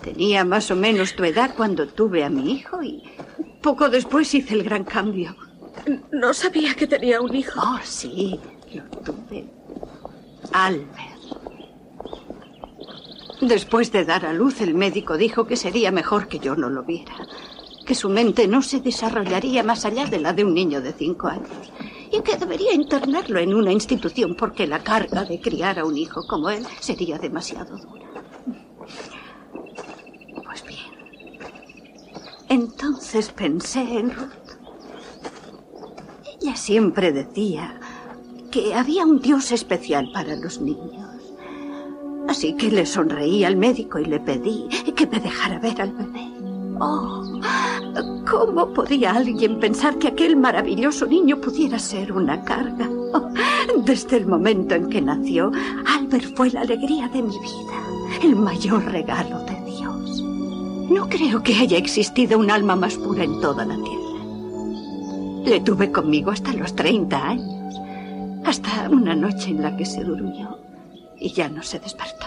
Tenía 0.02 0.42
más 0.46 0.70
o 0.70 0.76
menos 0.76 1.14
tu 1.14 1.24
edad 1.24 1.54
cuando 1.54 1.88
tuve 1.88 2.24
a 2.24 2.30
mi 2.30 2.52
hijo 2.52 2.82
y 2.82 3.02
poco 3.60 3.90
después 3.90 4.32
hice 4.32 4.54
el 4.54 4.62
gran 4.62 4.84
cambio. 4.84 5.36
No 6.10 6.32
sabía 6.32 6.74
que 6.74 6.86
tenía 6.86 7.20
un 7.20 7.36
hijo. 7.36 7.60
Oh, 7.62 7.80
sí, 7.84 8.40
lo 8.72 8.84
tuve. 9.02 9.44
Albert. 10.54 11.09
Después 13.40 13.90
de 13.90 14.04
dar 14.04 14.26
a 14.26 14.34
luz, 14.34 14.60
el 14.60 14.74
médico 14.74 15.16
dijo 15.16 15.46
que 15.46 15.56
sería 15.56 15.90
mejor 15.90 16.28
que 16.28 16.38
yo 16.38 16.56
no 16.56 16.68
lo 16.68 16.82
viera. 16.82 17.14
Que 17.86 17.94
su 17.94 18.10
mente 18.10 18.46
no 18.46 18.60
se 18.60 18.80
desarrollaría 18.80 19.62
más 19.62 19.86
allá 19.86 20.04
de 20.06 20.20
la 20.20 20.34
de 20.34 20.44
un 20.44 20.52
niño 20.52 20.82
de 20.82 20.92
cinco 20.92 21.28
años. 21.28 21.72
Y 22.12 22.20
que 22.20 22.36
debería 22.36 22.74
internarlo 22.74 23.40
en 23.40 23.54
una 23.54 23.72
institución 23.72 24.34
porque 24.34 24.66
la 24.66 24.80
carga 24.80 25.24
de 25.24 25.40
criar 25.40 25.78
a 25.78 25.86
un 25.86 25.96
hijo 25.96 26.26
como 26.26 26.50
él 26.50 26.66
sería 26.80 27.18
demasiado 27.18 27.78
dura. 27.78 28.04
Pues 30.44 30.64
bien. 30.66 30.80
Entonces 32.48 33.30
pensé 33.30 33.80
en 33.80 34.10
Ruth. 34.10 34.30
Ella 36.42 36.56
siempre 36.56 37.10
decía 37.12 37.80
que 38.50 38.74
había 38.74 39.04
un 39.04 39.20
Dios 39.20 39.50
especial 39.52 40.10
para 40.12 40.36
los 40.36 40.60
niños. 40.60 40.99
Así 42.30 42.52
que 42.52 42.70
le 42.70 42.86
sonreí 42.86 43.42
al 43.42 43.56
médico 43.56 43.98
y 43.98 44.04
le 44.04 44.20
pedí 44.20 44.68
que 44.94 45.04
me 45.08 45.18
dejara 45.18 45.58
ver 45.58 45.82
al 45.82 45.90
bebé. 45.90 46.30
Oh, 46.78 47.24
¿cómo 48.30 48.72
podía 48.72 49.14
alguien 49.16 49.58
pensar 49.58 49.98
que 49.98 50.06
aquel 50.06 50.36
maravilloso 50.36 51.06
niño 51.06 51.40
pudiera 51.40 51.76
ser 51.80 52.12
una 52.12 52.40
carga? 52.44 52.88
Desde 53.84 54.18
el 54.18 54.26
momento 54.26 54.76
en 54.76 54.88
que 54.88 55.02
nació, 55.02 55.50
Albert 55.84 56.36
fue 56.36 56.50
la 56.50 56.60
alegría 56.60 57.08
de 57.08 57.20
mi 57.20 57.36
vida, 57.36 58.22
el 58.22 58.36
mayor 58.36 58.84
regalo 58.84 59.40
de 59.40 59.64
Dios. 59.64 60.22
No 60.88 61.08
creo 61.08 61.42
que 61.42 61.56
haya 61.56 61.78
existido 61.78 62.38
un 62.38 62.52
alma 62.52 62.76
más 62.76 62.94
pura 62.94 63.24
en 63.24 63.40
toda 63.40 63.64
la 63.66 63.74
tierra. 63.74 65.46
Le 65.46 65.60
tuve 65.62 65.90
conmigo 65.90 66.30
hasta 66.30 66.52
los 66.52 66.76
30 66.76 67.28
años, 67.28 67.74
hasta 68.44 68.88
una 68.88 69.16
noche 69.16 69.50
en 69.50 69.62
la 69.62 69.76
que 69.76 69.84
se 69.84 70.04
durmió 70.04 70.69
y 71.20 71.32
ya 71.32 71.48
no 71.48 71.62
se 71.62 71.78
despertó. 71.78 72.26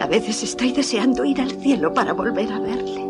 A 0.00 0.06
veces 0.06 0.42
estoy 0.42 0.72
deseando 0.72 1.24
ir 1.24 1.40
al 1.40 1.50
cielo 1.60 1.94
para 1.94 2.12
volver 2.12 2.50
a 2.50 2.58
verle. 2.58 3.00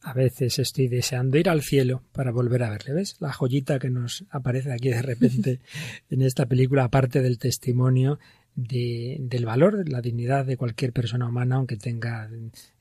A 0.00 0.14
veces 0.14 0.58
estoy 0.58 0.88
deseando 0.88 1.38
ir 1.38 1.48
al 1.48 1.62
cielo 1.62 2.02
para 2.12 2.32
volver 2.32 2.64
a 2.64 2.70
verle. 2.70 2.92
¿Ves? 2.92 3.16
La 3.20 3.32
joyita 3.32 3.78
que 3.78 3.88
nos 3.88 4.24
aparece 4.30 4.72
aquí 4.72 4.88
de 4.88 5.02
repente 5.02 5.60
en 6.10 6.22
esta 6.22 6.46
película, 6.46 6.84
aparte 6.84 7.22
del 7.22 7.38
testimonio 7.38 8.18
de, 8.54 9.16
del 9.20 9.46
valor, 9.46 9.88
la 9.88 10.00
dignidad 10.00 10.44
de 10.44 10.56
cualquier 10.56 10.92
persona 10.92 11.26
humana, 11.26 11.56
aunque 11.56 11.76
tenga 11.76 12.28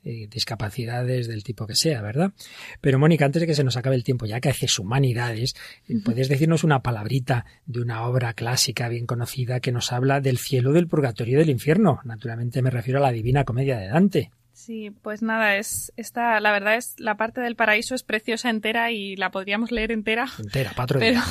eh, 0.03 0.27
discapacidades 0.29 1.27
del 1.27 1.43
tipo 1.43 1.65
que 1.65 1.75
sea, 1.75 2.01
¿verdad? 2.01 2.33
Pero 2.81 2.99
Mónica, 2.99 3.25
antes 3.25 3.41
de 3.41 3.47
que 3.47 3.55
se 3.55 3.63
nos 3.63 3.77
acabe 3.77 3.95
el 3.95 4.03
tiempo, 4.03 4.25
ya 4.25 4.39
que 4.39 4.49
haces 4.49 4.77
humanidades, 4.79 5.55
¿puedes 6.03 6.27
decirnos 6.27 6.63
una 6.63 6.81
palabrita 6.81 7.45
de 7.65 7.81
una 7.81 8.05
obra 8.05 8.33
clásica 8.33 8.89
bien 8.89 9.05
conocida 9.05 9.59
que 9.59 9.71
nos 9.71 9.91
habla 9.91 10.19
del 10.19 10.37
cielo, 10.37 10.73
del 10.73 10.87
purgatorio 10.87 11.35
y 11.35 11.39
del 11.39 11.49
infierno? 11.49 11.99
Naturalmente 12.03 12.61
me 12.61 12.69
refiero 12.69 12.99
a 12.99 13.03
la 13.03 13.11
Divina 13.11 13.45
Comedia 13.45 13.77
de 13.77 13.87
Dante. 13.87 14.31
Sí, 14.53 14.91
pues 14.91 15.23
nada, 15.23 15.55
es 15.57 15.91
esta, 15.97 16.39
la 16.39 16.51
verdad 16.51 16.75
es 16.75 16.99
la 16.99 17.15
parte 17.15 17.41
del 17.41 17.55
paraíso 17.55 17.95
es 17.95 18.03
preciosa 18.03 18.49
entera 18.49 18.91
y 18.91 19.15
la 19.15 19.31
podríamos 19.31 19.71
leer 19.71 19.91
entera. 19.91 20.27
Entera, 20.37 20.71
patrón. 20.75 20.99
Pero, 20.99 21.21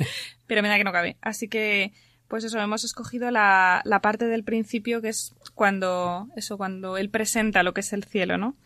pero 0.48 0.64
me 0.64 0.70
da 0.70 0.78
que 0.78 0.84
no 0.84 0.92
cabe. 0.92 1.18
Así 1.22 1.50
que 1.50 1.94
pues 2.28 2.44
eso, 2.44 2.60
hemos 2.60 2.84
escogido 2.84 3.32
la, 3.32 3.82
la, 3.86 4.02
parte 4.02 4.26
del 4.26 4.44
principio 4.44 5.02
que 5.02 5.10
es 5.10 5.34
cuando, 5.56 6.28
eso, 6.36 6.58
cuando 6.58 6.98
él 6.98 7.10
presenta 7.10 7.64
lo 7.64 7.74
que 7.74 7.82
es 7.82 7.94
el 7.94 8.04
cielo, 8.04 8.38
¿no? 8.38 8.58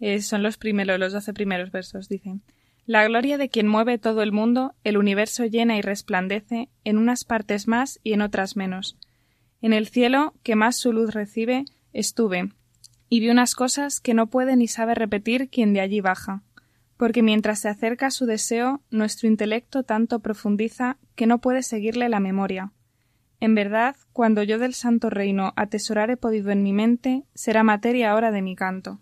Eh, 0.00 0.20
son 0.20 0.42
los 0.42 0.58
primeros, 0.58 0.98
los 0.98 1.12
doce 1.12 1.32
primeros 1.32 1.70
versos, 1.70 2.08
dicen. 2.08 2.42
La 2.84 3.04
gloria 3.06 3.38
de 3.38 3.48
quien 3.48 3.66
mueve 3.66 3.98
todo 3.98 4.22
el 4.22 4.32
mundo, 4.32 4.74
el 4.84 4.96
universo 4.96 5.46
llena 5.46 5.76
y 5.76 5.82
resplandece, 5.82 6.68
en 6.84 6.98
unas 6.98 7.24
partes 7.24 7.66
más 7.66 7.98
y 8.02 8.12
en 8.12 8.20
otras 8.20 8.54
menos. 8.56 8.98
En 9.62 9.72
el 9.72 9.88
cielo, 9.88 10.34
que 10.42 10.54
más 10.54 10.76
su 10.76 10.92
luz 10.92 11.14
recibe, 11.14 11.64
estuve, 11.92 12.52
y 13.08 13.20
vi 13.20 13.30
unas 13.30 13.54
cosas 13.54 14.00
que 14.00 14.14
no 14.14 14.28
puede 14.28 14.56
ni 14.56 14.68
sabe 14.68 14.94
repetir 14.94 15.48
quien 15.48 15.72
de 15.72 15.80
allí 15.80 16.00
baja, 16.00 16.42
porque 16.96 17.22
mientras 17.22 17.60
se 17.60 17.68
acerca 17.68 18.10
su 18.10 18.26
deseo, 18.26 18.82
nuestro 18.90 19.26
intelecto 19.26 19.82
tanto 19.82 20.20
profundiza 20.20 20.98
que 21.14 21.26
no 21.26 21.40
puede 21.40 21.62
seguirle 21.62 22.08
la 22.08 22.20
memoria 22.20 22.72
en 23.40 23.54
verdad, 23.54 23.96
cuando 24.12 24.42
yo 24.42 24.58
del 24.58 24.74
santo 24.74 25.10
reino 25.10 25.52
atesorare 25.56 26.16
podido 26.16 26.50
en 26.50 26.62
mi 26.62 26.72
mente, 26.72 27.24
será 27.34 27.62
materia 27.62 28.12
ahora 28.12 28.30
de 28.30 28.42
mi 28.42 28.56
canto. 28.56 29.00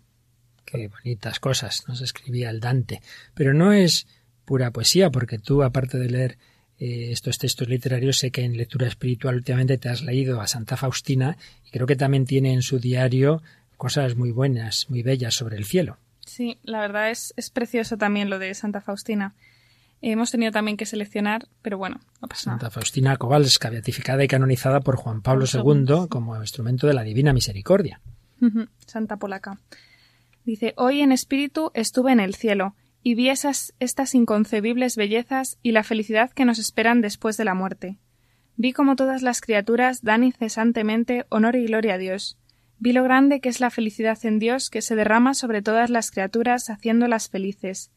Qué 0.65 0.87
bonitas 0.87 1.39
cosas 1.39 1.83
nos 1.87 2.01
escribía 2.01 2.49
el 2.49 2.59
Dante. 2.59 3.01
Pero 3.33 3.53
no 3.53 3.71
es 3.71 4.07
pura 4.45 4.71
poesía, 4.71 5.09
porque 5.11 5.37
tú, 5.37 5.63
aparte 5.63 5.97
de 5.97 6.09
leer 6.09 6.37
eh, 6.79 7.11
estos 7.11 7.37
textos 7.37 7.69
literarios, 7.69 8.17
sé 8.17 8.31
que 8.31 8.43
en 8.43 8.57
lectura 8.57 8.87
espiritual 8.87 9.35
últimamente 9.35 9.77
te 9.77 9.89
has 9.89 10.01
leído 10.01 10.41
a 10.41 10.47
Santa 10.47 10.75
Faustina 10.75 11.37
y 11.65 11.71
creo 11.71 11.87
que 11.87 11.95
también 11.95 12.25
tiene 12.25 12.53
en 12.53 12.61
su 12.61 12.79
diario 12.79 13.41
cosas 13.77 14.15
muy 14.15 14.31
buenas, 14.31 14.87
muy 14.89 15.01
bellas 15.01 15.35
sobre 15.35 15.57
el 15.57 15.65
cielo. 15.65 15.97
Sí, 16.25 16.57
la 16.63 16.79
verdad 16.79 17.11
es, 17.11 17.33
es 17.37 17.49
precioso 17.49 17.97
también 17.97 18.29
lo 18.29 18.39
de 18.39 18.53
Santa 18.53 18.81
Faustina. 18.81 19.35
Hemos 20.11 20.29
tenido 20.29 20.51
también 20.51 20.77
que 20.77 20.85
seleccionar, 20.85 21.47
pero 21.63 21.79
bueno, 21.79 21.99
no 22.21 22.27
pasa 22.27 22.51
Santa 22.51 22.69
Faustina 22.69 23.17
Kowalska, 23.17 23.71
beatificada 23.71 24.23
y 24.23 24.27
canonizada 24.27 24.79
por 24.81 24.97
Juan 24.97 25.23
Pablo 25.23 25.45
II 25.51 26.07
como 26.09 26.39
instrumento 26.39 26.85
de 26.85 26.93
la 26.93 27.01
Divina 27.01 27.33
Misericordia. 27.33 28.01
Santa 28.85 29.17
Polaca. 29.17 29.59
Dice, 30.43 30.75
hoy 30.77 31.01
en 31.01 31.11
espíritu 31.11 31.71
estuve 31.73 32.11
en 32.11 32.19
el 32.19 32.35
cielo 32.35 32.75
y 33.01 33.15
vi 33.15 33.29
esas, 33.29 33.73
estas 33.79 34.13
inconcebibles 34.13 34.95
bellezas 34.95 35.57
y 35.63 35.71
la 35.71 35.81
felicidad 35.81 36.29
que 36.29 36.45
nos 36.45 36.59
esperan 36.59 37.01
después 37.01 37.35
de 37.37 37.45
la 37.45 37.55
muerte. 37.55 37.97
Vi 38.57 38.73
como 38.73 38.95
todas 38.95 39.23
las 39.23 39.41
criaturas 39.41 40.03
dan 40.03 40.23
incesantemente 40.23 41.25
honor 41.29 41.55
y 41.55 41.65
gloria 41.65 41.95
a 41.95 41.97
Dios. 41.97 42.37
Vi 42.77 42.93
lo 42.93 43.03
grande 43.03 43.39
que 43.39 43.49
es 43.49 43.59
la 43.59 43.71
felicidad 43.71 44.23
en 44.23 44.37
Dios 44.37 44.69
que 44.69 44.83
se 44.83 44.95
derrama 44.95 45.33
sobre 45.33 45.63
todas 45.63 45.89
las 45.89 46.11
criaturas 46.11 46.69
haciéndolas 46.69 47.27
felices 47.27 47.89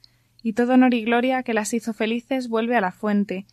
y 0.42 0.52
todo 0.52 0.74
honor 0.74 0.94
y 0.94 1.02
gloria 1.04 1.42
que 1.42 1.54
las 1.54 1.74
hizo 1.74 1.92
felices 1.92 2.48
vuelve 2.48 2.76
a 2.76 2.80
la 2.80 2.92
fuente, 2.92 3.46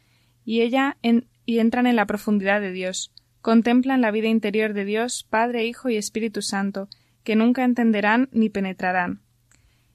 y 0.45 0.61
ella 0.61 0.97
y 1.45 1.59
entran 1.59 1.87
en 1.87 1.95
la 1.95 2.05
profundidad 2.05 2.61
de 2.61 2.71
Dios, 2.71 3.11
contemplan 3.41 4.01
la 4.01 4.11
vida 4.11 4.27
interior 4.27 4.73
de 4.73 4.85
Dios, 4.85 5.25
Padre, 5.29 5.65
Hijo 5.65 5.89
y 5.89 5.97
Espíritu 5.97 6.41
Santo, 6.41 6.87
que 7.23 7.35
nunca 7.35 7.63
entenderán 7.63 8.29
ni 8.31 8.49
penetrarán. 8.49 9.21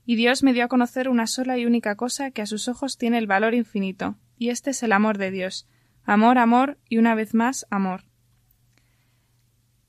Y 0.04 0.16
Dios 0.16 0.42
me 0.42 0.52
dio 0.52 0.64
a 0.64 0.68
conocer 0.68 1.08
una 1.08 1.26
sola 1.26 1.56
y 1.58 1.66
única 1.66 1.94
cosa 1.94 2.30
que 2.30 2.42
a 2.42 2.46
sus 2.46 2.68
ojos 2.68 2.98
tiene 2.98 3.18
el 3.18 3.26
valor 3.26 3.54
infinito, 3.54 4.16
y 4.36 4.48
este 4.48 4.70
es 4.70 4.82
el 4.82 4.92
amor 4.92 5.18
de 5.18 5.30
Dios. 5.30 5.68
Amor, 6.04 6.38
amor 6.38 6.78
y 6.88 6.98
una 6.98 7.14
vez 7.14 7.34
más 7.34 7.66
amor. 7.70 8.09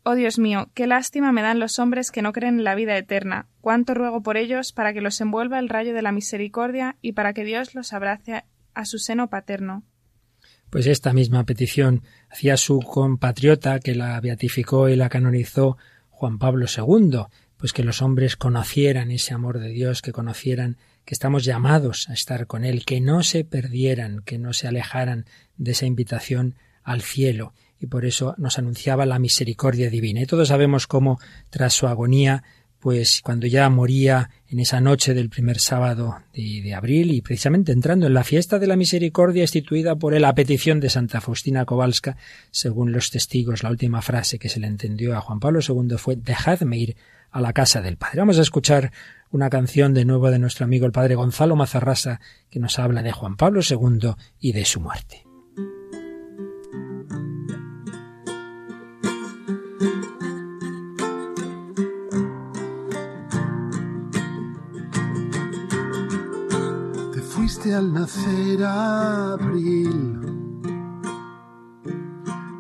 Oh 0.04 0.16
Dios 0.16 0.40
mío, 0.40 0.72
qué 0.74 0.88
lástima 0.88 1.32
me 1.32 1.44
dan 1.44 1.60
los 1.60 1.78
hombres 1.78 2.10
que 2.10 2.24
no 2.24 2.34
creen 2.34 2.58
en 2.58 2.64
la 2.64 2.74
vida 2.74 2.98
eterna. 2.98 3.48
Cuánto 3.62 3.94
ruego 3.94 4.24
por 4.24 4.36
ellos 4.36 4.74
para 4.74 4.94
que 4.94 5.02
los 5.02 5.22
envuelva 5.22 5.60
el 5.60 5.70
rayo 5.70 5.94
de 5.94 6.02
la 6.02 6.12
misericordia 6.12 6.98
y 7.02 7.12
para 7.12 7.34
que 7.34 7.44
Dios 7.44 7.76
los 7.76 7.94
abrace 7.94 8.44
a 8.74 8.86
su 8.86 8.98
seno 8.98 9.30
paterno. 9.30 9.84
Pues 10.72 10.88
esta 10.88 11.14
misma 11.14 11.44
petición 11.46 12.02
hacía 12.32 12.58
su 12.58 12.80
compatriota 12.80 13.80
que 13.80 13.94
la 13.94 14.20
beatificó 14.22 14.90
y 14.90 14.96
la 14.96 15.10
canonizó 15.10 15.78
Juan 16.10 16.40
Pablo 16.40 16.66
II, 16.66 17.26
pues 17.58 17.72
que 17.72 17.84
los 17.84 18.02
hombres 18.02 18.36
conocieran 18.38 19.12
ese 19.12 19.36
amor 19.36 19.60
de 19.60 19.70
Dios, 19.70 20.02
que 20.02 20.14
conocieran 20.14 20.78
que 21.06 21.14
estamos 21.14 21.44
llamados 21.46 22.10
a 22.10 22.14
estar 22.14 22.48
con 22.48 22.64
Él, 22.64 22.86
que 22.86 23.02
no 23.02 23.22
se 23.22 23.44
perdieran, 23.44 24.24
que 24.24 24.40
no 24.40 24.54
se 24.54 24.68
alejaran 24.68 25.26
de 25.58 25.72
esa 25.72 25.86
invitación 25.86 26.56
al 26.84 27.02
cielo 27.02 27.54
y 27.82 27.88
por 27.88 28.06
eso 28.06 28.36
nos 28.38 28.60
anunciaba 28.60 29.06
la 29.06 29.20
misericordia 29.20 29.90
divina. 29.90 30.22
Y 30.22 30.28
todos 30.28 30.50
sabemos 30.50 30.86
cómo, 30.86 31.20
tras 31.50 31.74
su 31.74 31.88
agonía, 31.88 32.44
pues 32.80 33.22
cuando 33.24 33.48
ya 33.48 33.70
moría 33.70 34.30
en 34.48 34.60
esa 34.60 34.80
noche 34.82 35.14
del 35.14 35.30
primer 35.30 35.60
sábado 35.60 36.18
de, 36.34 36.74
abril 36.74 37.12
y 37.12 37.22
precisamente 37.22 37.72
entrando 37.72 38.08
en 38.08 38.14
la 38.14 38.24
fiesta 38.24 38.60
de 38.60 38.68
la 38.68 38.76
misericordia 38.76 39.44
instituida 39.44 39.96
por 39.96 40.14
él 40.14 40.26
a 40.26 40.34
petición 40.34 40.80
de 40.80 40.90
Santa 40.90 41.22
Faustina 41.22 41.66
Kowalska, 41.66 42.18
según 42.52 42.92
los 42.92 43.10
testigos, 43.10 43.64
la 43.64 43.70
última 43.70 44.02
frase 44.02 44.40
que 44.40 44.50
se 44.50 44.60
le 44.60 44.68
entendió 44.68 45.16
a 45.16 45.22
Juan 45.22 45.40
Pablo 45.40 45.60
II 45.68 45.98
fue 45.98 46.16
dejadme 46.16 46.78
ir 46.78 46.96
a 47.32 47.42
la 47.42 47.54
casa 47.54 47.82
del 47.82 47.98
Padre. 47.98 48.20
Vamos 48.20 48.38
a 48.38 48.42
escuchar 48.42 48.92
una 49.32 49.50
canción 49.50 49.94
de 49.94 50.06
nuevo 50.06 50.30
de 50.30 50.40
nuestro 50.40 50.66
amigo 50.66 50.86
el 50.86 50.92
Padre 50.92 51.16
Gonzalo 51.16 51.56
Mazarrasa 51.56 52.20
que 52.50 52.60
nos 52.60 52.78
habla 52.78 53.02
de 53.02 53.12
Juan 53.12 53.38
Pablo 53.38 53.62
II 53.68 54.16
y 54.40 54.52
de 54.54 54.66
su 54.66 54.82
muerte. 54.82 55.31
Al 67.74 67.94
nacer 67.94 68.64
abril, 68.64 70.20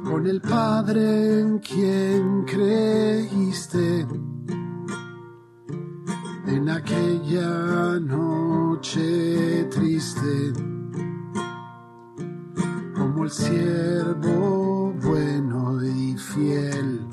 con 0.04 0.28
el 0.28 0.42
Padre 0.42 1.40
en 1.40 1.60
quien 1.60 2.44
creíste, 2.46 4.08
en 6.48 6.70
aquella 6.70 8.00
noche 8.00 9.66
triste, 9.72 10.54
como 12.96 13.24
el 13.24 13.32
siervo 13.32 14.94
bueno 15.02 15.84
y 15.84 16.16
fiel. 16.16 17.08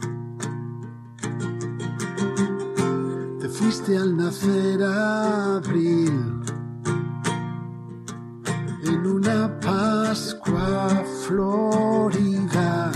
Te 3.40 3.49
fuiste 3.49 3.96
al 3.96 4.16
nacer 4.16 4.82
abril 4.82 6.38
una 9.19 9.59
Pascua 9.61 11.03
florida 11.27 12.93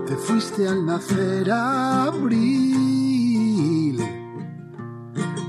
Te 0.07 0.16
fuiste 0.18 0.68
al 0.68 0.86
nacer 0.86 1.49
abril, 1.51 2.82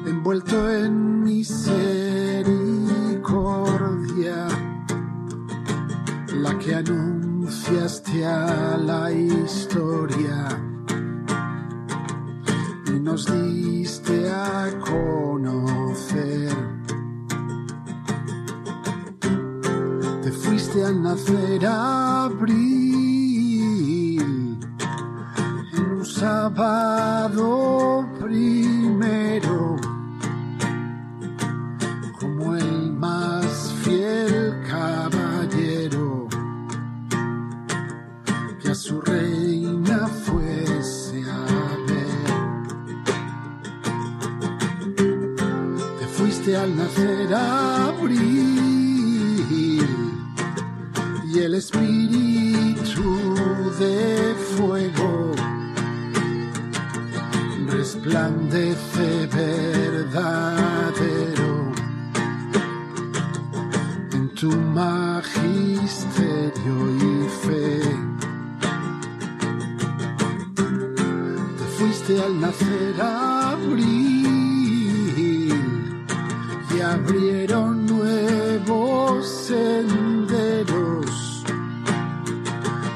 envuelto 0.07 0.71
en 0.71 1.25
misericordia 1.25 2.02
la 6.43 6.59
que 6.59 6.75
anunciaste 6.75 8.27
a 8.27 8.77
la 8.77 9.13
historia 9.13 10.49
y 12.89 12.99
nos 12.99 13.27
diste 13.27 14.29
a 14.29 14.69
conocer. 14.81 16.53
Te 20.23 20.33
fuiste 20.33 20.85
al 20.85 21.01
nacer 21.01 21.65
abril 21.65 22.59
en 25.75 25.93
un 25.99 26.05
sábado 26.05 28.05
primero 28.21 29.77
al 46.63 46.77
nacer 46.77 47.35
abril 47.35 48.61
y 51.25 51.39
el 51.41 51.55
espíritu 51.55 53.03
de 53.81 54.35
fuego 54.57 55.33
resplandece 57.69 59.27
verdadero 59.27 60.53
en 64.13 64.29
tu 64.35 64.51
magisterio 64.51 65.17
y 66.97 67.29
fe. 67.43 67.83
al 72.25 72.41
nacer 72.41 73.01
abril 73.01 73.22
abrieron 77.05 77.87
nuevos 77.87 79.27
senderos 79.49 81.45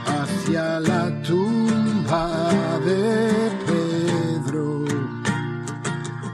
hacia 0.06 0.80
la 0.80 1.22
tumba 1.22 2.78
de 2.84 3.50
Pedro, 3.66 4.84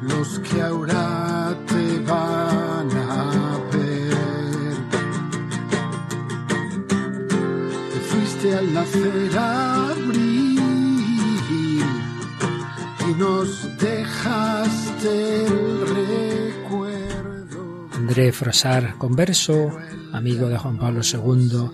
los 0.02 0.38
que 0.40 0.60
ahora 0.60 1.56
te 1.66 1.98
van 2.00 2.90
a 2.90 3.58
ver. 3.72 4.76
Te 7.92 8.00
fuiste 8.10 8.54
al 8.54 8.74
nacer 8.74 9.21
André 18.12 18.30
Frosar, 18.30 18.98
converso, 18.98 19.70
amigo 20.12 20.50
de 20.50 20.58
Juan 20.58 20.76
Pablo 20.76 21.00
II, 21.00 21.70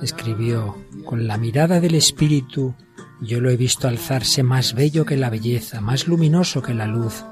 escribió, 0.00 0.76
con 1.04 1.26
la 1.26 1.38
mirada 1.38 1.80
del 1.80 1.96
espíritu, 1.96 2.76
yo 3.20 3.40
lo 3.40 3.50
he 3.50 3.56
visto 3.56 3.88
alzarse 3.88 4.44
más 4.44 4.74
bello 4.74 5.04
que 5.04 5.16
la 5.16 5.28
belleza, 5.28 5.80
más 5.80 6.06
luminoso 6.06 6.62
que 6.62 6.72
la 6.72 6.86
luz. 6.86 7.24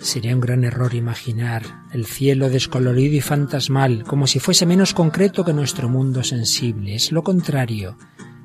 Sería 0.00 0.34
un 0.34 0.40
gran 0.40 0.64
error 0.64 0.94
imaginar 0.94 1.62
el 1.92 2.06
cielo 2.06 2.48
descolorido 2.48 3.16
y 3.16 3.20
fantasmal, 3.20 4.04
como 4.04 4.26
si 4.26 4.40
fuese 4.40 4.64
menos 4.64 4.94
concreto 4.94 5.44
que 5.44 5.52
nuestro 5.52 5.90
mundo 5.90 6.24
sensible. 6.24 6.94
Es 6.94 7.12
lo 7.12 7.22
contrario. 7.22 7.98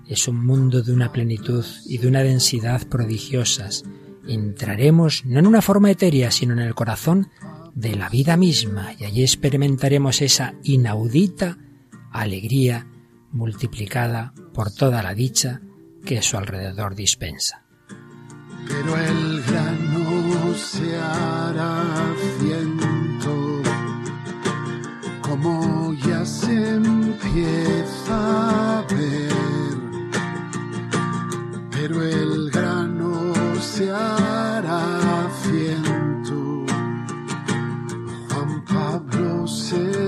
Es 0.06 0.28
un 0.28 0.46
mundo 0.46 0.82
de 0.84 0.92
una 0.92 1.14
plenitud 1.14 1.64
y 1.86 2.00
de 2.00 2.10
una 2.10 2.24
densidad 2.24 2.86
prodigiosas, 2.90 3.86
entraremos 4.28 5.26
no 5.26 5.40
en 5.40 5.48
una 5.48 5.62
forma 5.62 5.92
etérea, 5.92 6.32
sino 6.32 6.54
en 6.54 6.60
el 6.60 6.76
corazón 6.76 7.30
de 7.76 7.96
la 7.96 8.10
vida 8.10 8.38
misma 8.38 8.94
y 8.98 9.04
allí 9.04 9.22
experimentaremos 9.22 10.22
esa 10.22 10.56
inaudita 10.64 11.58
alegría 12.12 12.88
multiplicada 13.32 14.34
por 14.54 14.72
toda 14.72 15.04
la 15.04 15.14
dicha 15.14 15.62
que 16.06 16.18
a 16.18 16.22
su 16.22 16.38
alrededor 16.38 16.96
dispensa. 16.96 17.64
Pero 18.68 18.98
el 18.98 19.44
grano 19.44 20.56
se 20.56 20.96
hará 20.96 21.84
ciento, 22.40 23.62
como 25.22 25.94
ya 26.08 26.26
se 26.26 26.76
empieza 26.76 28.80
a 28.80 28.82
ver, 28.84 29.32
pero 31.72 32.04
el 32.04 32.50
grano 32.50 33.34
se 33.62 33.92
hará 33.92 34.25
Pablo 39.76 40.05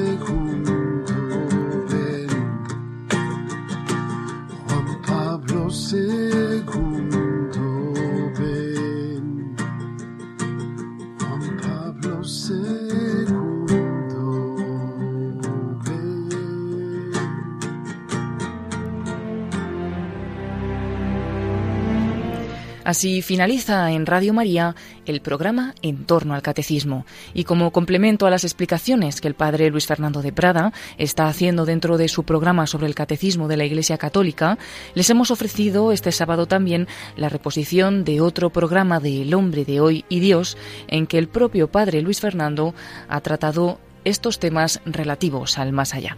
Así 22.88 23.22
finaliza 23.22 23.92
en 23.92 24.06
Radio 24.06 24.34
María 24.34 24.74
el 25.06 25.20
programa 25.20 25.76
En 25.82 26.06
torno 26.06 26.34
al 26.34 26.42
Catecismo. 26.42 27.06
Y 27.34 27.44
como 27.44 27.72
complemento 27.72 28.26
a 28.26 28.30
las 28.30 28.46
explicaciones 28.46 29.20
que 29.20 29.28
el 29.28 29.34
padre 29.34 29.70
Luis 29.70 29.86
Fernando 29.86 30.22
de 30.22 30.32
Prada 30.32 30.72
está 30.98 31.28
haciendo 31.28 31.66
dentro 31.66 31.98
de 31.98 32.08
su 32.08 32.24
programa 32.24 32.66
sobre 32.66 32.88
el 32.88 32.96
Catecismo 32.96 33.50
de 33.50 33.58
la 33.58 33.66
Iglesia 33.66 33.98
Católica, 33.98 34.58
les 34.96 35.10
hemos 35.10 35.32
ofrecido 35.32 35.92
este 35.92 36.14
sábado 36.14 36.46
también 36.46 36.88
la 37.18 37.28
reposición 37.28 38.06
de 38.06 38.22
otro 38.22 38.52
programa 38.52 39.02
de 39.02 39.24
El 39.24 39.34
hombre 39.34 39.66
de 39.66 39.82
hoy 39.82 40.06
y 40.08 40.22
Dios, 40.22 40.58
en 40.88 41.08
que 41.08 41.18
el 41.18 41.28
propio 41.28 41.70
padre 41.70 42.02
Luis 42.02 42.22
Fernando 42.22 42.74
ha 43.10 43.20
tratado 43.20 43.82
estos 44.06 44.40
temas 44.40 44.80
relativos 44.86 45.58
al 45.58 45.74
más 45.74 45.94
allá. 45.94 46.16